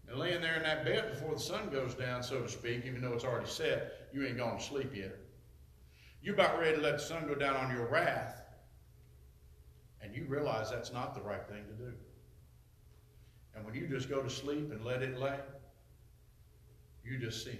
And 0.10 0.17
laying 0.17 0.41
there 0.41 0.56
in 0.56 0.63
that 0.63 0.86
bed 0.86 1.12
before 1.12 1.34
the 1.34 1.39
sun 1.39 1.69
goes 1.69 1.93
down, 1.93 2.23
so 2.23 2.41
to 2.41 2.50
speak, 2.50 2.86
even 2.86 3.02
though 3.02 3.13
it's 3.13 3.26
already 3.26 3.47
set, 3.47 4.09
you 4.14 4.26
ain't 4.26 4.38
gone 4.38 4.57
to 4.57 4.64
sleep 4.64 4.95
yet. 4.95 5.16
You're 6.22 6.34
about 6.34 6.59
ready 6.59 6.78
to 6.78 6.82
let 6.82 6.93
the 6.93 7.03
sun 7.03 7.28
go 7.28 7.36
down 7.36 7.55
on 7.55 7.76
your 7.76 7.86
wrath, 7.88 8.41
and 10.01 10.16
you 10.16 10.26
realize 10.28 10.70
that's 10.72 10.93
not 10.93 11.14
the 11.14 11.22
right 11.22 11.45
thing 11.47 11.64
to 11.66 11.74
do. 11.74 11.93
And 13.55 13.66
when 13.66 13.76
you 13.76 13.88
just 13.88 14.09
go 14.09 14.22
to 14.22 14.30
sleep 14.30 14.72
and 14.72 14.84
let 14.86 15.01
it 15.01 15.20
lay, 15.20 15.39
you 17.03 17.18
just 17.18 17.43
sin. 17.43 17.59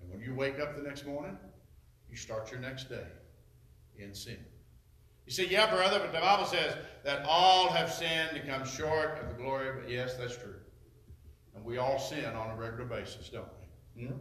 And 0.00 0.10
when 0.10 0.20
you 0.20 0.34
wake 0.34 0.60
up 0.60 0.76
the 0.76 0.82
next 0.82 1.04
morning, 1.06 1.36
you 2.08 2.16
start 2.16 2.50
your 2.50 2.60
next 2.60 2.88
day 2.88 3.06
in 3.98 4.14
sin. 4.14 4.38
You 5.28 5.34
say, 5.34 5.46
yeah, 5.46 5.68
brother, 5.70 5.98
but 5.98 6.10
the 6.10 6.20
Bible 6.20 6.46
says 6.46 6.74
that 7.04 7.22
all 7.26 7.68
have 7.68 7.92
sinned 7.92 8.34
and 8.34 8.48
come 8.48 8.66
short 8.66 9.18
of 9.20 9.28
the 9.28 9.34
glory. 9.34 9.68
But 9.78 9.90
yes, 9.90 10.14
that's 10.16 10.34
true. 10.34 10.54
And 11.54 11.62
we 11.62 11.76
all 11.76 11.98
sin 11.98 12.24
on 12.24 12.52
a 12.52 12.56
regular 12.56 12.86
basis, 12.86 13.28
don't 13.28 13.44
we? 13.94 14.06
Hmm? 14.06 14.14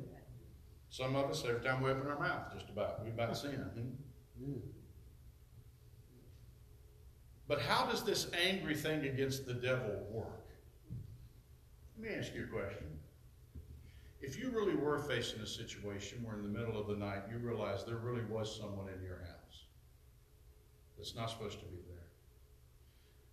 Some 0.89 1.15
of 1.15 1.29
us, 1.29 1.45
every 1.47 1.61
time 1.61 1.81
we 1.81 1.91
open 1.91 2.07
our 2.11 2.19
mouth, 2.19 2.51
just 2.53 2.67
about, 2.69 3.05
we 3.05 3.09
about 3.11 3.37
sin. 3.37 3.69
Hmm? 4.37 4.57
But 7.47 7.61
how 7.61 7.85
does 7.85 8.03
this 8.03 8.27
angry 8.45 8.75
thing 8.75 9.05
against 9.05 9.45
the 9.45 9.53
devil 9.53 10.05
work? 10.11 10.49
Let 11.97 12.11
me 12.11 12.17
ask 12.17 12.35
you 12.35 12.43
a 12.43 12.47
question. 12.47 12.99
if 14.19 14.37
you 14.37 14.49
really 14.49 14.75
were 14.75 14.99
facing 14.99 15.39
a 15.39 15.47
situation 15.47 16.21
where 16.21 16.35
in 16.35 16.43
the 16.43 16.59
middle 16.59 16.77
of 16.77 16.87
the 16.87 16.97
night 16.97 17.21
you 17.31 17.37
realize 17.37 17.85
there 17.85 17.95
really 17.95 18.25
was 18.25 18.53
someone 18.59 18.89
in 18.89 19.01
your 19.01 19.21
that's 20.97 21.15
not 21.15 21.29
supposed 21.29 21.59
to 21.59 21.65
be 21.65 21.77
there, 21.87 22.07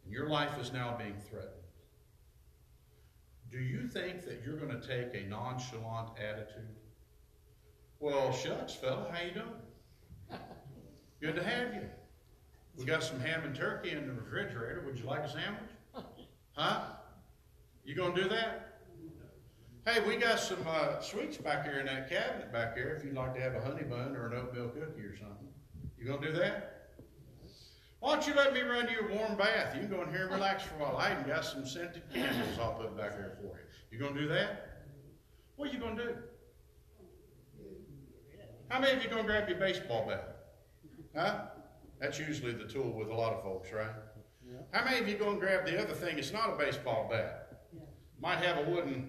and 0.05 0.13
your 0.13 0.29
life 0.29 0.59
is 0.61 0.73
now 0.73 0.97
being 0.97 1.17
threatened, 1.29 1.51
do 3.51 3.59
you 3.59 3.87
think 3.87 4.25
that 4.25 4.43
you're 4.45 4.57
going 4.57 4.81
to 4.81 4.87
take 4.87 5.15
a 5.15 5.27
nonchalant 5.29 6.11
attitude? 6.19 6.75
Well, 8.01 8.33
shucks, 8.33 8.75
fella, 8.75 9.07
how 9.13 9.25
you 9.25 9.31
doing? 9.31 9.47
Good 11.21 11.37
to 11.37 11.43
have 11.45 11.73
you. 11.75 11.89
We 12.77 12.85
got 12.85 13.05
some 13.05 13.21
ham 13.21 13.43
and 13.45 13.55
turkey 13.55 13.91
in 13.93 14.09
the 14.09 14.13
refrigerator. 14.13 14.83
Would 14.85 14.99
you 14.99 15.05
like 15.07 15.21
a 15.21 15.31
sandwich? 15.31 15.71
Huh? 16.57 16.83
You 17.85 17.97
gonna 17.97 18.15
do 18.15 18.29
that? 18.29 18.79
Hey, 19.87 20.01
we 20.07 20.17
got 20.17 20.39
some 20.39 20.65
uh, 20.67 21.01
sweets 21.01 21.37
back 21.37 21.65
here 21.65 21.81
in 21.81 21.87
that 21.87 22.09
cabinet 22.09 22.53
back 22.53 22.77
there. 22.77 22.95
If 22.95 23.05
you'd 23.05 23.15
like 23.15 23.35
to 23.35 23.41
have 23.41 23.57
a 23.57 23.61
honey 23.61 23.83
bun 23.83 24.15
or 24.15 24.29
an 24.29 24.35
oatmeal 24.35 24.69
cookie 24.69 25.03
or 25.03 25.17
something, 25.17 25.49
you 25.99 26.07
gonna 26.07 26.25
do 26.25 26.33
that? 26.35 26.74
Why 28.05 28.13
don't 28.13 28.27
you 28.27 28.35
let 28.35 28.53
me 28.53 28.61
run 28.61 28.87
you 28.91 29.09
a 29.09 29.17
warm 29.17 29.35
bath? 29.35 29.75
You 29.75 29.81
can 29.81 29.89
go 29.89 30.03
in 30.03 30.11
here 30.11 30.25
and 30.25 30.33
relax 30.33 30.63
for 30.63 30.75
a 30.75 30.79
while. 30.81 30.99
I 30.99 31.13
even 31.13 31.25
got 31.25 31.43
some 31.43 31.67
scented 31.67 32.03
candles 32.13 32.59
I'll 32.61 32.75
put 32.75 32.95
back 32.95 33.13
there 33.13 33.39
for 33.41 33.57
you. 33.57 33.65
You 33.91 33.99
gonna 33.99 34.21
do 34.21 34.29
that? 34.29 34.83
What 35.57 35.71
are 35.71 35.73
you 35.73 35.79
gonna 35.79 36.05
do? 36.05 36.15
How 38.69 38.79
many 38.79 38.95
of 38.95 39.03
you 39.03 39.09
gonna 39.09 39.23
grab 39.23 39.49
your 39.49 39.57
baseball 39.57 40.07
bat? 40.07 40.37
Huh? 41.17 41.47
That's 41.99 42.19
usually 42.19 42.53
the 42.53 42.65
tool 42.65 42.93
with 42.93 43.09
a 43.09 43.15
lot 43.15 43.33
of 43.33 43.43
folks, 43.43 43.73
right? 43.73 43.89
How 44.73 44.85
many 44.85 44.99
of 44.99 45.09
you 45.09 45.17
gonna 45.17 45.41
grab 45.41 45.65
the 45.65 45.83
other 45.83 45.95
thing? 45.95 46.19
It's 46.19 46.31
not 46.31 46.51
a 46.53 46.57
baseball 46.59 47.09
bat. 47.11 47.63
Might 48.21 48.45
have 48.45 48.67
a 48.67 48.71
wooden 48.71 49.09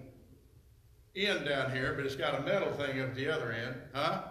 end 1.14 1.44
down 1.46 1.70
here, 1.70 1.92
but 1.92 2.06
it's 2.06 2.16
got 2.16 2.40
a 2.40 2.42
metal 2.44 2.72
thing 2.72 2.98
up 3.02 3.14
the 3.14 3.28
other 3.28 3.52
end, 3.52 3.76
huh? 3.92 4.22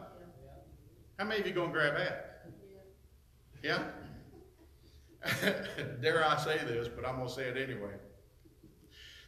How 1.20 1.26
many 1.26 1.42
of 1.42 1.46
you 1.46 1.54
gonna 1.54 1.72
grab 1.72 1.96
that? 1.98 2.48
Yeah? 3.62 3.84
Dare 6.02 6.26
I 6.26 6.38
say 6.38 6.60
this, 6.66 6.88
but 6.88 7.06
I'm 7.06 7.18
gonna 7.18 7.30
say 7.30 7.48
it 7.48 7.58
anyway. 7.58 7.94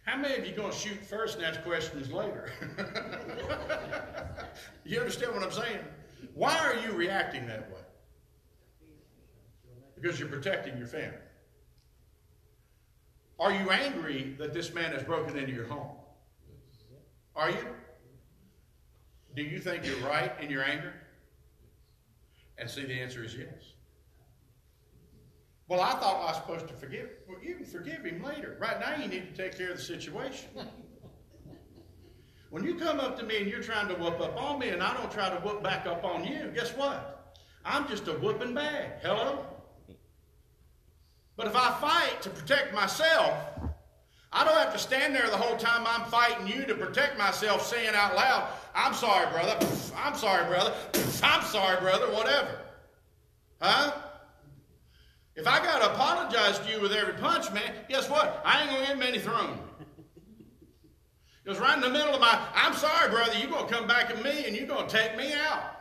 How 0.05 0.17
many 0.17 0.35
of 0.35 0.45
you 0.45 0.53
gonna 0.53 0.73
shoot 0.73 0.97
first 1.03 1.37
and 1.37 1.45
ask 1.45 1.61
questions 1.63 2.11
later? 2.11 2.51
you 4.85 4.99
understand 4.99 5.33
what 5.33 5.43
I'm 5.43 5.51
saying? 5.51 5.79
Why 6.33 6.57
are 6.57 6.75
you 6.75 6.93
reacting 6.93 7.45
that 7.47 7.69
way? 7.71 7.81
Because 9.99 10.19
you're 10.19 10.29
protecting 10.29 10.77
your 10.77 10.87
family. 10.87 11.17
Are 13.39 13.51
you 13.51 13.69
angry 13.69 14.35
that 14.39 14.53
this 14.53 14.73
man 14.73 14.91
has 14.93 15.03
broken 15.03 15.37
into 15.37 15.51
your 15.51 15.67
home? 15.67 15.91
Are 17.35 17.51
you? 17.51 17.67
Do 19.35 19.43
you 19.43 19.59
think 19.59 19.85
you're 19.85 19.99
right 20.07 20.31
in 20.41 20.49
your 20.49 20.63
anger? 20.63 20.93
And 22.57 22.69
see, 22.69 22.85
the 22.85 22.99
answer 22.99 23.23
is 23.23 23.35
yes. 23.35 23.73
Well, 25.67 25.81
I 25.81 25.91
thought 25.91 26.21
I 26.21 26.25
was 26.27 26.35
supposed 26.37 26.67
to 26.69 26.73
forgive. 26.73 27.09
Well, 27.27 27.37
you 27.43 27.55
can 27.55 27.65
forgive 27.65 28.05
him 28.05 28.23
later. 28.23 28.57
Right 28.59 28.79
now, 28.79 28.95
you 29.01 29.09
need 29.09 29.35
to 29.35 29.43
take 29.43 29.57
care 29.57 29.71
of 29.71 29.77
the 29.77 29.83
situation. 29.83 30.49
When 32.49 32.63
you 32.63 32.75
come 32.75 33.01
up 33.01 33.19
to 33.19 33.25
me 33.25 33.37
and 33.37 33.47
you're 33.47 33.61
trying 33.61 33.89
to 33.89 33.95
whoop 33.95 34.21
up 34.21 34.41
on 34.41 34.59
me, 34.59 34.69
and 34.69 34.81
I 34.81 34.93
don't 34.93 35.11
try 35.11 35.29
to 35.29 35.35
whoop 35.37 35.61
back 35.61 35.85
up 35.85 36.05
on 36.05 36.23
you, 36.23 36.51
guess 36.55 36.71
what? 36.71 37.35
I'm 37.65 37.85
just 37.89 38.07
a 38.07 38.13
whooping 38.13 38.53
bag. 38.53 38.91
Hello? 39.01 39.45
But 41.35 41.47
if 41.47 41.55
I 41.55 41.73
fight 41.81 42.21
to 42.21 42.29
protect 42.29 42.73
myself, 42.73 43.33
I 44.31 44.45
don't 44.45 44.55
have 44.55 44.71
to 44.71 44.79
stand 44.79 45.13
there 45.13 45.29
the 45.29 45.37
whole 45.37 45.57
time 45.57 45.85
I'm 45.85 46.09
fighting 46.09 46.47
you 46.47 46.65
to 46.65 46.75
protect 46.75 47.17
myself 47.17 47.65
saying 47.65 47.93
out 47.93 48.15
loud, 48.15 48.49
I'm 48.73 48.93
sorry, 48.93 49.29
brother. 49.31 49.57
I'm 49.97 50.15
sorry, 50.15 50.45
brother. 50.45 50.73
I'm 51.21 51.43
sorry, 51.43 51.79
brother. 51.81 52.07
Whatever. 52.13 52.59
Huh? 53.61 53.91
If 55.37 55.45
I 55.47 55.59
got 55.59 55.83
to 55.83 55.93
apologize 55.93 56.57
to 56.59 56.69
you 56.69 56.81
with 56.81 56.91
every 56.91 57.13
punch, 57.13 57.51
man, 57.53 57.71
guess 57.87 58.09
what? 58.09 58.41
I 58.43 58.61
ain't 58.61 58.71
going 58.71 58.81
to 58.81 58.87
get 58.87 58.97
many 58.99 59.19
thrown. 59.19 59.59
Because 61.43 61.61
right 61.61 61.75
in 61.75 61.81
the 61.81 61.89
middle 61.89 62.13
of 62.13 62.19
my, 62.19 62.37
I'm 62.53 62.73
sorry, 62.73 63.09
brother, 63.09 63.31
you're 63.39 63.49
going 63.49 63.69
to 63.69 63.73
come 63.73 63.87
back 63.87 64.09
at 64.09 64.21
me 64.21 64.43
and 64.45 64.53
you're 64.53 64.67
going 64.67 64.85
to 64.85 64.93
take 64.93 65.15
me 65.15 65.31
out. 65.31 65.79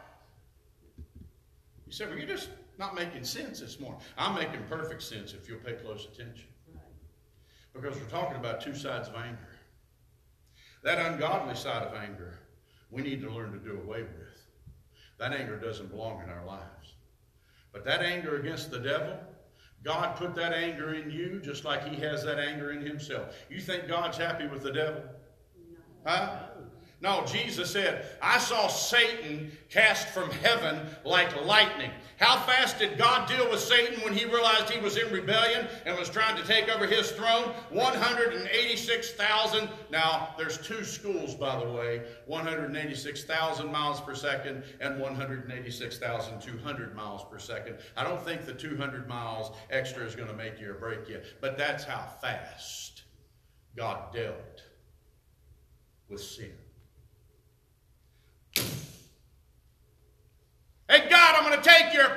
You 1.84 1.90
said, 1.90 2.08
well, 2.08 2.16
you're 2.16 2.28
just 2.28 2.50
not 2.78 2.94
making 2.94 3.24
sense 3.24 3.58
this 3.58 3.80
morning. 3.80 4.00
I'm 4.16 4.36
making 4.36 4.60
perfect 4.68 5.02
sense 5.02 5.32
if 5.32 5.48
you'll 5.48 5.58
pay 5.58 5.72
close 5.72 6.04
attention. 6.04 6.46
Because 7.74 7.96
we're 7.96 8.04
talking 8.04 8.36
about 8.36 8.60
two 8.60 8.76
sides 8.76 9.08
of 9.08 9.16
anger. 9.16 9.48
That 10.84 11.04
ungodly 11.04 11.56
side 11.56 11.82
of 11.82 11.94
anger, 11.94 12.38
we 12.92 13.02
need 13.02 13.20
to 13.22 13.28
learn 13.28 13.50
to 13.50 13.58
do 13.58 13.72
away 13.72 14.02
with. 14.02 14.46
That 15.18 15.32
anger 15.32 15.56
doesn't 15.56 15.90
belong 15.90 16.22
in 16.22 16.30
our 16.30 16.44
lives. 16.46 16.94
But 17.72 17.84
that 17.86 18.02
anger 18.02 18.36
against 18.36 18.70
the 18.70 18.78
devil, 18.78 19.18
God 19.86 20.16
put 20.16 20.34
that 20.34 20.52
anger 20.52 20.94
in 20.94 21.12
you 21.12 21.40
just 21.44 21.64
like 21.64 21.86
He 21.86 21.94
has 22.02 22.24
that 22.24 22.40
anger 22.40 22.72
in 22.72 22.84
Himself. 22.84 23.36
You 23.48 23.60
think 23.60 23.86
God's 23.86 24.18
happy 24.18 24.48
with 24.48 24.64
the 24.64 24.72
devil? 24.72 25.00
Huh? 26.04 26.40
No, 27.02 27.22
Jesus 27.26 27.70
said, 27.70 28.06
I 28.22 28.38
saw 28.38 28.68
Satan 28.68 29.52
cast 29.68 30.08
from 30.08 30.30
heaven 30.30 30.80
like 31.04 31.44
lightning. 31.44 31.90
How 32.16 32.40
fast 32.40 32.78
did 32.78 32.96
God 32.96 33.28
deal 33.28 33.50
with 33.50 33.60
Satan 33.60 34.00
when 34.00 34.14
he 34.14 34.24
realized 34.24 34.70
he 34.70 34.80
was 34.80 34.96
in 34.96 35.12
rebellion 35.12 35.68
and 35.84 35.98
was 35.98 36.08
trying 36.08 36.36
to 36.36 36.46
take 36.46 36.70
over 36.70 36.86
his 36.86 37.10
throne? 37.10 37.52
186,000. 37.68 39.68
Now, 39.90 40.30
there's 40.38 40.56
two 40.56 40.84
schools, 40.84 41.34
by 41.34 41.62
the 41.62 41.70
way 41.70 42.00
186,000 42.26 43.70
miles 43.70 44.00
per 44.00 44.14
second 44.14 44.64
and 44.80 44.98
186,200 44.98 46.96
miles 46.96 47.26
per 47.30 47.38
second. 47.38 47.76
I 47.94 48.04
don't 48.04 48.22
think 48.22 48.46
the 48.46 48.54
200 48.54 49.06
miles 49.06 49.54
extra 49.68 50.02
is 50.02 50.16
going 50.16 50.28
to 50.28 50.34
make 50.34 50.58
you 50.58 50.70
or 50.70 50.74
break 50.74 51.10
you, 51.10 51.20
but 51.42 51.58
that's 51.58 51.84
how 51.84 52.08
fast 52.22 53.02
God 53.76 54.14
dealt 54.14 54.62
with 56.08 56.22
sin. 56.22 56.54
Hey, 60.88 61.08
God, 61.08 61.34
I'm 61.36 61.44
going 61.44 61.60
to 61.60 61.68
take 61.68 61.92
your. 61.92 62.16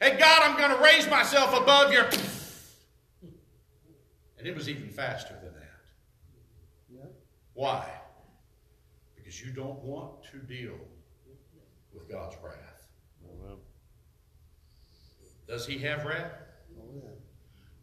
Hey, 0.00 0.16
God, 0.18 0.42
I'm 0.42 0.56
going 0.56 0.76
to 0.76 0.82
raise 0.82 1.08
myself 1.08 1.54
above 1.60 1.92
your. 1.92 2.08
And 4.38 4.46
it 4.46 4.54
was 4.54 4.68
even 4.68 4.88
faster 4.88 5.34
than 5.42 5.54
that. 5.54 5.84
Yeah. 6.92 7.06
Why? 7.54 7.90
Because 9.16 9.40
you 9.40 9.52
don't 9.52 9.82
want 9.82 10.22
to 10.30 10.38
deal 10.38 10.78
with 11.92 12.08
God's 12.10 12.36
wrath. 12.42 12.76
Does 15.48 15.66
he 15.66 15.78
have 15.78 16.04
wrath? 16.04 16.32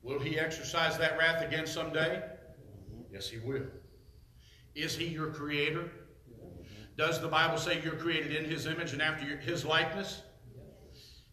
Will 0.02 0.20
he 0.20 0.38
exercise 0.38 0.98
that 0.98 1.18
wrath 1.18 1.42
again 1.42 1.66
someday? 1.66 2.22
Mm-hmm. 2.22 3.14
Yes, 3.14 3.30
he 3.30 3.38
will. 3.38 3.68
Is 4.76 4.98
he 4.98 5.06
your 5.06 5.28
creator? 5.28 5.90
Does 6.98 7.20
the 7.22 7.28
Bible 7.28 7.58
say 7.58 7.82
you're 7.84 7.96
created 7.96 8.36
in 8.36 8.46
his 8.46 8.68
image 8.68 8.94
and 8.94 9.02
after 9.02 9.26
your- 9.26 9.38
his 9.38 9.66
likeness? 9.66 10.22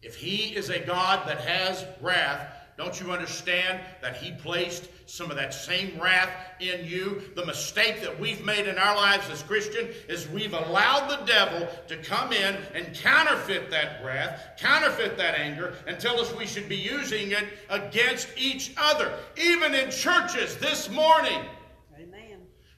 If 0.01 0.15
he 0.15 0.55
is 0.55 0.69
a 0.69 0.79
God 0.79 1.27
that 1.27 1.41
has 1.41 1.85
wrath, 2.01 2.47
don't 2.77 2.99
you 2.99 3.11
understand 3.11 3.79
that 4.01 4.17
he 4.17 4.31
placed 4.31 4.89
some 5.05 5.29
of 5.29 5.37
that 5.37 5.53
same 5.53 5.99
wrath 5.99 6.31
in 6.59 6.83
you? 6.83 7.31
The 7.35 7.45
mistake 7.45 8.01
that 8.01 8.19
we've 8.19 8.43
made 8.43 8.65
in 8.65 8.79
our 8.79 8.95
lives 8.95 9.29
as 9.29 9.43
Christian 9.43 9.87
is 10.09 10.27
we've 10.29 10.53
allowed 10.53 11.07
the 11.07 11.23
devil 11.25 11.67
to 11.89 11.97
come 11.97 12.33
in 12.33 12.55
and 12.73 12.95
counterfeit 12.95 13.69
that 13.69 14.03
wrath, 14.03 14.57
counterfeit 14.57 15.15
that 15.17 15.35
anger, 15.35 15.75
and 15.85 15.99
tell 15.99 16.19
us 16.19 16.33
we 16.33 16.47
should 16.47 16.67
be 16.67 16.77
using 16.77 17.31
it 17.33 17.45
against 17.69 18.29
each 18.35 18.71
other. 18.77 19.13
Even 19.37 19.75
in 19.75 19.91
churches 19.91 20.57
this 20.57 20.89
morning. 20.89 21.45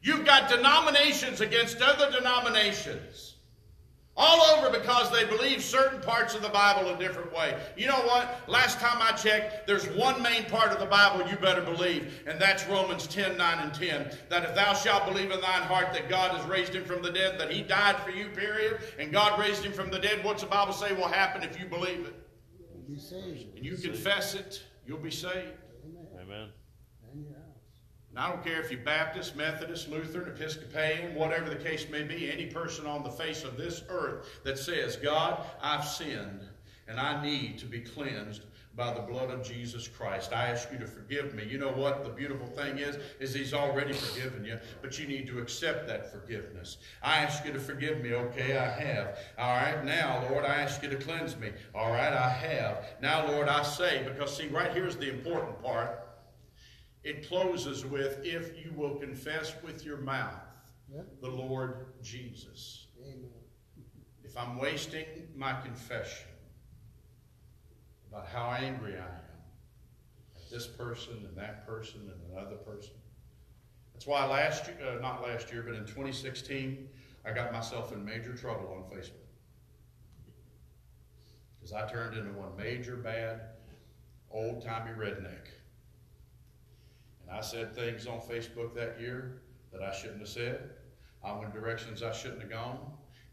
You've 0.03 0.25
got 0.25 0.49
denominations 0.49 1.41
against 1.41 1.81
other 1.81 2.11
denominations. 2.11 3.33
All 4.15 4.43
over 4.55 4.69
because 4.69 5.09
they 5.11 5.25
believe 5.25 5.63
certain 5.63 5.99
parts 5.99 6.35
of 6.35 6.43
the 6.43 6.49
Bible 6.49 6.87
a 6.89 6.97
different 6.99 7.33
way. 7.33 7.57
You 7.75 7.87
know 7.87 8.01
what? 8.01 8.47
Last 8.47 8.79
time 8.79 8.99
I 9.01 9.13
checked, 9.13 9.65
there's 9.65 9.87
one 9.89 10.21
main 10.21 10.43
part 10.45 10.71
of 10.71 10.79
the 10.79 10.85
Bible 10.85 11.27
you 11.27 11.35
better 11.37 11.61
believe, 11.61 12.21
and 12.27 12.39
that's 12.39 12.67
Romans 12.67 13.07
10 13.07 13.37
9 13.37 13.59
and 13.59 13.73
10. 13.73 14.15
That 14.29 14.43
if 14.43 14.53
thou 14.53 14.75
shalt 14.75 15.07
believe 15.07 15.31
in 15.31 15.41
thine 15.41 15.63
heart 15.63 15.93
that 15.93 16.09
God 16.09 16.37
has 16.37 16.45
raised 16.47 16.75
him 16.75 16.85
from 16.85 17.01
the 17.01 17.09
dead, 17.09 17.39
that 17.39 17.51
he 17.51 17.63
died 17.63 17.95
for 18.01 18.11
you, 18.11 18.27
period, 18.29 18.81
and 18.99 19.11
God 19.11 19.39
raised 19.39 19.63
him 19.63 19.73
from 19.73 19.89
the 19.89 19.97
dead, 19.97 20.23
what's 20.23 20.43
the 20.43 20.49
Bible 20.49 20.73
say 20.73 20.93
will 20.93 21.07
happen 21.07 21.41
if 21.41 21.59
you 21.59 21.65
believe 21.65 22.05
it? 22.05 22.13
Be 22.87 22.99
saved. 22.99 23.55
And 23.55 23.65
you 23.65 23.77
confess 23.77 24.35
it, 24.35 24.61
you'll 24.85 24.99
be 24.99 25.09
saved. 25.09 25.57
Amen. 25.85 26.07
Amen. 26.21 26.49
And 27.11 27.23
your 27.23 27.33
house. 27.33 27.53
And 28.13 28.19
I 28.23 28.29
don't 28.29 28.43
care 28.43 28.61
if 28.61 28.69
you're 28.69 28.79
Baptist, 28.81 29.35
Methodist, 29.35 29.89
Lutheran, 29.89 30.29
Episcopalian, 30.29 31.15
whatever 31.15 31.49
the 31.49 31.55
case 31.55 31.87
may 31.89 32.03
be, 32.03 32.31
any 32.31 32.45
person 32.45 32.85
on 32.85 33.01
the 33.03 33.09
face 33.09 33.43
of 33.43 33.57
this 33.57 33.81
earth 33.89 34.27
that 34.43 34.59
says, 34.59 34.97
God, 34.97 35.43
I've 35.59 35.83
sinned, 35.83 36.41
and 36.87 36.99
I 36.99 37.23
need 37.23 37.57
to 37.57 37.65
be 37.65 37.79
cleansed 37.79 38.43
by 38.75 38.93
the 38.93 39.01
blood 39.01 39.31
of 39.31 39.43
Jesus 39.43 39.87
Christ. 39.87 40.31
I 40.31 40.49
ask 40.49 40.71
you 40.71 40.77
to 40.77 40.85
forgive 40.85 41.33
me. 41.33 41.43
You 41.43 41.57
know 41.57 41.71
what 41.71 42.03
the 42.03 42.11
beautiful 42.11 42.45
thing 42.45 42.77
is? 42.77 42.97
Is 43.19 43.33
he's 43.33 43.53
already 43.53 43.93
forgiven 43.93 44.45
you, 44.45 44.59
but 44.83 44.99
you 44.99 45.07
need 45.07 45.25
to 45.27 45.39
accept 45.39 45.87
that 45.87 46.11
forgiveness. 46.11 46.77
I 47.01 47.17
ask 47.17 47.43
you 47.45 47.53
to 47.53 47.59
forgive 47.59 48.01
me. 48.01 48.13
Okay, 48.13 48.57
I 48.57 48.69
have. 48.69 49.17
All 49.39 49.55
right, 49.55 49.83
now, 49.83 50.23
Lord, 50.29 50.45
I 50.45 50.61
ask 50.61 50.83
you 50.83 50.89
to 50.89 50.97
cleanse 50.97 51.35
me. 51.35 51.51
All 51.73 51.91
right, 51.91 52.13
I 52.13 52.29
have. 52.29 52.85
Now, 53.01 53.27
Lord, 53.27 53.47
I 53.47 53.63
say, 53.63 54.03
because 54.07 54.37
see, 54.37 54.49
right 54.49 54.71
here's 54.71 54.97
the 54.97 55.09
important 55.09 55.61
part. 55.63 56.02
It 57.03 57.27
closes 57.27 57.85
with, 57.85 58.19
if 58.23 58.57
you 58.63 58.71
will 58.75 58.95
confess 58.95 59.53
with 59.63 59.85
your 59.85 59.97
mouth 59.97 60.39
Yep. 60.93 61.05
the 61.21 61.29
Lord 61.29 61.87
Jesus. 62.01 62.87
Amen. 63.01 63.29
If 64.23 64.37
I'm 64.37 64.57
wasting 64.57 65.05
my 65.35 65.59
confession 65.61 66.27
about 68.09 68.27
how 68.27 68.51
angry 68.51 68.93
I 68.93 69.05
am 69.05 69.11
at 70.35 70.49
this 70.51 70.67
person 70.67 71.25
and 71.27 71.35
that 71.37 71.65
person 71.65 72.01
and 72.11 72.31
another 72.31 72.57
person, 72.57 72.93
that's 73.93 74.05
why 74.07 74.25
last 74.25 74.67
year, 74.67 74.77
uh, 74.87 75.01
not 75.01 75.23
last 75.23 75.51
year, 75.51 75.63
but 75.63 75.75
in 75.75 75.85
2016, 75.85 76.87
I 77.25 77.31
got 77.31 77.51
myself 77.51 77.91
in 77.91 78.03
major 78.03 78.33
trouble 78.35 78.73
on 78.73 78.83
Facebook. 78.97 79.13
Because 81.59 81.73
I 81.73 81.89
turned 81.89 82.17
into 82.17 82.33
one 82.33 82.55
major 82.57 82.95
bad, 82.97 83.41
old 84.29 84.61
timey 84.63 84.91
redneck. 84.91 85.47
I 87.33 87.41
said 87.41 87.75
things 87.75 88.07
on 88.07 88.19
Facebook 88.19 88.75
that 88.75 88.99
year 88.99 89.41
that 89.71 89.81
I 89.81 89.93
shouldn't 89.93 90.19
have 90.19 90.29
said. 90.29 90.69
I 91.23 91.33
went 91.37 91.53
directions 91.53 92.03
I 92.03 92.11
shouldn't 92.11 92.41
have 92.41 92.49
gone. 92.49 92.79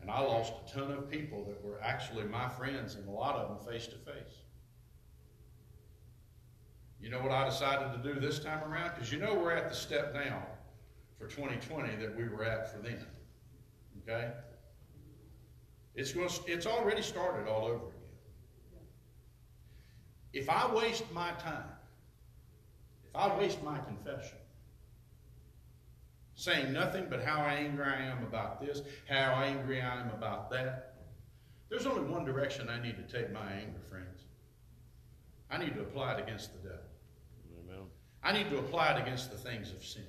And 0.01 0.11
I 0.11 0.21
lost 0.21 0.55
a 0.67 0.73
ton 0.73 0.91
of 0.91 1.11
people 1.11 1.45
that 1.45 1.63
were 1.63 1.81
actually 1.83 2.25
my 2.25 2.49
friends, 2.49 2.95
and 2.95 3.07
a 3.07 3.11
lot 3.11 3.37
of 3.37 3.49
them 3.49 3.73
face 3.73 3.87
to 3.89 3.97
face. 3.97 4.45
You 7.01 7.11
know 7.11 7.21
what 7.21 7.33
I 7.33 7.49
decided 7.49 8.03
to 8.03 8.15
do 8.15 8.19
this 8.21 8.39
time 8.39 8.63
around? 8.71 8.93
Because 8.95 9.13
you 9.13 9.19
know 9.19 9.35
we're 9.35 9.53
at 9.53 9.69
the 9.69 9.75
step 9.75 10.15
now 10.15 10.43
for 11.19 11.27
2020 11.27 11.97
that 11.97 12.17
we 12.17 12.29
were 12.29 12.45
at 12.45 12.73
for 12.73 12.79
then. 12.79 13.05
Okay? 14.03 14.31
It's, 15.95 16.13
going 16.13 16.29
to, 16.29 16.41
it's 16.47 16.67
already 16.67 17.03
started 17.03 17.49
all 17.51 17.67
over 17.67 17.75
again. 17.75 18.87
If 20.33 20.49
I 20.49 20.73
waste 20.75 21.05
my 21.13 21.33
time, 21.33 21.65
if 23.11 23.21
I 23.21 23.37
waste 23.37 23.63
my 23.63 23.79
confession, 23.79 24.39
saying 26.35 26.73
nothing 26.73 27.07
but 27.11 27.23
how 27.23 27.43
angry 27.43 27.85
I 27.85 28.03
am 28.03 28.23
about 28.23 28.61
this, 28.61 28.83
how 29.09 29.35
angry 29.35 29.83
I 29.83 30.01
am 30.01 30.11
about 30.11 30.51
that, 30.51 30.95
there's 31.69 31.87
only 31.87 32.03
one 32.11 32.25
direction 32.25 32.69
I 32.69 32.81
need 32.81 32.97
to 32.97 33.03
take 33.03 33.33
my 33.33 33.53
anger, 33.53 33.81
friends. 33.89 34.25
I 35.51 35.59
need 35.59 35.75
to 35.75 35.81
apply 35.81 36.15
it 36.15 36.23
against 36.23 36.53
the 36.53 36.69
devil. 36.69 36.85
Amen. 37.65 37.87
I 38.23 38.33
need 38.33 38.51
to 38.51 38.59
apply 38.59 38.95
it 38.95 39.03
against 39.03 39.31
the 39.31 39.37
things 39.37 39.73
of 39.73 39.85
sin. 39.85 40.07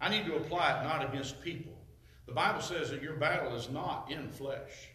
I 0.00 0.08
need 0.08 0.26
to 0.26 0.36
apply 0.36 0.80
it 0.80 0.84
not 0.84 1.04
against 1.04 1.40
people. 1.42 1.72
The 2.26 2.32
Bible 2.32 2.60
says 2.60 2.90
that 2.90 3.02
your 3.02 3.14
battle 3.14 3.54
is 3.54 3.68
not 3.70 4.10
in 4.10 4.28
flesh, 4.30 4.90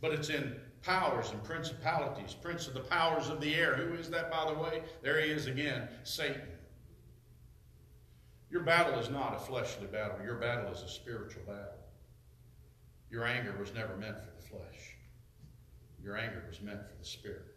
but 0.00 0.12
it's 0.12 0.30
in 0.30 0.56
powers 0.88 1.32
and 1.32 1.44
principalities, 1.44 2.32
prince 2.32 2.66
of 2.66 2.72
the 2.72 2.80
powers 2.80 3.28
of 3.28 3.42
the 3.42 3.54
air. 3.54 3.74
Who 3.74 3.92
is 3.94 4.08
that, 4.08 4.30
by 4.30 4.50
the 4.50 4.58
way? 4.58 4.82
There 5.02 5.20
he 5.20 5.30
is 5.30 5.46
again, 5.46 5.86
Satan. 6.02 6.40
Your 8.50 8.62
battle 8.62 8.98
is 8.98 9.10
not 9.10 9.36
a 9.36 9.38
fleshly 9.38 9.86
battle. 9.86 10.16
Your 10.24 10.36
battle 10.36 10.72
is 10.72 10.80
a 10.80 10.88
spiritual 10.88 11.42
battle. 11.46 11.76
Your 13.10 13.26
anger 13.26 13.54
was 13.60 13.74
never 13.74 13.96
meant 13.96 14.16
for 14.16 14.30
the 14.40 14.48
flesh. 14.48 14.96
Your 16.02 16.16
anger 16.16 16.42
was 16.48 16.62
meant 16.62 16.80
for 16.88 16.96
the 16.98 17.04
spirit. 17.04 17.54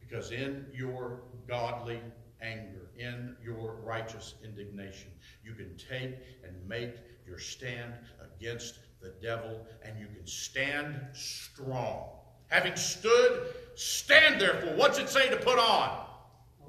Because 0.00 0.32
in 0.32 0.66
your 0.74 1.22
godly 1.46 2.00
anger, 2.42 2.90
in 2.98 3.36
your 3.44 3.76
righteous 3.84 4.34
indignation, 4.42 5.12
you 5.44 5.54
can 5.54 5.76
take 5.76 6.16
and 6.44 6.56
make 6.68 6.96
your 7.24 7.38
stand 7.38 7.92
against 8.36 8.80
the 9.00 9.12
devil, 9.22 9.66
and 9.82 9.98
you 9.98 10.06
can 10.06 10.26
stand 10.26 10.96
strong. 11.12 12.08
Having 12.48 12.76
stood, 12.76 13.46
stand 13.74 14.40
therefore. 14.40 14.74
What's 14.76 14.98
it 14.98 15.08
say 15.08 15.28
to 15.30 15.36
put 15.36 15.58
on? 15.58 16.06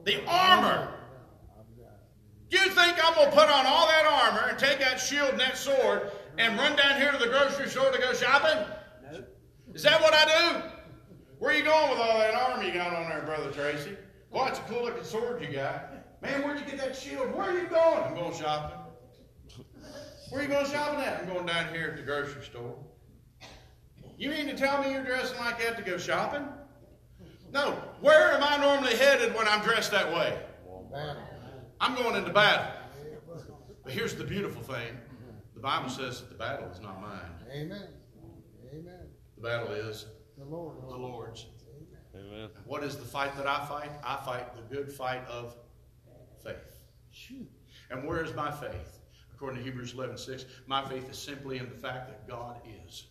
The 0.06 0.24
armor. 0.26 0.94
You 2.50 2.60
think 2.60 2.98
I'm 3.04 3.16
going 3.16 3.30
to 3.30 3.36
put 3.36 3.50
on 3.50 3.66
all 3.66 3.88
that 3.88 4.06
armor 4.06 4.50
and 4.50 4.60
take 4.60 4.80
that 4.80 5.00
shield 5.00 5.30
and 5.30 5.40
that 5.40 5.58
sword 5.58 6.12
and 6.38 6.58
run 6.60 6.76
down 6.76 7.00
here 7.00 7.12
to 7.12 7.18
the 7.18 7.28
grocery 7.28 7.70
store 7.70 7.92
to 7.92 7.98
go 7.98 8.14
shopping? 8.14 8.66
Nope. 9.10 9.26
Is 9.74 9.84
that 9.84 10.02
what 10.02 10.14
I 10.14 10.26
do? 10.26 10.64
Where 11.40 11.54
are 11.54 11.58
you 11.58 11.64
going 11.64 11.90
with 11.90 12.00
all 12.00 12.20
that 12.20 12.34
armor 12.36 12.64
you 12.64 12.74
got 12.74 12.94
on 12.94 13.10
there, 13.10 13.22
Brother 13.22 13.52
Tracy? 13.52 13.96
Boy, 14.32 14.48
it's 14.48 14.60
a 14.60 14.64
cool 14.64 14.84
looking 14.84 15.04
sword 15.04 15.42
you 15.42 15.52
got. 15.54 16.22
Man, 16.22 16.44
where'd 16.44 16.60
you 16.60 16.66
get 16.66 16.78
that 16.80 16.96
shield? 16.96 17.34
Where 17.34 17.50
are 17.50 17.58
you 17.58 17.68
going? 17.68 18.04
I'm 18.04 18.16
going 18.16 18.34
shopping. 18.34 18.81
Where 20.32 20.40
are 20.40 20.44
you 20.44 20.50
going 20.50 20.66
shopping 20.66 21.02
at? 21.02 21.20
I'm 21.20 21.28
going 21.28 21.46
down 21.46 21.74
here 21.74 21.90
at 21.90 21.98
the 21.98 22.04
grocery 22.04 22.42
store. 22.44 22.74
You 24.18 24.30
mean 24.30 24.48
to 24.48 24.56
tell 24.56 24.82
me 24.82 24.92
you're 24.92 25.04
dressing 25.04 25.38
like 25.40 25.60
that 25.62 25.76
to 25.76 25.84
go 25.84 25.98
shopping? 25.98 26.48
No. 27.52 27.72
Where 28.00 28.32
am 28.32 28.42
I 28.42 28.56
normally 28.56 28.96
headed 28.96 29.36
when 29.36 29.46
I'm 29.46 29.62
dressed 29.62 29.92
that 29.92 30.08
way? 30.14 30.40
Battle. 30.90 31.22
I'm 31.82 31.96
going 31.96 32.16
into 32.16 32.32
battle. 32.32 32.72
But 33.84 33.92
here's 33.92 34.16
the 34.16 34.24
beautiful 34.24 34.62
thing 34.62 34.98
the 35.54 35.60
Bible 35.60 35.90
says 35.90 36.22
that 36.22 36.30
the 36.30 36.36
battle 36.36 36.70
is 36.70 36.80
not 36.80 37.02
mine, 37.02 37.20
Amen. 37.52 37.88
Amen. 38.74 39.08
the 39.36 39.42
battle 39.42 39.72
is 39.74 40.06
The 40.38 40.46
Lord. 40.46 40.78
the 40.82 40.96
Lord's. 40.96 41.46
Amen. 42.16 42.50
What 42.66 42.84
is 42.84 42.96
the 42.98 43.06
fight 43.06 43.36
that 43.36 43.48
I 43.48 43.66
fight? 43.66 43.92
I 44.04 44.18
fight 44.24 44.56
the 44.56 44.62
good 44.74 44.92
fight 44.94 45.26
of 45.28 45.56
faith. 46.44 46.80
And 47.90 48.08
where 48.08 48.24
is 48.24 48.34
my 48.34 48.50
faith? 48.52 49.01
According 49.42 49.64
to 49.64 49.66
Hebrews 49.66 49.96
11 49.96 50.20
6, 50.20 50.46
my 50.68 50.88
faith 50.88 51.10
is 51.10 51.18
simply 51.18 51.58
in 51.58 51.68
the 51.68 51.76
fact 51.76 52.10
that 52.10 52.28
God 52.28 52.58
is. 52.86 53.06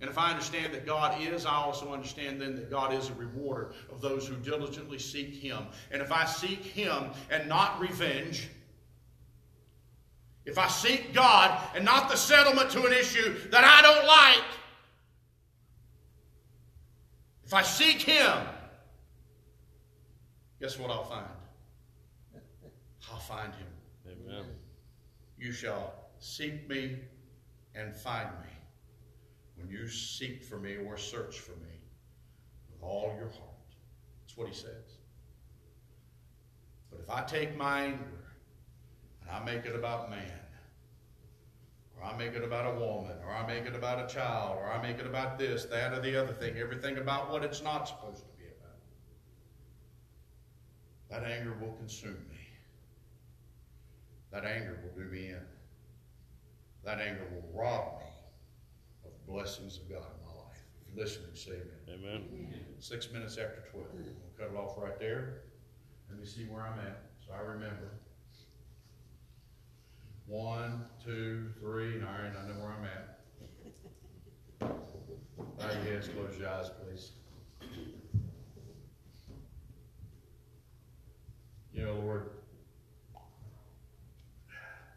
And 0.00 0.10
if 0.10 0.18
I 0.18 0.30
understand 0.30 0.74
that 0.74 0.84
God 0.84 1.22
is, 1.22 1.46
I 1.46 1.54
also 1.54 1.92
understand 1.92 2.40
then 2.40 2.56
that 2.56 2.68
God 2.68 2.92
is 2.92 3.08
a 3.08 3.14
rewarder 3.14 3.70
of 3.92 4.00
those 4.00 4.26
who 4.26 4.34
diligently 4.34 4.98
seek 4.98 5.32
Him. 5.32 5.58
And 5.92 6.02
if 6.02 6.10
I 6.10 6.24
seek 6.24 6.64
Him 6.64 7.12
and 7.30 7.48
not 7.48 7.78
revenge, 7.78 8.48
if 10.44 10.58
I 10.58 10.66
seek 10.66 11.14
God 11.14 11.56
and 11.76 11.84
not 11.84 12.10
the 12.10 12.16
settlement 12.16 12.70
to 12.70 12.84
an 12.84 12.92
issue 12.92 13.48
that 13.50 13.62
I 13.62 13.80
don't 13.80 14.04
like, 14.04 14.44
if 17.44 17.54
I 17.54 17.62
seek 17.62 18.02
Him, 18.02 18.38
guess 20.60 20.80
what 20.80 20.90
I'll 20.90 21.04
find? 21.04 21.26
I'll 23.08 23.20
find 23.20 23.54
Him. 23.54 23.71
You 25.42 25.50
shall 25.50 25.92
seek 26.20 26.68
me 26.68 26.98
and 27.74 27.92
find 27.92 28.28
me 28.28 28.52
when 29.56 29.68
you 29.68 29.88
seek 29.88 30.44
for 30.44 30.56
me 30.56 30.76
or 30.76 30.96
search 30.96 31.40
for 31.40 31.50
me 31.56 31.80
with 32.70 32.80
all 32.80 33.12
your 33.18 33.26
heart. 33.26 33.74
That's 34.20 34.36
what 34.36 34.46
he 34.46 34.54
says. 34.54 35.00
But 36.92 37.00
if 37.00 37.10
I 37.10 37.22
take 37.22 37.56
my 37.56 37.86
anger 37.86 38.24
and 39.20 39.30
I 39.32 39.42
make 39.42 39.66
it 39.66 39.74
about 39.74 40.10
man, 40.10 40.30
or 41.96 42.04
I 42.04 42.16
make 42.16 42.34
it 42.34 42.44
about 42.44 42.76
a 42.76 42.78
woman, 42.78 43.16
or 43.26 43.32
I 43.32 43.44
make 43.44 43.66
it 43.66 43.74
about 43.74 44.08
a 44.08 44.14
child, 44.14 44.58
or 44.58 44.70
I 44.70 44.80
make 44.80 45.00
it 45.00 45.06
about 45.06 45.40
this, 45.40 45.64
that, 45.64 45.92
or 45.92 46.00
the 46.00 46.22
other 46.22 46.34
thing, 46.34 46.56
everything 46.56 46.98
about 46.98 47.32
what 47.32 47.42
it's 47.42 47.64
not 47.64 47.88
supposed 47.88 48.20
to 48.20 48.32
be 48.38 48.44
about, 51.10 51.20
that 51.24 51.28
anger 51.28 51.56
will 51.60 51.72
consume 51.72 52.24
me. 52.30 52.31
That 54.32 54.44
anger 54.46 54.78
will 54.82 55.04
do 55.04 55.10
me 55.10 55.28
in. 55.28 55.42
That 56.84 57.00
anger 57.00 57.26
will 57.30 57.48
rob 57.52 58.00
me 58.00 58.06
of 59.04 59.10
the 59.12 59.32
blessings 59.32 59.76
of 59.76 59.88
God 59.88 60.06
in 60.06 60.26
my 60.26 60.42
life. 60.42 60.58
If 60.80 60.96
you're 60.96 61.04
listening, 61.04 61.30
say 61.34 61.52
amen. 61.88 62.24
Amen. 62.32 62.54
Six 62.78 63.12
minutes 63.12 63.36
after 63.36 63.62
12. 63.70 63.86
We'll 63.94 64.04
cut 64.38 64.54
it 64.54 64.58
off 64.58 64.76
right 64.82 64.98
there. 64.98 65.42
Let 66.10 66.18
me 66.18 66.26
see 66.26 66.44
where 66.44 66.62
I'm 66.62 66.78
at 66.80 67.12
so 67.26 67.32
I 67.34 67.40
remember. 67.40 67.92
One, 70.26 70.84
two, 71.04 71.50
three. 71.60 72.00
All 72.00 72.08
right, 72.08 72.32
I 72.36 72.48
know 72.48 72.54
where 72.54 72.72
I'm 72.72 72.84
at. 72.84 73.18
Bow 74.58 75.66
your 75.66 75.92
heads, 75.92 76.08
close 76.08 76.38
your 76.38 76.48
eyes, 76.48 76.70
please. 76.70 77.12
You 81.72 81.84
know, 81.84 81.94
Lord, 81.94 82.30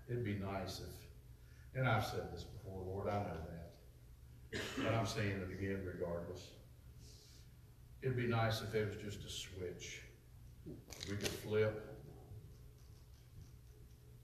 it'd 0.09 0.23
be 0.23 0.35
nice 0.35 0.79
if, 0.79 1.77
and 1.77 1.87
I've 1.87 2.05
said 2.05 2.31
this 2.33 2.43
before, 2.43 2.81
Lord, 2.85 3.09
I 3.09 3.19
know 3.19 3.37
that. 3.49 4.61
But 4.77 4.93
I'm 4.93 5.05
saying 5.05 5.31
it 5.31 5.51
again 5.51 5.81
regardless. 5.85 6.49
It'd 8.01 8.15
be 8.15 8.27
nice 8.27 8.61
if 8.61 8.73
it 8.75 8.87
was 8.87 8.95
just 8.97 9.25
a 9.25 9.29
switch. 9.29 10.01
We 11.09 11.17
could 11.17 11.27
flip. 11.27 11.91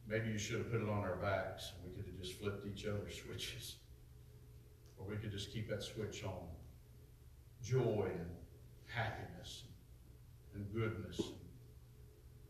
Maybe 0.07 0.29
you 0.29 0.37
should 0.37 0.57
have 0.57 0.71
put 0.71 0.81
it 0.81 0.89
on 0.89 0.99
our 0.99 1.15
backs. 1.17 1.73
and 1.75 1.91
We 1.91 1.97
could 1.97 2.11
have 2.11 2.21
just 2.21 2.39
flipped 2.39 2.65
each 2.67 2.85
other's 2.85 3.19
switches. 3.21 3.75
Or 4.97 5.07
we 5.07 5.15
could 5.15 5.31
just 5.31 5.51
keep 5.51 5.69
that 5.69 5.83
switch 5.83 6.23
on 6.23 6.47
joy 7.63 8.09
and 8.11 8.29
happiness 8.87 9.63
and 10.53 10.65
goodness 10.73 11.19
and 11.19 11.35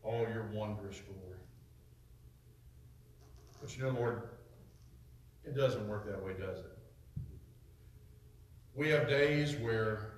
all 0.04 0.22
your 0.22 0.50
wondrous 0.54 1.00
glory. 1.00 1.38
But 3.62 3.78
you 3.78 3.84
know, 3.84 3.92
Lord, 3.92 4.24
it 5.46 5.56
doesn't 5.56 5.88
work 5.88 6.06
that 6.08 6.24
way, 6.24 6.34
does 6.34 6.60
it? 6.60 6.66
We 8.74 8.90
have 8.90 9.08
days 9.08 9.56
where, 9.56 10.14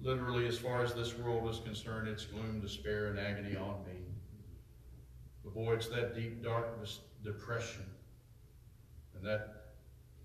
literally, 0.00 0.46
as 0.46 0.58
far 0.58 0.82
as 0.82 0.94
this 0.94 1.16
world 1.16 1.48
is 1.50 1.58
concerned, 1.58 2.08
it's 2.08 2.24
gloom, 2.24 2.60
despair, 2.60 3.08
and 3.08 3.18
agony 3.18 3.56
on 3.56 3.84
me. 3.84 4.00
But 5.42 5.54
boy, 5.54 5.74
it's 5.74 5.88
that 5.88 6.14
deep 6.14 6.42
darkness, 6.42 7.00
depression, 7.22 7.84
and 9.14 9.24
that 9.26 9.72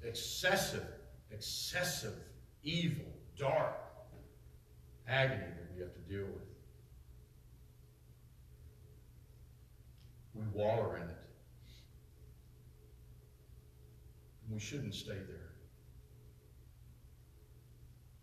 excessive, 0.04 0.86
excessive, 1.32 2.16
evil, 2.64 3.06
dark 3.38 3.78
agony 5.08 5.40
that 5.40 5.76
we 5.76 5.82
have 5.82 5.94
to 5.94 6.00
deal 6.02 6.26
with. 6.26 6.44
We 10.34 10.44
waller 10.54 10.98
in 10.98 11.04
it. 11.04 11.18
And 14.39 14.39
we 14.50 14.60
shouldn't 14.60 14.96
stay 14.96 15.14
there. 15.14 15.54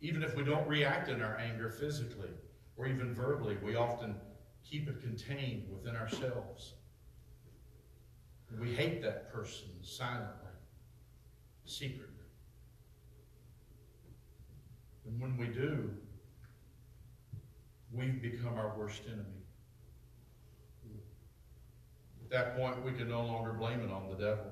Even 0.01 0.23
if 0.23 0.37
we 0.37 0.45
don't 0.45 0.67
react 0.67 1.09
in 1.09 1.23
our 1.23 1.37
anger 1.39 1.71
physically 1.71 2.31
or 2.77 2.87
even 2.87 3.15
verbally, 3.15 3.57
we 3.63 3.77
often 3.77 4.17
keep 4.69 4.89
it 4.89 5.01
contained 5.01 5.65
within 5.73 5.97
ourselves. 5.97 6.75
We 8.61 8.75
hate 8.75 9.03
that 9.03 9.33
person 9.33 9.69
silently, 9.83 10.53
secretly. 11.65 12.13
And 15.07 15.21
when 15.21 15.37
we 15.37 15.47
do, 15.47 15.91
we've 17.93 18.21
become 18.21 18.55
our 18.55 18.75
worst 18.77 19.03
enemy. 19.07 19.23
At 22.25 22.31
that 22.31 22.57
point, 22.57 22.85
we 22.85 22.93
can 22.93 23.09
no 23.09 23.25
longer 23.25 23.53
blame 23.53 23.81
it 23.81 23.91
on 23.91 24.09
the 24.09 24.17
devil. 24.17 24.51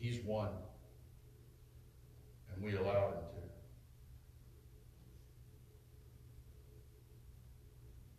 He's 0.00 0.24
won. 0.24 0.48
And 2.52 2.64
we 2.64 2.74
allowed 2.74 3.12
him 3.12 3.20
to. 3.20 3.40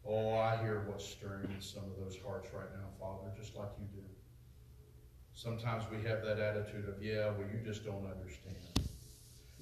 Oh, 0.08 0.34
I 0.34 0.58
hear 0.58 0.84
what's 0.88 1.06
stirring 1.06 1.50
in 1.56 1.62
some 1.62 1.84
of 1.84 2.04
those 2.04 2.18
hearts 2.26 2.50
right 2.54 2.70
now, 2.74 2.88
Father, 3.00 3.32
just 3.38 3.56
like 3.56 3.70
you 3.80 3.86
do. 3.94 4.04
Sometimes 5.34 5.84
we 5.90 5.98
have 6.08 6.24
that 6.24 6.40
attitude 6.40 6.88
of, 6.88 7.02
yeah, 7.02 7.30
well, 7.30 7.48
you 7.52 7.60
just 7.66 7.86
don't 7.86 8.06
understand. 8.06 8.56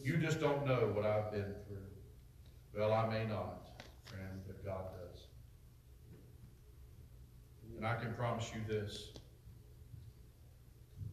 You 0.02 0.18
just 0.18 0.40
don't 0.40 0.66
know 0.66 0.92
what 0.94 1.06
I've 1.06 1.32
been 1.32 1.54
through. 1.68 1.78
Well, 2.76 2.94
I 2.94 3.08
may 3.08 3.26
not, 3.26 3.84
friend, 4.06 4.42
but 4.48 4.66
God 4.66 4.86
does. 4.92 5.28
And 7.78 7.86
I 7.86 7.96
can 7.96 8.14
promise 8.14 8.52
you 8.54 8.62
this. 8.68 9.10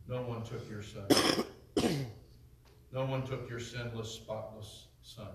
No 0.08 0.22
one 0.22 0.44
took 0.44 0.68
your 0.70 0.82
son. 0.82 1.08
no 2.92 3.04
one 3.04 3.26
took 3.26 3.50
your 3.50 3.58
sinless, 3.58 4.10
spotless 4.10 4.86
son. 5.02 5.28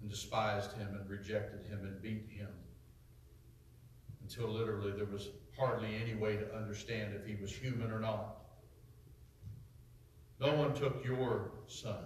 And 0.00 0.08
despised 0.08 0.72
him 0.74 0.88
and 0.94 1.10
rejected 1.10 1.66
him 1.66 1.80
and 1.82 2.00
beat 2.00 2.28
him. 2.30 2.48
Until 4.22 4.48
literally 4.48 4.92
there 4.92 5.06
was 5.06 5.30
hardly 5.58 5.88
any 6.00 6.14
way 6.14 6.36
to 6.36 6.54
understand 6.54 7.14
if 7.14 7.26
he 7.26 7.40
was 7.40 7.52
human 7.52 7.90
or 7.90 7.98
not. 7.98 8.36
No 10.38 10.54
one 10.54 10.74
took 10.74 11.04
your 11.04 11.50
son 11.66 12.04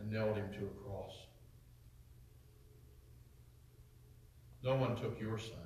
and 0.00 0.10
nailed 0.10 0.36
him 0.36 0.50
to 0.52 0.64
a 0.64 0.82
cross. 0.82 1.12
No 4.62 4.74
one 4.74 4.96
took 4.96 5.20
your 5.20 5.38
son. 5.38 5.58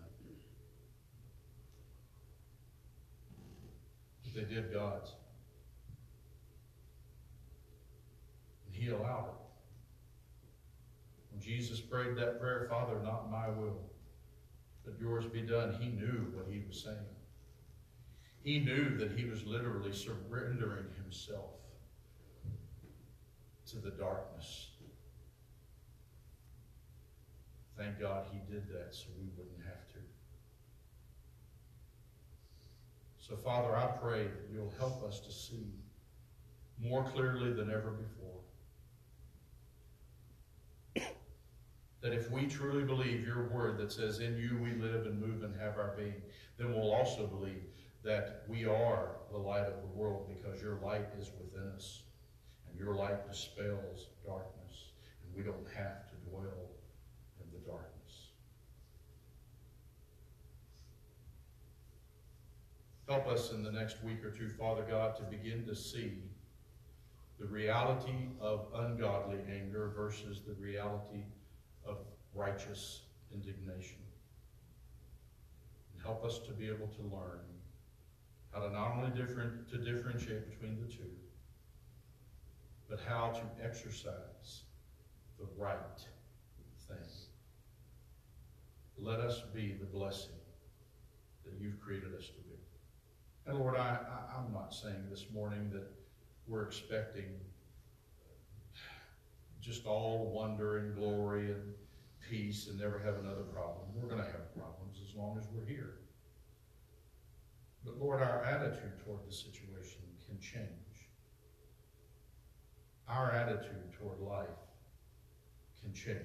They 4.39 4.55
did 4.55 4.73
God's. 4.73 5.11
And 8.67 8.75
he 8.75 8.91
allowed 8.91 9.31
it. 9.31 9.41
When 11.33 11.41
Jesus 11.41 11.81
prayed 11.81 12.17
that 12.17 12.41
prayer, 12.41 12.69
Father, 12.71 13.01
not 13.03 13.31
my 13.31 13.49
will, 13.49 13.81
but 14.85 14.95
yours 15.01 15.25
be 15.27 15.43
done, 15.43 15.77
he 15.81 15.89
knew 15.89 16.33
what 16.35 16.47
he 16.49 16.63
was 16.69 16.85
saying. 16.85 16.97
He 18.45 18.61
knew 18.61 18.97
that 18.99 19.19
he 19.19 19.25
was 19.25 19.45
literally 19.45 19.93
surrendering 19.93 20.87
himself 21.03 21.57
to 23.71 23.79
the 23.79 23.91
darkness. 23.91 24.69
Thank 27.77 28.01
God 28.01 28.27
he 28.33 28.39
did 28.53 28.69
that 28.69 28.95
so 28.95 29.07
we 29.21 29.29
wouldn't 29.37 29.65
have 29.67 29.87
to. 29.93 29.99
So, 33.29 33.37
Father, 33.37 33.77
I 33.77 33.87
pray 34.01 34.23
that 34.23 34.49
you'll 34.51 34.73
help 34.79 35.05
us 35.05 35.21
to 35.21 35.31
see 35.31 35.67
more 36.81 37.05
clearly 37.05 37.53
than 37.53 37.71
ever 37.71 37.91
before. 37.91 38.41
That 42.01 42.13
if 42.13 42.31
we 42.31 42.47
truly 42.47 42.85
believe 42.85 43.27
your 43.27 43.49
word 43.49 43.77
that 43.79 43.93
says, 43.93 44.21
In 44.21 44.37
you 44.39 44.57
we 44.63 44.81
live 44.81 45.05
and 45.05 45.21
move 45.21 45.43
and 45.43 45.55
have 45.61 45.77
our 45.77 45.95
being, 45.97 46.23
then 46.57 46.73
we'll 46.73 46.95
also 46.95 47.27
believe 47.27 47.65
that 48.05 48.45
we 48.49 48.65
are 48.65 49.17
the 49.33 49.37
light 49.37 49.67
of 49.67 49.81
the 49.83 49.99
world 49.99 50.29
because 50.29 50.63
your 50.63 50.77
light 50.77 51.09
is 51.19 51.31
within 51.39 51.69
us. 51.75 52.05
And 52.71 52.79
your 52.79 52.95
light 52.95 53.29
dispels 53.29 54.07
darkness. 54.25 54.93
And 55.25 55.35
we 55.35 55.43
don't 55.43 55.67
have 55.77 56.09
to 56.09 56.31
dwell 56.31 56.71
in 57.41 57.51
the 57.53 57.67
darkness. 57.67 58.29
Help 63.09 63.27
us 63.27 63.53
in 63.53 63.63
the 63.63 63.73
next 63.73 64.05
week 64.05 64.23
or 64.23 64.31
two, 64.31 64.51
Father 64.51 64.85
God, 64.89 65.17
to 65.17 65.23
begin 65.23 65.65
to 65.65 65.75
see 65.75 66.19
the 67.41 67.47
reality 67.47 68.29
of 68.39 68.67
ungodly 68.75 69.39
anger 69.51 69.93
versus 69.97 70.43
the 70.47 70.53
reality 70.55 71.25
of 71.87 71.97
righteous 72.35 73.03
indignation. 73.33 73.97
And 75.95 76.03
help 76.03 76.23
us 76.23 76.39
to 76.41 76.53
be 76.53 76.67
able 76.67 76.89
to 76.89 77.03
learn 77.03 77.41
how 78.53 78.61
to 78.61 78.71
not 78.71 78.97
only 78.97 79.11
different, 79.11 79.71
to 79.71 79.79
differentiate 79.79 80.51
between 80.51 80.79
the 80.79 80.93
two, 80.93 81.11
but 82.91 83.01
how 83.09 83.31
to 83.31 83.65
exercise 83.65 84.63
the 85.39 85.47
right 85.57 85.79
thing. 86.89 86.97
Let 88.99 89.21
us 89.21 89.43
be 89.55 89.77
the 89.79 89.87
blessing 89.87 90.33
that 91.45 91.55
you've 91.59 91.81
created 91.81 92.15
us 92.15 92.27
to 92.27 92.43
be. 92.43 92.48
And 93.49 93.59
Lord, 93.59 93.77
I, 93.77 93.97
I, 93.97 94.39
I'm 94.39 94.53
not 94.53 94.75
saying 94.75 95.07
this 95.09 95.25
morning 95.33 95.71
that 95.73 95.89
we're 96.47 96.65
expecting 96.65 97.31
just 99.63 99.87
all 99.87 100.31
wonder 100.35 100.77
and 100.77 100.95
glory 100.95 101.53
and 101.53 101.73
peace 102.29 102.69
and 102.69 102.79
never 102.79 102.99
have 102.99 103.15
another 103.15 103.45
problem. 103.45 103.87
We're 103.95 104.09
going 104.09 104.23
to 104.23 104.31
have 104.31 104.55
problems 104.55 104.99
as 105.03 105.17
long 105.17 105.39
as 105.39 105.47
we're 105.51 105.65
here. 105.65 105.95
But 107.87 107.99
Lord, 107.99 108.21
our 108.21 108.45
attitude 108.45 109.03
toward 109.03 109.27
the 109.27 109.33
situation 109.33 110.03
can 110.27 110.39
change. 110.41 111.09
Our 113.09 113.33
attitude 113.33 113.95
toward 113.99 114.21
life 114.21 114.49
can 115.83 115.95
change. 115.95 116.19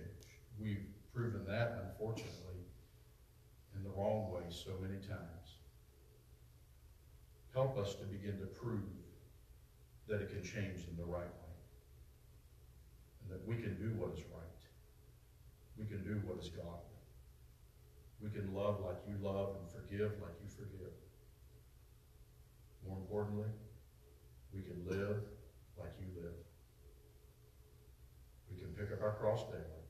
We've 0.60 0.88
proven 1.14 1.46
that, 1.46 1.86
unfortunately, 1.86 2.66
in 3.78 3.84
the 3.84 3.92
wrong 3.92 4.30
way 4.30 4.42
so 4.50 4.72
many 4.82 4.98
times. 4.98 5.43
Help 7.54 7.78
us 7.78 7.96
to 7.96 8.06
begin 8.06 8.40
to 8.40 8.48
prove 8.48 8.82
that 10.08 10.22
it 10.22 10.30
can 10.30 10.44
change 10.44 10.88
in 10.90 10.98
the 10.98 11.06
right 11.06 11.22
way. 11.22 11.54
And 13.22 13.32
that 13.32 13.48
we 13.48 13.56
can 13.56 13.78
do 13.78 13.94
what 13.96 14.18
is 14.18 14.24
right. 14.34 14.62
We 15.78 15.86
can 15.86 16.04
do 16.04 16.22
what 16.26 16.44
is 16.44 16.50
godly. 16.50 16.98
We 18.22 18.30
can 18.30 18.54
love 18.54 18.82
like 18.84 18.98
you 19.08 19.16
love 19.22 19.56
and 19.60 19.70
forgive 19.70 20.12
like 20.22 20.34
you 20.42 20.50
forgive. 20.50 20.94
More 22.88 22.98
importantly, 22.98 23.50
we 24.54 24.62
can 24.62 24.82
live 24.86 25.22
like 25.78 25.94
you 26.00 26.08
live. 26.22 26.36
We 28.52 28.60
can 28.60 28.70
pick 28.70 28.92
up 28.92 29.04
our 29.04 29.14
cross 29.14 29.44
daily 29.44 29.86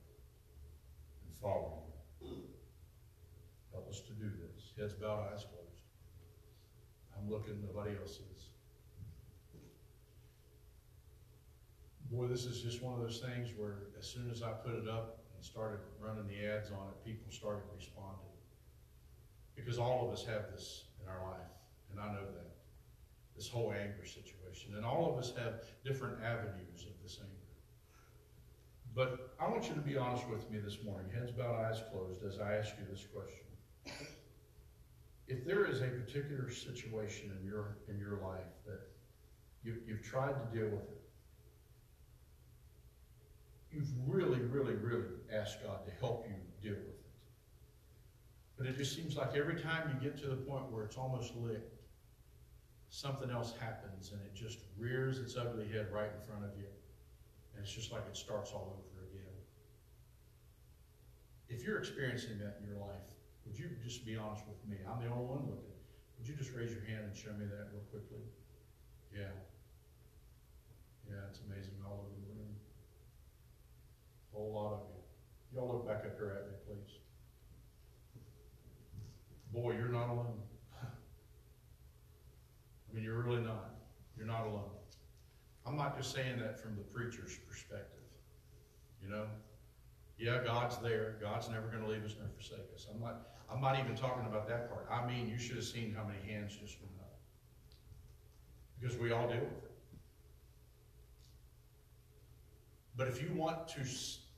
and 1.25 1.35
follow 1.41 1.83
you. 2.21 2.27
Help 3.71 3.89
us 3.89 4.01
to 4.01 4.13
do 4.13 4.29
this. 4.29 4.73
Heads 4.77 4.93
bowed, 4.93 5.31
eyes 5.33 5.45
closed. 5.45 5.62
I'm 7.23 7.31
looking, 7.31 7.61
nobody 7.65 7.95
else 8.01 8.19
is. 8.35 8.49
Boy, 12.11 12.27
this 12.27 12.45
is 12.45 12.61
just 12.61 12.83
one 12.83 12.93
of 12.93 13.01
those 13.01 13.19
things 13.19 13.49
where 13.57 13.75
as 13.97 14.05
soon 14.05 14.29
as 14.29 14.43
I 14.43 14.51
put 14.51 14.75
it 14.75 14.87
up 14.87 15.19
and 15.35 15.43
started 15.43 15.79
running 15.99 16.27
the 16.27 16.45
ads 16.45 16.69
on 16.71 16.89
it, 16.89 17.05
people 17.05 17.31
started 17.31 17.63
responding. 17.75 18.19
Because 19.55 19.79
all 19.79 20.07
of 20.07 20.13
us 20.13 20.25
have 20.25 20.51
this 20.51 20.85
in 21.01 21.09
our 21.09 21.23
life, 21.31 21.49
and 21.91 21.99
I 21.99 22.07
know 22.07 22.25
that. 22.25 22.51
this 23.35 23.47
whole 23.47 23.73
anger 23.73 24.05
situation. 24.05 24.75
And 24.75 24.85
all 24.85 25.11
of 25.11 25.17
us 25.17 25.33
have 25.37 25.63
different 25.83 26.23
avenues 26.23 26.85
of 26.85 26.93
this 27.01 27.19
anger. 27.19 27.31
But 28.95 29.35
I 29.39 29.49
want 29.49 29.67
you 29.69 29.75
to 29.75 29.81
be 29.81 29.97
honest 29.97 30.27
with 30.29 30.49
me 30.51 30.59
this 30.59 30.83
morning, 30.83 31.09
heads 31.11 31.31
bowed, 31.31 31.55
eyes 31.65 31.81
closed, 31.91 32.23
as 32.23 32.39
I 32.39 32.55
ask 32.55 32.73
you 32.77 32.85
this 32.91 33.05
question. 33.13 33.45
If 35.27 35.45
there 35.45 35.65
is 35.65 35.81
a 35.81 35.87
particular 35.87 36.51
situation 36.51 37.31
in 37.39 37.47
your, 37.47 37.77
in 37.87 37.97
your 37.97 38.17
life 38.17 38.51
that 38.65 38.81
you, 39.63 39.77
you've 39.87 40.03
tried 40.03 40.33
to 40.33 40.57
deal 40.57 40.69
with 40.69 40.83
it, 40.83 41.01
you've 43.71 43.89
really, 44.07 44.39
really, 44.41 44.75
really 44.75 45.05
asked 45.33 45.63
God 45.63 45.85
to 45.85 45.91
help 45.99 46.27
you 46.27 46.35
deal 46.61 46.77
with 46.77 46.89
it. 46.89 46.99
But 48.57 48.67
it 48.67 48.77
just 48.77 48.95
seems 48.95 49.15
like 49.15 49.35
every 49.35 49.59
time 49.59 49.89
you 49.89 50.09
get 50.09 50.17
to 50.21 50.27
the 50.27 50.35
point 50.35 50.71
where 50.71 50.83
it's 50.83 50.97
almost 50.97 51.35
licked, 51.35 51.81
something 52.89 53.31
else 53.31 53.53
happens 53.59 54.11
and 54.11 54.21
it 54.21 54.35
just 54.35 54.59
rears 54.77 55.17
its 55.17 55.35
ugly 55.35 55.67
head 55.67 55.87
right 55.91 56.09
in 56.13 56.27
front 56.27 56.45
of 56.45 56.51
you. 56.57 56.67
And 57.55 57.63
it's 57.63 57.73
just 57.73 57.91
like 57.91 58.03
it 58.07 58.15
starts 58.15 58.51
all 58.51 58.77
over 58.77 59.05
again. 59.09 59.33
If 61.49 61.65
you're 61.65 61.79
experiencing 61.79 62.37
that 62.39 62.57
in 62.61 62.67
your 62.67 62.79
life, 62.79 63.01
would 63.45 63.57
you 63.57 63.69
just 63.83 64.05
be 64.05 64.15
honest 64.15 64.43
with 64.47 64.63
me? 64.67 64.77
I'm 64.87 65.01
the 65.03 65.09
only 65.11 65.25
one 65.25 65.45
looking. 65.45 65.73
Would 66.17 66.27
you 66.27 66.35
just 66.35 66.53
raise 66.53 66.71
your 66.71 66.83
hand 66.85 67.05
and 67.05 67.15
show 67.15 67.33
me 67.33 67.45
that 67.45 67.67
real 67.71 67.83
quickly? 67.91 68.23
Yeah. 69.11 69.33
Yeah, 71.09 71.27
it's 71.29 71.41
amazing 71.47 71.73
all 71.85 72.07
over 72.07 72.15
the 72.15 72.21
room. 72.31 72.55
A 74.33 74.37
whole 74.37 74.53
lot 74.53 74.73
of 74.73 74.79
you. 74.89 75.01
Y'all 75.53 75.67
look 75.67 75.85
back 75.87 76.05
up 76.05 76.17
here 76.17 76.31
at 76.39 76.47
me, 76.49 76.55
please. 76.65 76.97
Boy, 79.51 79.73
you're 79.73 79.89
not 79.89 80.09
alone. 80.09 80.41
I 80.81 80.85
mean, 82.95 83.03
you're 83.03 83.21
really 83.21 83.41
not. 83.41 83.75
You're 84.17 84.25
not 84.25 84.47
alone. 84.47 84.71
I'm 85.65 85.77
not 85.77 85.97
just 85.97 86.13
saying 86.13 86.39
that 86.39 86.59
from 86.59 86.75
the 86.75 86.83
preacher's 86.83 87.37
perspective. 87.47 88.03
You 89.01 89.09
know? 89.09 89.25
Yeah, 90.23 90.39
God's 90.41 90.77
there. 90.77 91.17
God's 91.19 91.49
never 91.49 91.67
going 91.67 91.83
to 91.83 91.89
leave 91.89 92.05
us 92.05 92.15
nor 92.17 92.29
forsake 92.29 92.71
us. 92.73 92.87
I'm 92.89 93.01
not, 93.01 93.27
I'm 93.51 93.59
not 93.59 93.77
even 93.77 93.93
talking 93.93 94.25
about 94.25 94.47
that 94.47 94.69
part. 94.69 94.87
I 94.89 95.05
mean, 95.05 95.27
you 95.27 95.37
should 95.37 95.57
have 95.57 95.65
seen 95.65 95.93
how 95.93 96.05
many 96.05 96.19
hands 96.31 96.53
just 96.53 96.77
went 96.79 96.93
up. 97.01 97.19
Because 98.79 98.97
we 98.97 99.11
all 99.11 99.27
deal 99.27 99.41
with 99.41 99.65
it. 99.65 99.71
But 102.95 103.09
if 103.09 103.21
you 103.21 103.33
want 103.35 103.67
to 103.67 103.81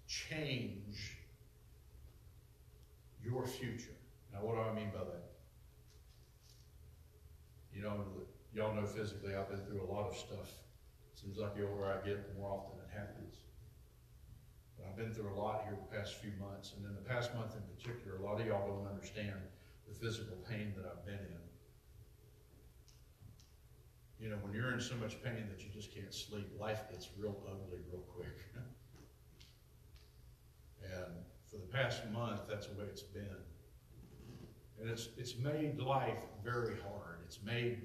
change 0.08 1.20
your 3.24 3.46
future, 3.46 3.96
now 4.34 4.40
what 4.42 4.56
do 4.56 4.62
I 4.62 4.74
mean 4.74 4.90
by 4.90 5.04
that? 5.04 5.34
You 7.76 7.84
know, 7.84 8.06
y'all 8.56 8.74
know 8.74 8.88
physically 8.88 9.36
I've 9.36 9.50
been 9.50 9.60
through 9.60 9.84
a 9.84 9.90
lot 9.92 10.08
of 10.08 10.18
stuff. 10.18 10.50
Seems 11.14 11.38
like 11.38 11.56
the 11.56 11.70
older 11.70 11.86
I 11.86 12.04
get, 12.04 12.34
the 12.34 12.42
more 12.42 12.50
often 12.50 12.80
it 12.80 12.92
happens. 12.92 13.36
I've 14.88 14.98
been 14.98 15.14
through 15.14 15.34
a 15.34 15.38
lot 15.40 15.64
here 15.66 15.76
the 15.76 15.96
past 15.96 16.16
few 16.16 16.32
months, 16.40 16.74
and 16.76 16.86
in 16.86 16.96
the 16.96 17.02
past 17.02 17.34
month 17.36 17.56
in 17.56 17.62
particular, 17.76 18.18
a 18.18 18.24
lot 18.24 18.40
of 18.40 18.48
y'all 18.48 18.68
don't 18.68 18.88
understand 18.88 19.36
the 19.88 19.94
physical 19.94 20.38
pain 20.50 20.74
that 20.78 20.86
I've 20.86 21.06
been 21.06 21.16
in. 21.16 21.46
You 24.20 24.30
know, 24.30 24.38
when 24.42 24.54
you're 24.54 24.74
in 24.74 24.80
so 24.80 24.96
much 24.96 25.22
pain 25.24 25.48
that 25.50 25.64
you 25.64 25.70
just 25.74 25.94
can't 25.94 26.14
sleep, 26.14 26.48
life 26.60 26.90
gets 26.90 27.10
real 27.18 27.36
ugly 27.48 27.80
real 27.92 28.02
quick. 28.02 28.46
and 30.84 31.14
for 31.50 31.58
the 31.58 31.68
past 31.68 32.02
month, 32.14 32.42
that's 32.50 32.68
the 32.68 32.74
way 32.80 32.86
it's 32.90 33.02
been. 33.02 33.44
And 34.80 34.90
it's, 34.90 35.10
it's 35.18 35.38
made 35.38 35.80
life 35.80 36.18
very 36.44 36.76
hard. 36.82 37.20
It's 37.26 37.40
made 37.44 37.82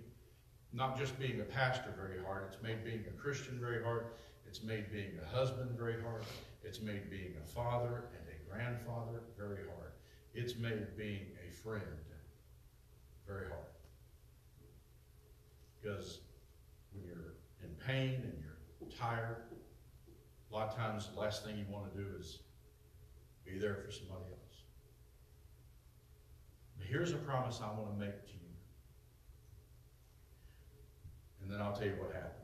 not 0.73 0.97
just 0.99 1.19
being 1.19 1.41
a 1.41 1.45
pastor 1.45 1.93
very 1.97 2.23
hard, 2.25 2.45
it's 2.53 2.63
made 2.63 2.85
being 2.85 3.05
a 3.09 3.21
Christian 3.21 3.59
very 3.59 3.83
hard. 3.83 4.07
It's 4.51 4.65
made 4.65 4.91
being 4.91 5.13
a 5.23 5.37
husband 5.37 5.79
very 5.79 6.03
hard. 6.03 6.25
It's 6.63 6.81
made 6.81 7.11
being 7.11 7.35
a 7.43 7.47
father 7.47 8.05
and 8.15 8.25
a 8.29 8.51
grandfather 8.51 9.23
very 9.37 9.67
hard. 9.67 9.93
It's 10.35 10.57
made 10.57 10.97
being 10.97 11.27
a 11.49 11.53
friend 11.53 11.83
very 13.27 13.49
hard. 13.49 13.61
Because 15.81 16.21
when 16.93 17.05
you're 17.05 17.35
in 17.63 17.71
pain 17.87 18.23
and 18.23 18.35
you're 18.43 18.91
tired, 18.99 19.45
a 20.51 20.55
lot 20.55 20.69
of 20.69 20.77
times 20.77 21.09
the 21.15 21.21
last 21.21 21.45
thing 21.45 21.57
you 21.57 21.65
want 21.71 21.93
to 21.93 21.99
do 21.99 22.07
is 22.19 22.41
be 23.45 23.59
there 23.59 23.75
for 23.75 23.91
somebody 23.91 24.25
else. 24.31 24.63
But 26.77 26.87
here's 26.87 27.13
a 27.13 27.17
promise 27.17 27.61
I 27.63 27.69
want 27.69 27.99
to 27.99 28.05
make 28.05 28.27
to 28.27 28.33
you. 28.33 28.39
And 31.43 31.51
then 31.51 31.61
I'll 31.61 31.73
tell 31.73 31.87
you 31.87 31.97
what 31.99 32.13
happened. 32.13 32.35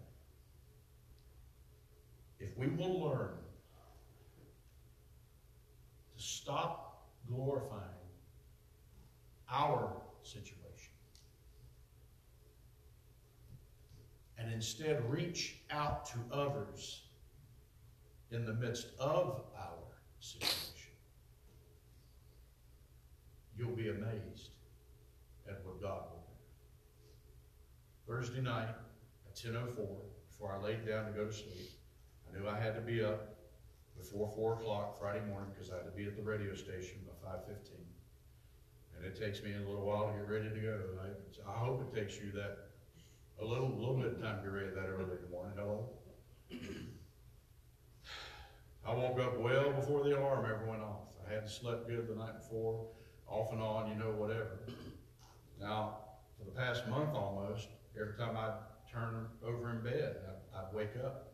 If 2.39 2.57
we 2.57 2.69
will 2.69 3.01
learn 3.01 3.31
stop 6.27 7.07
glorifying 7.29 7.83
our 9.51 9.93
situation. 10.23 10.93
And 14.39 14.53
instead 14.53 15.09
reach 15.11 15.57
out 15.71 16.07
to 16.07 16.19
others 16.33 17.03
in 18.31 18.45
the 18.45 18.53
midst 18.53 18.89
of 18.99 19.43
our 19.57 19.85
situation, 20.19 20.93
you'll 23.57 23.71
be 23.71 23.89
amazed 23.89 24.51
at 25.49 25.65
what 25.65 25.81
God 25.81 26.03
will 26.11 26.25
do. 28.07 28.13
Thursday 28.13 28.41
night 28.41 28.75
at 29.29 29.37
10.04, 29.37 29.77
before 30.29 30.53
I 30.53 30.63
laid 30.63 30.87
down 30.87 31.07
to 31.07 31.13
go 31.13 31.27
to 31.27 31.33
sleep, 31.33 31.71
I 32.29 32.39
knew 32.39 32.49
I 32.49 32.59
had 32.59 32.75
to 32.75 32.81
be 32.81 33.03
up 33.03 33.36
before 33.99 34.31
4 34.35 34.55
o'clock 34.55 34.99
Friday 34.99 35.25
morning 35.27 35.51
because 35.55 35.71
I 35.71 35.77
had 35.77 35.85
to 35.85 35.91
be 35.91 36.07
at 36.07 36.17
the 36.17 36.23
radio 36.23 36.55
station 36.55 36.99
by 37.07 37.31
5.15. 37.31 37.79
And 38.97 39.05
it 39.05 39.19
takes 39.19 39.43
me 39.43 39.55
a 39.55 39.59
little 39.59 39.85
while 39.85 40.09
to 40.09 40.13
get 40.13 40.29
ready 40.29 40.49
to 40.49 40.61
go. 40.61 40.81
I, 41.03 41.51
I 41.51 41.59
hope 41.59 41.83
it 41.83 41.99
takes 41.99 42.17
you 42.17 42.33
that, 42.33 42.59
a 43.41 43.45
little, 43.45 43.69
little 43.69 43.97
bit 43.97 44.07
of 44.07 44.21
time 44.21 44.39
to 44.39 44.43
get 44.43 44.53
ready 44.53 44.71
that 44.75 44.89
early 44.89 45.17
in 45.17 45.23
the 45.23 45.31
morning. 45.31 45.53
Hello? 45.57 45.91
I 48.87 48.95
woke 48.95 49.19
up 49.21 49.39
well 49.41 49.73
before 49.73 50.05
the 50.05 50.17
alarm 50.19 50.47
ever 50.47 50.65
went 50.67 50.83
off. 50.83 51.09
I 51.27 51.33
hadn't 51.35 51.51
slept 51.51 51.89
good 51.89 52.09
the 52.09 52.15
night 52.15 52.39
before, 52.41 52.87
off 53.27 53.53
and 53.53 53.61
on, 53.61 53.91
you 53.91 53.97
know, 53.97 54.13
whatever. 54.13 54.61
Now, 55.61 55.99
for 56.39 56.45
the 56.45 56.53
past 56.53 56.87
month 56.87 57.15
almost, 57.15 57.69
every 58.01 58.15
time 58.17 58.37
I'd 58.37 58.55
turn 58.91 59.27
over 59.45 59.71
in 59.71 59.83
bed, 59.83 60.17
I'd, 60.29 60.59
I'd 60.59 60.75
wake 60.75 60.97
up 61.05 61.26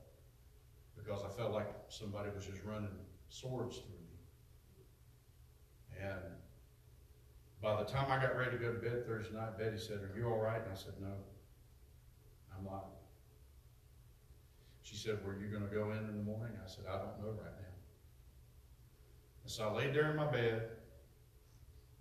because 1.03 1.22
I 1.24 1.28
felt 1.36 1.53
like 1.53 1.68
somebody 1.88 2.30
was 2.34 2.46
just 2.46 2.62
running 2.64 2.94
swords 3.28 3.76
through 3.78 3.88
me. 3.90 4.18
And 6.00 6.20
by 7.61 7.82
the 7.82 7.88
time 7.88 8.11
I 8.11 8.20
got 8.20 8.36
ready 8.36 8.53
to 8.53 8.57
go 8.59 8.72
to 8.72 8.78
bed 8.78 9.07
Thursday 9.07 9.34
night, 9.34 9.59
Betty 9.59 9.78
said, 9.78 9.98
Are 9.98 10.12
you 10.16 10.26
all 10.26 10.38
right? 10.38 10.61
And 10.62 10.72
I 10.72 10.76
said, 10.76 10.94
No, 11.00 11.14
I'm 12.57 12.64
not. 12.64 12.86
She 14.82 14.96
said, 14.96 15.24
Were 15.24 15.38
you 15.38 15.46
going 15.46 15.68
to 15.68 15.74
go 15.74 15.92
in 15.92 15.98
in 15.98 16.16
the 16.16 16.24
morning? 16.24 16.57
I 16.62 16.68
said, 16.68 16.84
I 16.88 16.98
don't 16.98 17.20
know 17.20 17.30
right 17.30 17.57
now. 17.61 17.74
And 19.44 19.50
so 19.50 19.68
I 19.68 19.72
laid 19.72 19.94
there 19.94 20.11
in 20.11 20.16
my 20.16 20.30
bed 20.30 20.62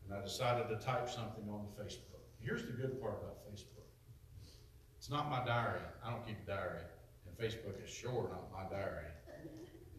and 0.06 0.14
I 0.14 0.22
decided 0.22 0.68
to 0.70 0.84
type 0.84 1.10
something 1.10 1.48
on 1.50 1.66
the 1.66 1.84
Facebook. 1.84 2.22
Here's 2.40 2.64
the 2.64 2.74
good 2.74 3.00
part 3.02 3.18
about 3.22 3.46
Facebook 3.46 3.82
it's 4.98 5.10
not 5.10 5.32
my 5.32 5.44
diary. 5.44 5.80
I 6.06 6.12
don't 6.12 6.24
keep 6.24 6.38
a 6.44 6.46
diary. 6.46 6.82
Facebook 7.42 7.84
is 7.84 7.90
sure 7.90 8.30
not 8.30 8.52
my 8.52 8.70
diary. 8.70 9.06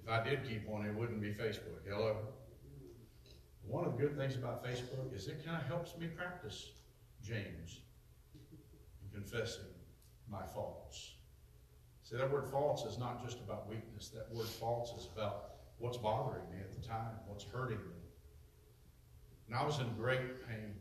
If 0.02 0.08
I 0.08 0.22
did 0.22 0.48
keep 0.48 0.66
one, 0.68 0.86
it 0.86 0.94
wouldn't 0.94 1.20
be 1.20 1.30
Facebook. 1.30 1.82
Hello? 1.88 2.18
One 3.66 3.84
of 3.84 3.96
the 3.96 3.98
good 3.98 4.16
things 4.16 4.36
about 4.36 4.64
Facebook 4.64 5.14
is 5.14 5.26
it 5.26 5.44
kind 5.44 5.60
of 5.60 5.66
helps 5.66 5.96
me 5.98 6.06
practice 6.06 6.70
James 7.22 7.80
and 9.02 9.12
confessing 9.12 9.64
my 10.30 10.42
faults. 10.54 11.14
See, 12.04 12.16
that 12.16 12.30
word 12.30 12.46
faults 12.46 12.84
is 12.84 12.98
not 12.98 13.24
just 13.24 13.38
about 13.38 13.68
weakness. 13.68 14.08
That 14.08 14.32
word 14.32 14.46
faults 14.46 14.92
is 14.92 15.08
about 15.12 15.54
what's 15.78 15.96
bothering 15.96 16.48
me 16.50 16.58
at 16.60 16.72
the 16.72 16.86
time, 16.86 17.14
what's 17.26 17.44
hurting 17.44 17.78
me. 17.78 18.02
And 19.48 19.56
I 19.56 19.64
was 19.64 19.80
in 19.80 19.92
great 19.96 20.46
pain, 20.46 20.74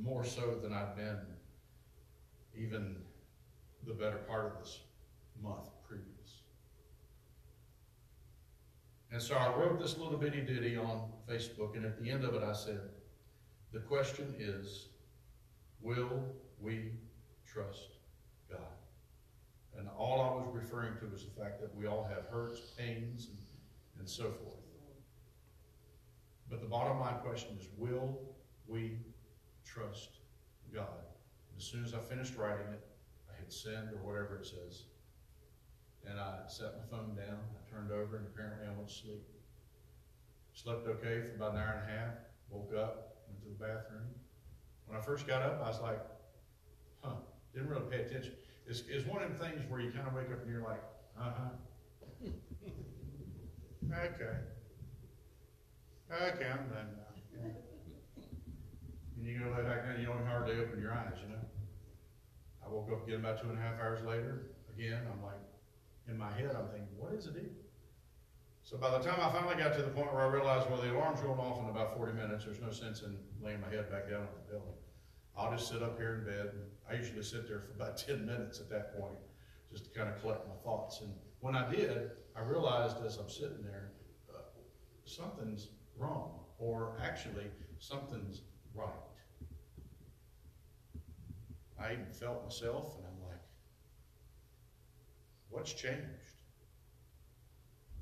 more 0.00 0.24
so 0.24 0.58
than 0.62 0.72
I'd 0.72 0.96
been 0.96 1.18
even 2.56 2.96
the 3.86 3.92
better 3.92 4.18
part 4.18 4.46
of 4.46 4.64
this 4.64 4.80
month 5.42 5.68
previous. 5.86 6.42
And 9.10 9.22
so 9.22 9.34
I 9.36 9.54
wrote 9.54 9.78
this 9.78 9.96
little 9.96 10.18
bitty 10.18 10.42
ditty 10.42 10.76
on 10.76 11.10
Facebook, 11.28 11.76
and 11.76 11.84
at 11.84 12.02
the 12.02 12.10
end 12.10 12.24
of 12.24 12.34
it 12.34 12.42
I 12.42 12.52
said, 12.52 12.80
the 13.72 13.80
question 13.80 14.34
is, 14.38 14.88
will 15.80 16.24
we 16.60 16.92
trust 17.46 17.96
God? 18.50 18.60
And 19.78 19.88
all 19.96 20.20
I 20.20 20.34
was 20.34 20.48
referring 20.52 20.96
to 20.98 21.06
was 21.06 21.24
the 21.24 21.40
fact 21.40 21.60
that 21.60 21.74
we 21.76 21.86
all 21.86 22.04
have 22.04 22.26
hurts, 22.30 22.60
pains, 22.76 23.28
and, 23.28 23.38
and 23.98 24.08
so 24.08 24.24
forth. 24.24 24.54
But 26.50 26.60
the 26.60 26.66
bottom 26.66 26.98
line 26.98 27.18
question 27.22 27.56
is, 27.60 27.68
will 27.76 28.18
we 28.66 28.98
trust 29.64 30.18
God? 30.74 31.04
And 31.50 31.58
as 31.58 31.64
soon 31.64 31.84
as 31.84 31.94
I 31.94 31.98
finished 31.98 32.36
writing 32.36 32.66
it, 32.72 32.86
I 33.30 33.38
hit 33.38 33.52
send 33.52 33.90
or 33.92 33.98
whatever 34.02 34.36
it 34.36 34.46
says. 34.46 34.84
And 36.06 36.18
I 36.18 36.40
set 36.48 36.76
my 36.76 36.96
phone 36.96 37.14
down, 37.14 37.38
I 37.38 37.70
turned 37.70 37.92
over 37.92 38.16
and 38.16 38.26
apparently 38.26 38.66
I 38.66 38.72
went 38.76 38.88
to 38.88 38.94
sleep. 38.94 39.22
Slept 40.54 40.86
okay 40.88 41.22
for 41.22 41.36
about 41.36 41.52
an 41.54 41.58
hour 41.58 41.82
and 41.82 41.90
a 41.90 41.98
half, 41.98 42.14
woke 42.50 42.74
up, 42.74 43.24
went 43.28 43.40
to 43.42 43.48
the 43.48 43.58
bathroom. 43.64 44.08
When 44.86 44.98
I 44.98 45.02
first 45.02 45.26
got 45.26 45.42
up, 45.42 45.60
I 45.62 45.68
was 45.68 45.80
like, 45.80 46.00
huh, 47.02 47.16
didn't 47.54 47.68
really 47.68 47.88
pay 47.90 48.02
attention. 48.02 48.32
It's, 48.66 48.82
it's 48.88 49.06
one 49.06 49.22
of 49.22 49.30
the 49.30 49.44
things 49.44 49.60
where 49.68 49.80
you 49.80 49.90
kind 49.90 50.08
of 50.08 50.14
wake 50.14 50.32
up 50.32 50.42
and 50.42 50.50
you're 50.50 50.62
like, 50.62 50.82
uh-huh. 51.18 51.50
Okay. 53.90 54.36
Okay, 56.10 56.46
I'm 56.50 56.68
done 56.68 56.90
now. 56.96 57.44
And 59.16 59.26
you 59.26 59.38
go 59.38 59.50
lay 59.50 59.62
back 59.62 59.84
down, 59.84 60.00
you 60.00 60.06
don't 60.06 60.26
hardly 60.26 60.54
open 60.58 60.80
your 60.80 60.92
eyes, 60.92 61.14
you 61.22 61.28
know? 61.28 61.42
I 62.64 62.68
woke 62.70 62.90
up 62.92 63.06
again 63.06 63.20
about 63.20 63.40
two 63.40 63.48
and 63.48 63.58
a 63.58 63.62
half 63.62 63.80
hours 63.80 64.04
later, 64.06 64.52
again, 64.74 65.02
I'm 65.10 65.22
like, 65.22 65.40
in 66.08 66.16
my 66.16 66.32
head, 66.32 66.56
I'm 66.56 66.68
thinking, 66.68 66.88
what 66.96 67.12
is 67.12 67.26
it? 67.26 67.52
So 68.62 68.76
by 68.76 68.90
the 68.90 68.98
time 68.98 69.18
I 69.20 69.30
finally 69.32 69.56
got 69.56 69.74
to 69.76 69.82
the 69.82 69.88
point 69.88 70.12
where 70.12 70.22
I 70.22 70.28
realized, 70.28 70.68
well, 70.70 70.80
the 70.80 70.92
alarm's 70.92 71.20
going 71.20 71.38
off 71.38 71.62
in 71.62 71.68
about 71.70 71.96
forty 71.96 72.12
minutes, 72.12 72.44
there's 72.44 72.60
no 72.60 72.70
sense 72.70 73.02
in 73.02 73.16
laying 73.40 73.60
my 73.60 73.68
head 73.68 73.90
back 73.90 74.10
down 74.10 74.20
on 74.20 74.28
the 74.44 74.52
pillow. 74.52 74.74
I'll 75.36 75.50
just 75.50 75.68
sit 75.70 75.82
up 75.82 75.96
here 75.98 76.16
in 76.16 76.24
bed, 76.24 76.52
I 76.90 76.94
usually 76.94 77.22
sit 77.22 77.48
there 77.48 77.60
for 77.60 77.72
about 77.72 77.96
ten 78.06 78.26
minutes 78.26 78.60
at 78.60 78.68
that 78.70 78.98
point, 78.98 79.16
just 79.70 79.84
to 79.84 79.90
kind 79.98 80.08
of 80.08 80.20
collect 80.20 80.46
my 80.46 80.54
thoughts. 80.64 81.00
And 81.00 81.12
when 81.40 81.54
I 81.56 81.70
did, 81.70 82.10
I 82.36 82.40
realized 82.40 82.96
as 83.04 83.16
I'm 83.16 83.30
sitting 83.30 83.62
there, 83.62 83.92
uh, 84.34 84.40
something's 85.04 85.68
wrong, 85.96 86.40
or 86.58 86.96
actually, 87.02 87.46
something's 87.78 88.42
right. 88.74 88.88
I 91.80 91.92
even 91.92 92.06
felt 92.10 92.42
myself, 92.44 92.96
and 92.96 93.04
like, 93.04 93.17
what's 95.50 95.72
changed? 95.72 96.36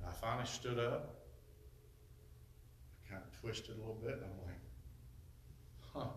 And 0.01 0.09
I 0.09 0.13
finally 0.13 0.47
stood 0.47 0.79
up, 0.79 1.17
I 3.05 3.11
kind 3.11 3.23
of 3.23 3.41
twisted 3.41 3.77
a 3.77 3.79
little 3.79 4.01
bit, 4.03 4.15
and 4.15 4.25
I'm 4.25 4.47
like, 4.47 4.61
huh. 5.95 6.09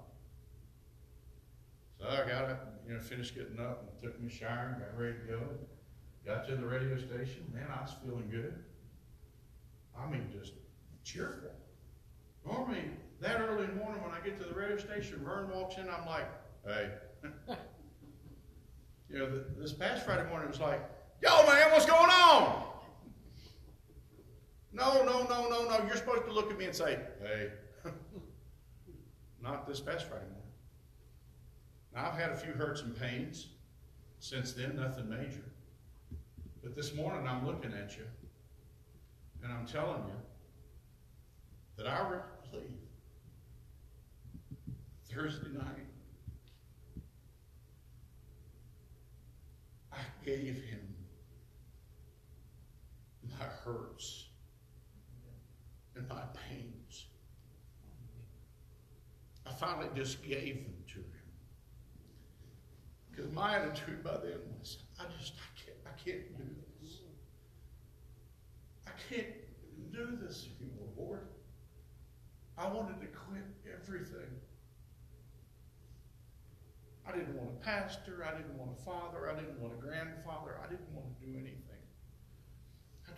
So 1.99 2.07
I 2.07 2.27
got 2.27 2.49
up, 2.49 2.81
you 2.87 2.93
know, 2.93 2.99
finished 2.99 3.35
getting 3.35 3.59
up, 3.59 3.83
and 3.83 4.01
took 4.01 4.19
a 4.19 4.29
shower, 4.29 4.75
and 4.75 4.81
got 4.81 4.97
ready 4.97 5.17
to 5.19 5.25
go. 5.25 5.39
Got 6.25 6.47
to 6.47 6.55
the 6.55 6.65
radio 6.65 6.97
station, 6.97 7.51
man, 7.53 7.67
I 7.75 7.81
was 7.81 7.93
feeling 8.03 8.29
good. 8.29 8.63
I 9.97 10.09
mean, 10.09 10.29
just 10.31 10.53
cheerful. 11.03 11.51
Normally, 12.45 12.83
that 13.19 13.41
early 13.41 13.65
in 13.65 13.71
the 13.71 13.83
morning 13.83 14.01
when 14.01 14.11
I 14.11 14.19
get 14.23 14.37
to 14.39 14.47
the 14.47 14.53
radio 14.53 14.77
station, 14.77 15.21
Vern 15.23 15.49
walks 15.49 15.77
in, 15.77 15.89
I'm 15.89 16.05
like, 16.05 16.27
hey. 16.65 16.91
you 19.09 19.19
know, 19.19 19.29
th 19.29 19.43
this 19.57 19.73
past 19.73 20.05
Friday 20.05 20.27
morning, 20.29 20.47
it 20.47 20.51
was 20.51 20.59
like, 20.59 20.81
yo, 21.21 21.45
man, 21.47 21.71
what's 21.71 21.85
going 21.85 22.09
on? 22.09 22.63
No, 24.71 25.03
no, 25.03 25.23
no, 25.23 25.49
no, 25.49 25.65
no. 25.65 25.85
You're 25.87 25.97
supposed 25.97 26.25
to 26.25 26.31
look 26.31 26.51
at 26.51 26.57
me 26.57 26.65
and 26.65 26.75
say, 26.75 26.99
hey. 27.21 27.51
Not 29.41 29.67
this 29.67 29.79
past 29.79 30.07
Friday 30.07 30.25
morning. 30.25 30.39
Now, 31.93 32.07
I've 32.07 32.19
had 32.19 32.31
a 32.31 32.35
few 32.35 32.53
hurts 32.53 32.81
and 32.81 32.97
pains 32.97 33.47
since 34.19 34.53
then, 34.53 34.75
nothing 34.75 35.09
major. 35.09 35.43
But 36.61 36.75
this 36.75 36.93
morning, 36.93 37.27
I'm 37.27 37.47
looking 37.47 37.73
at 37.73 37.97
you, 37.97 38.03
and 39.43 39.51
I'm 39.51 39.65
telling 39.65 40.03
you 40.07 40.13
that 41.77 41.87
I 41.87 41.99
really 42.09 42.21
believe 42.51 42.89
Thursday 45.11 45.47
night, 45.53 45.87
I 49.91 49.97
gave 50.23 50.55
him 50.55 50.79
my 53.39 53.45
hurts 53.45 54.25
and 55.95 56.07
my 56.07 56.21
pains. 56.49 57.05
I 59.45 59.53
finally 59.53 59.87
just 59.95 60.23
gave 60.23 60.63
them 60.63 60.75
to 60.89 60.99
him. 60.99 61.05
Because 63.09 63.31
my 63.33 63.55
attitude 63.55 64.03
by 64.03 64.17
then 64.17 64.39
was, 64.59 64.77
I 64.99 65.05
just, 65.17 65.33
I 65.35 65.49
can't, 65.59 65.77
I 65.85 66.09
can't 66.09 66.37
do 66.37 66.43
this. 66.81 66.99
I 68.85 68.91
can't 69.09 69.91
do 69.91 70.17
this 70.21 70.47
anymore, 70.59 70.87
Lord. 70.97 71.27
I 72.57 72.67
wanted 72.67 72.99
to 73.01 73.07
quit 73.07 73.43
everything. 73.73 74.29
I 77.07 77.11
didn't 77.13 77.35
want 77.35 77.49
a 77.49 77.65
pastor. 77.65 78.25
I 78.27 78.37
didn't 78.37 78.57
want 78.57 78.71
a 78.77 78.83
father. 78.83 79.31
I 79.31 79.39
didn't 79.39 79.59
want 79.59 79.73
a 79.73 79.77
grandfather. 79.77 80.59
I 80.63 80.69
didn't 80.69 80.91
want 80.93 81.07
to 81.19 81.25
do 81.25 81.33
anything. 81.33 81.68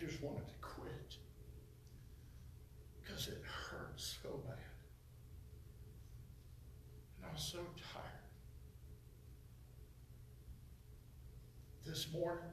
Just 0.08 0.24
wanted 0.24 0.48
to 0.48 0.54
quit. 0.62 1.18
Because 3.00 3.28
it 3.28 3.44
hurt 3.46 3.94
so 3.98 4.42
bad. 4.48 4.58
And 7.18 7.30
I 7.30 7.34
was 7.34 7.44
so 7.44 7.60
tired. 7.94 8.08
This 11.86 12.08
morning, 12.12 12.44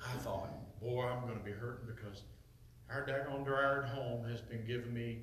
I 0.00 0.12
thought, 0.18 0.50
boy, 0.80 1.02
I'm 1.02 1.26
going 1.26 1.38
to 1.38 1.44
be 1.44 1.50
hurting 1.50 1.88
because 1.96 2.22
our 2.88 3.04
daggone 3.04 3.44
dryer 3.44 3.82
at 3.82 3.88
home 3.90 4.28
has 4.28 4.40
been 4.40 4.64
giving 4.64 4.94
me, 4.94 5.22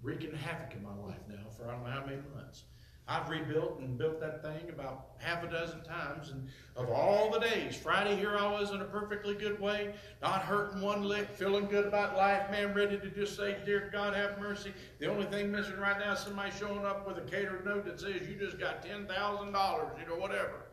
wreaking 0.00 0.32
havoc 0.32 0.74
in 0.76 0.82
my 0.82 0.94
life 0.94 1.22
now 1.28 1.50
for 1.56 1.68
I 1.68 1.72
don't 1.72 1.82
know 1.82 1.90
how 1.90 2.06
many 2.06 2.18
months. 2.36 2.64
I've 3.08 3.28
rebuilt 3.28 3.80
and 3.80 3.98
built 3.98 4.20
that 4.20 4.40
thing 4.40 4.70
about 4.70 5.08
half 5.18 5.42
a 5.42 5.48
dozen 5.48 5.82
times, 5.82 6.30
and 6.30 6.46
of 6.76 6.88
all 6.90 7.30
the 7.30 7.40
days, 7.40 7.74
Friday 7.74 8.14
here 8.14 8.36
I 8.38 8.48
was 8.52 8.70
in 8.70 8.80
a 8.80 8.84
perfectly 8.84 9.34
good 9.34 9.58
way, 9.60 9.94
not 10.22 10.42
hurting 10.42 10.80
one 10.80 11.02
lick, 11.02 11.28
feeling 11.32 11.66
good 11.66 11.86
about 11.86 12.16
life, 12.16 12.48
man, 12.52 12.72
ready 12.72 12.98
to 12.98 13.10
just 13.10 13.36
say, 13.36 13.56
Dear 13.66 13.90
God, 13.92 14.14
have 14.14 14.38
mercy. 14.38 14.72
The 15.00 15.06
only 15.10 15.26
thing 15.26 15.50
missing 15.50 15.78
right 15.78 15.98
now 15.98 16.12
is 16.12 16.20
somebody 16.20 16.52
showing 16.56 16.84
up 16.84 17.04
with 17.06 17.18
a 17.18 17.22
catered 17.22 17.64
note 17.64 17.84
that 17.86 17.98
says 17.98 18.28
you 18.28 18.36
just 18.36 18.60
got 18.60 18.82
ten 18.82 19.06
thousand 19.06 19.52
dollars, 19.52 19.88
you 20.00 20.08
know, 20.08 20.20
whatever. 20.20 20.66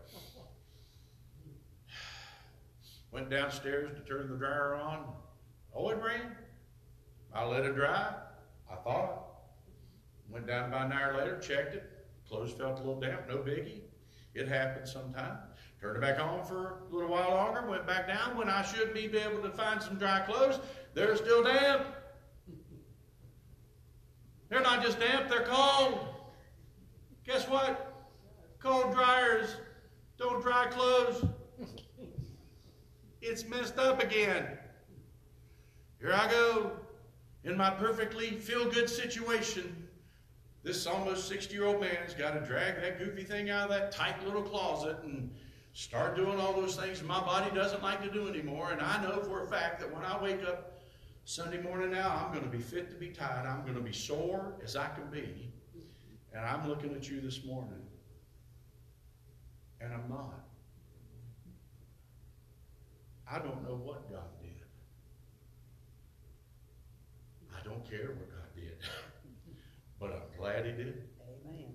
Went 3.11 3.31
downstairs 3.31 3.89
to 3.97 4.01
turn 4.01 4.29
the 4.29 4.37
dryer 4.37 4.75
on. 4.75 5.05
Oh, 5.75 5.89
it 5.89 5.99
rained. 6.01 6.35
I 7.33 7.45
let 7.45 7.65
it 7.65 7.75
dry. 7.75 8.13
I 8.71 8.75
thought. 8.75 9.23
Went 10.29 10.45
down 10.45 10.69
about 10.69 10.87
an 10.87 10.91
hour 10.91 11.17
later, 11.17 11.39
checked 11.39 11.73
it. 11.73 11.96
Clothes 12.27 12.51
felt 12.51 12.79
a 12.79 12.83
little 12.83 12.99
damp, 12.99 13.27
no 13.27 13.37
biggie. 13.37 13.81
It 14.33 14.47
happens 14.47 14.91
sometime. 14.91 15.37
Turned 15.79 15.97
it 15.97 16.01
back 16.01 16.19
on 16.19 16.43
for 16.43 16.83
a 16.89 16.93
little 16.93 17.09
while 17.09 17.31
longer, 17.31 17.67
went 17.67 17.87
back 17.87 18.07
down. 18.07 18.35
When 18.37 18.49
I 18.49 18.63
should 18.63 18.93
be 18.93 19.05
able 19.17 19.41
to 19.41 19.51
find 19.51 19.81
some 19.81 19.97
dry 19.97 20.21
clothes, 20.21 20.59
they're 20.93 21.15
still 21.15 21.43
damp. 21.43 21.83
They're 24.49 24.61
not 24.61 24.83
just 24.83 24.99
damp, 24.99 25.29
they're 25.29 25.45
cold. 25.45 26.07
Guess 27.25 27.47
what? 27.47 27.93
Cold 28.59 28.93
dryers 28.93 29.57
don't 30.17 30.41
dry 30.41 30.67
clothes. 30.67 31.25
It's 33.21 33.47
messed 33.47 33.77
up 33.77 34.01
again. 34.01 34.57
Here 35.99 36.13
I 36.13 36.29
go 36.29 36.71
in 37.43 37.57
my 37.57 37.69
perfectly 37.69 38.31
feel 38.31 38.69
good 38.69 38.89
situation. 38.89 39.86
This 40.67 40.85
almost 40.85 41.29
60 41.29 41.55
year 41.55 41.63
old 41.63 41.79
man 41.79 41.95
has 42.03 42.13
got 42.13 42.33
to 42.33 42.41
drag 42.41 42.81
that 42.81 42.99
goofy 42.99 43.23
thing 43.23 43.49
out 43.49 43.63
of 43.63 43.69
that 43.69 43.93
tight 43.93 44.21
little 44.25 44.41
closet 44.41 44.97
and 45.01 45.33
start 45.71 46.17
doing 46.17 46.41
all 46.41 46.51
those 46.51 46.75
things 46.75 47.01
my 47.01 47.21
body 47.21 47.55
doesn't 47.55 47.81
like 47.81 48.03
to 48.03 48.11
do 48.11 48.27
anymore. 48.27 48.73
And 48.73 48.81
I 48.81 49.01
know 49.01 49.21
for 49.21 49.45
a 49.45 49.47
fact 49.47 49.79
that 49.79 49.95
when 49.95 50.03
I 50.03 50.21
wake 50.21 50.43
up 50.43 50.77
Sunday 51.23 51.61
morning 51.61 51.91
now, 51.91 52.21
I'm 52.21 52.33
going 52.33 52.43
to 52.43 52.49
be 52.49 52.61
fit 52.61 52.89
to 52.89 52.97
be 52.97 53.07
tied. 53.07 53.45
I'm 53.45 53.61
going 53.61 53.75
to 53.75 53.81
be 53.81 53.93
sore 53.93 54.55
as 54.61 54.75
I 54.75 54.89
can 54.89 55.09
be. 55.09 55.49
And 56.33 56.45
I'm 56.45 56.67
looking 56.67 56.93
at 56.93 57.09
you 57.09 57.21
this 57.21 57.45
morning, 57.45 57.81
and 59.79 59.93
I'm 59.93 60.09
not. 60.09 60.43
I 63.31 63.39
don't 63.39 63.63
know 63.63 63.75
what 63.75 64.11
God 64.11 64.27
did. 64.41 64.51
I 67.57 67.63
don't 67.63 67.89
care 67.89 68.07
what 68.07 68.29
God. 68.29 68.36
But 69.99 70.11
I'm 70.11 70.37
glad 70.37 70.65
He 70.65 70.71
did. 70.71 71.03
Amen. 71.45 71.73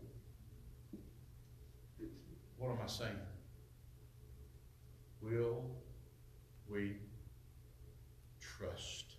What 2.57 2.71
am 2.71 2.79
I 2.83 2.87
saying? 2.87 3.17
Will 5.21 5.65
we 6.69 6.97
trust 8.41 9.17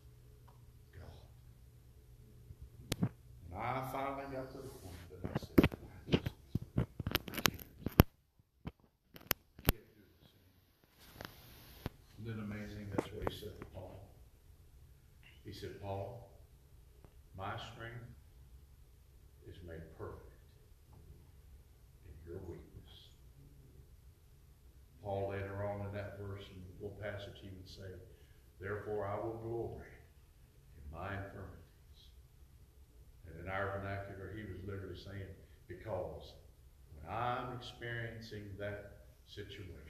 God? 0.94 3.10
And 3.52 3.60
I 3.60 3.88
finally 3.92 4.26
got 4.34 4.50
to 4.52 4.58
Paul 25.14 25.30
later 25.30 25.62
on 25.62 25.86
in 25.86 25.94
that 25.94 26.18
verse, 26.18 26.42
in 26.50 26.58
the 26.58 26.74
little 26.82 26.98
passage, 26.98 27.38
he 27.38 27.50
would 27.54 27.70
say, 27.70 27.86
Therefore 28.60 29.06
I 29.06 29.14
will 29.22 29.38
glory 29.46 29.94
in 30.74 30.86
my 30.90 31.14
infirmities. 31.14 32.02
And 33.30 33.46
in 33.46 33.48
our 33.48 33.78
vernacular, 33.78 34.34
he 34.34 34.42
was 34.42 34.58
literally 34.66 34.98
saying, 34.98 35.30
Because 35.68 36.34
when 36.98 37.14
I'm 37.14 37.54
experiencing 37.54 38.58
that 38.58 39.06
situation, 39.30 39.83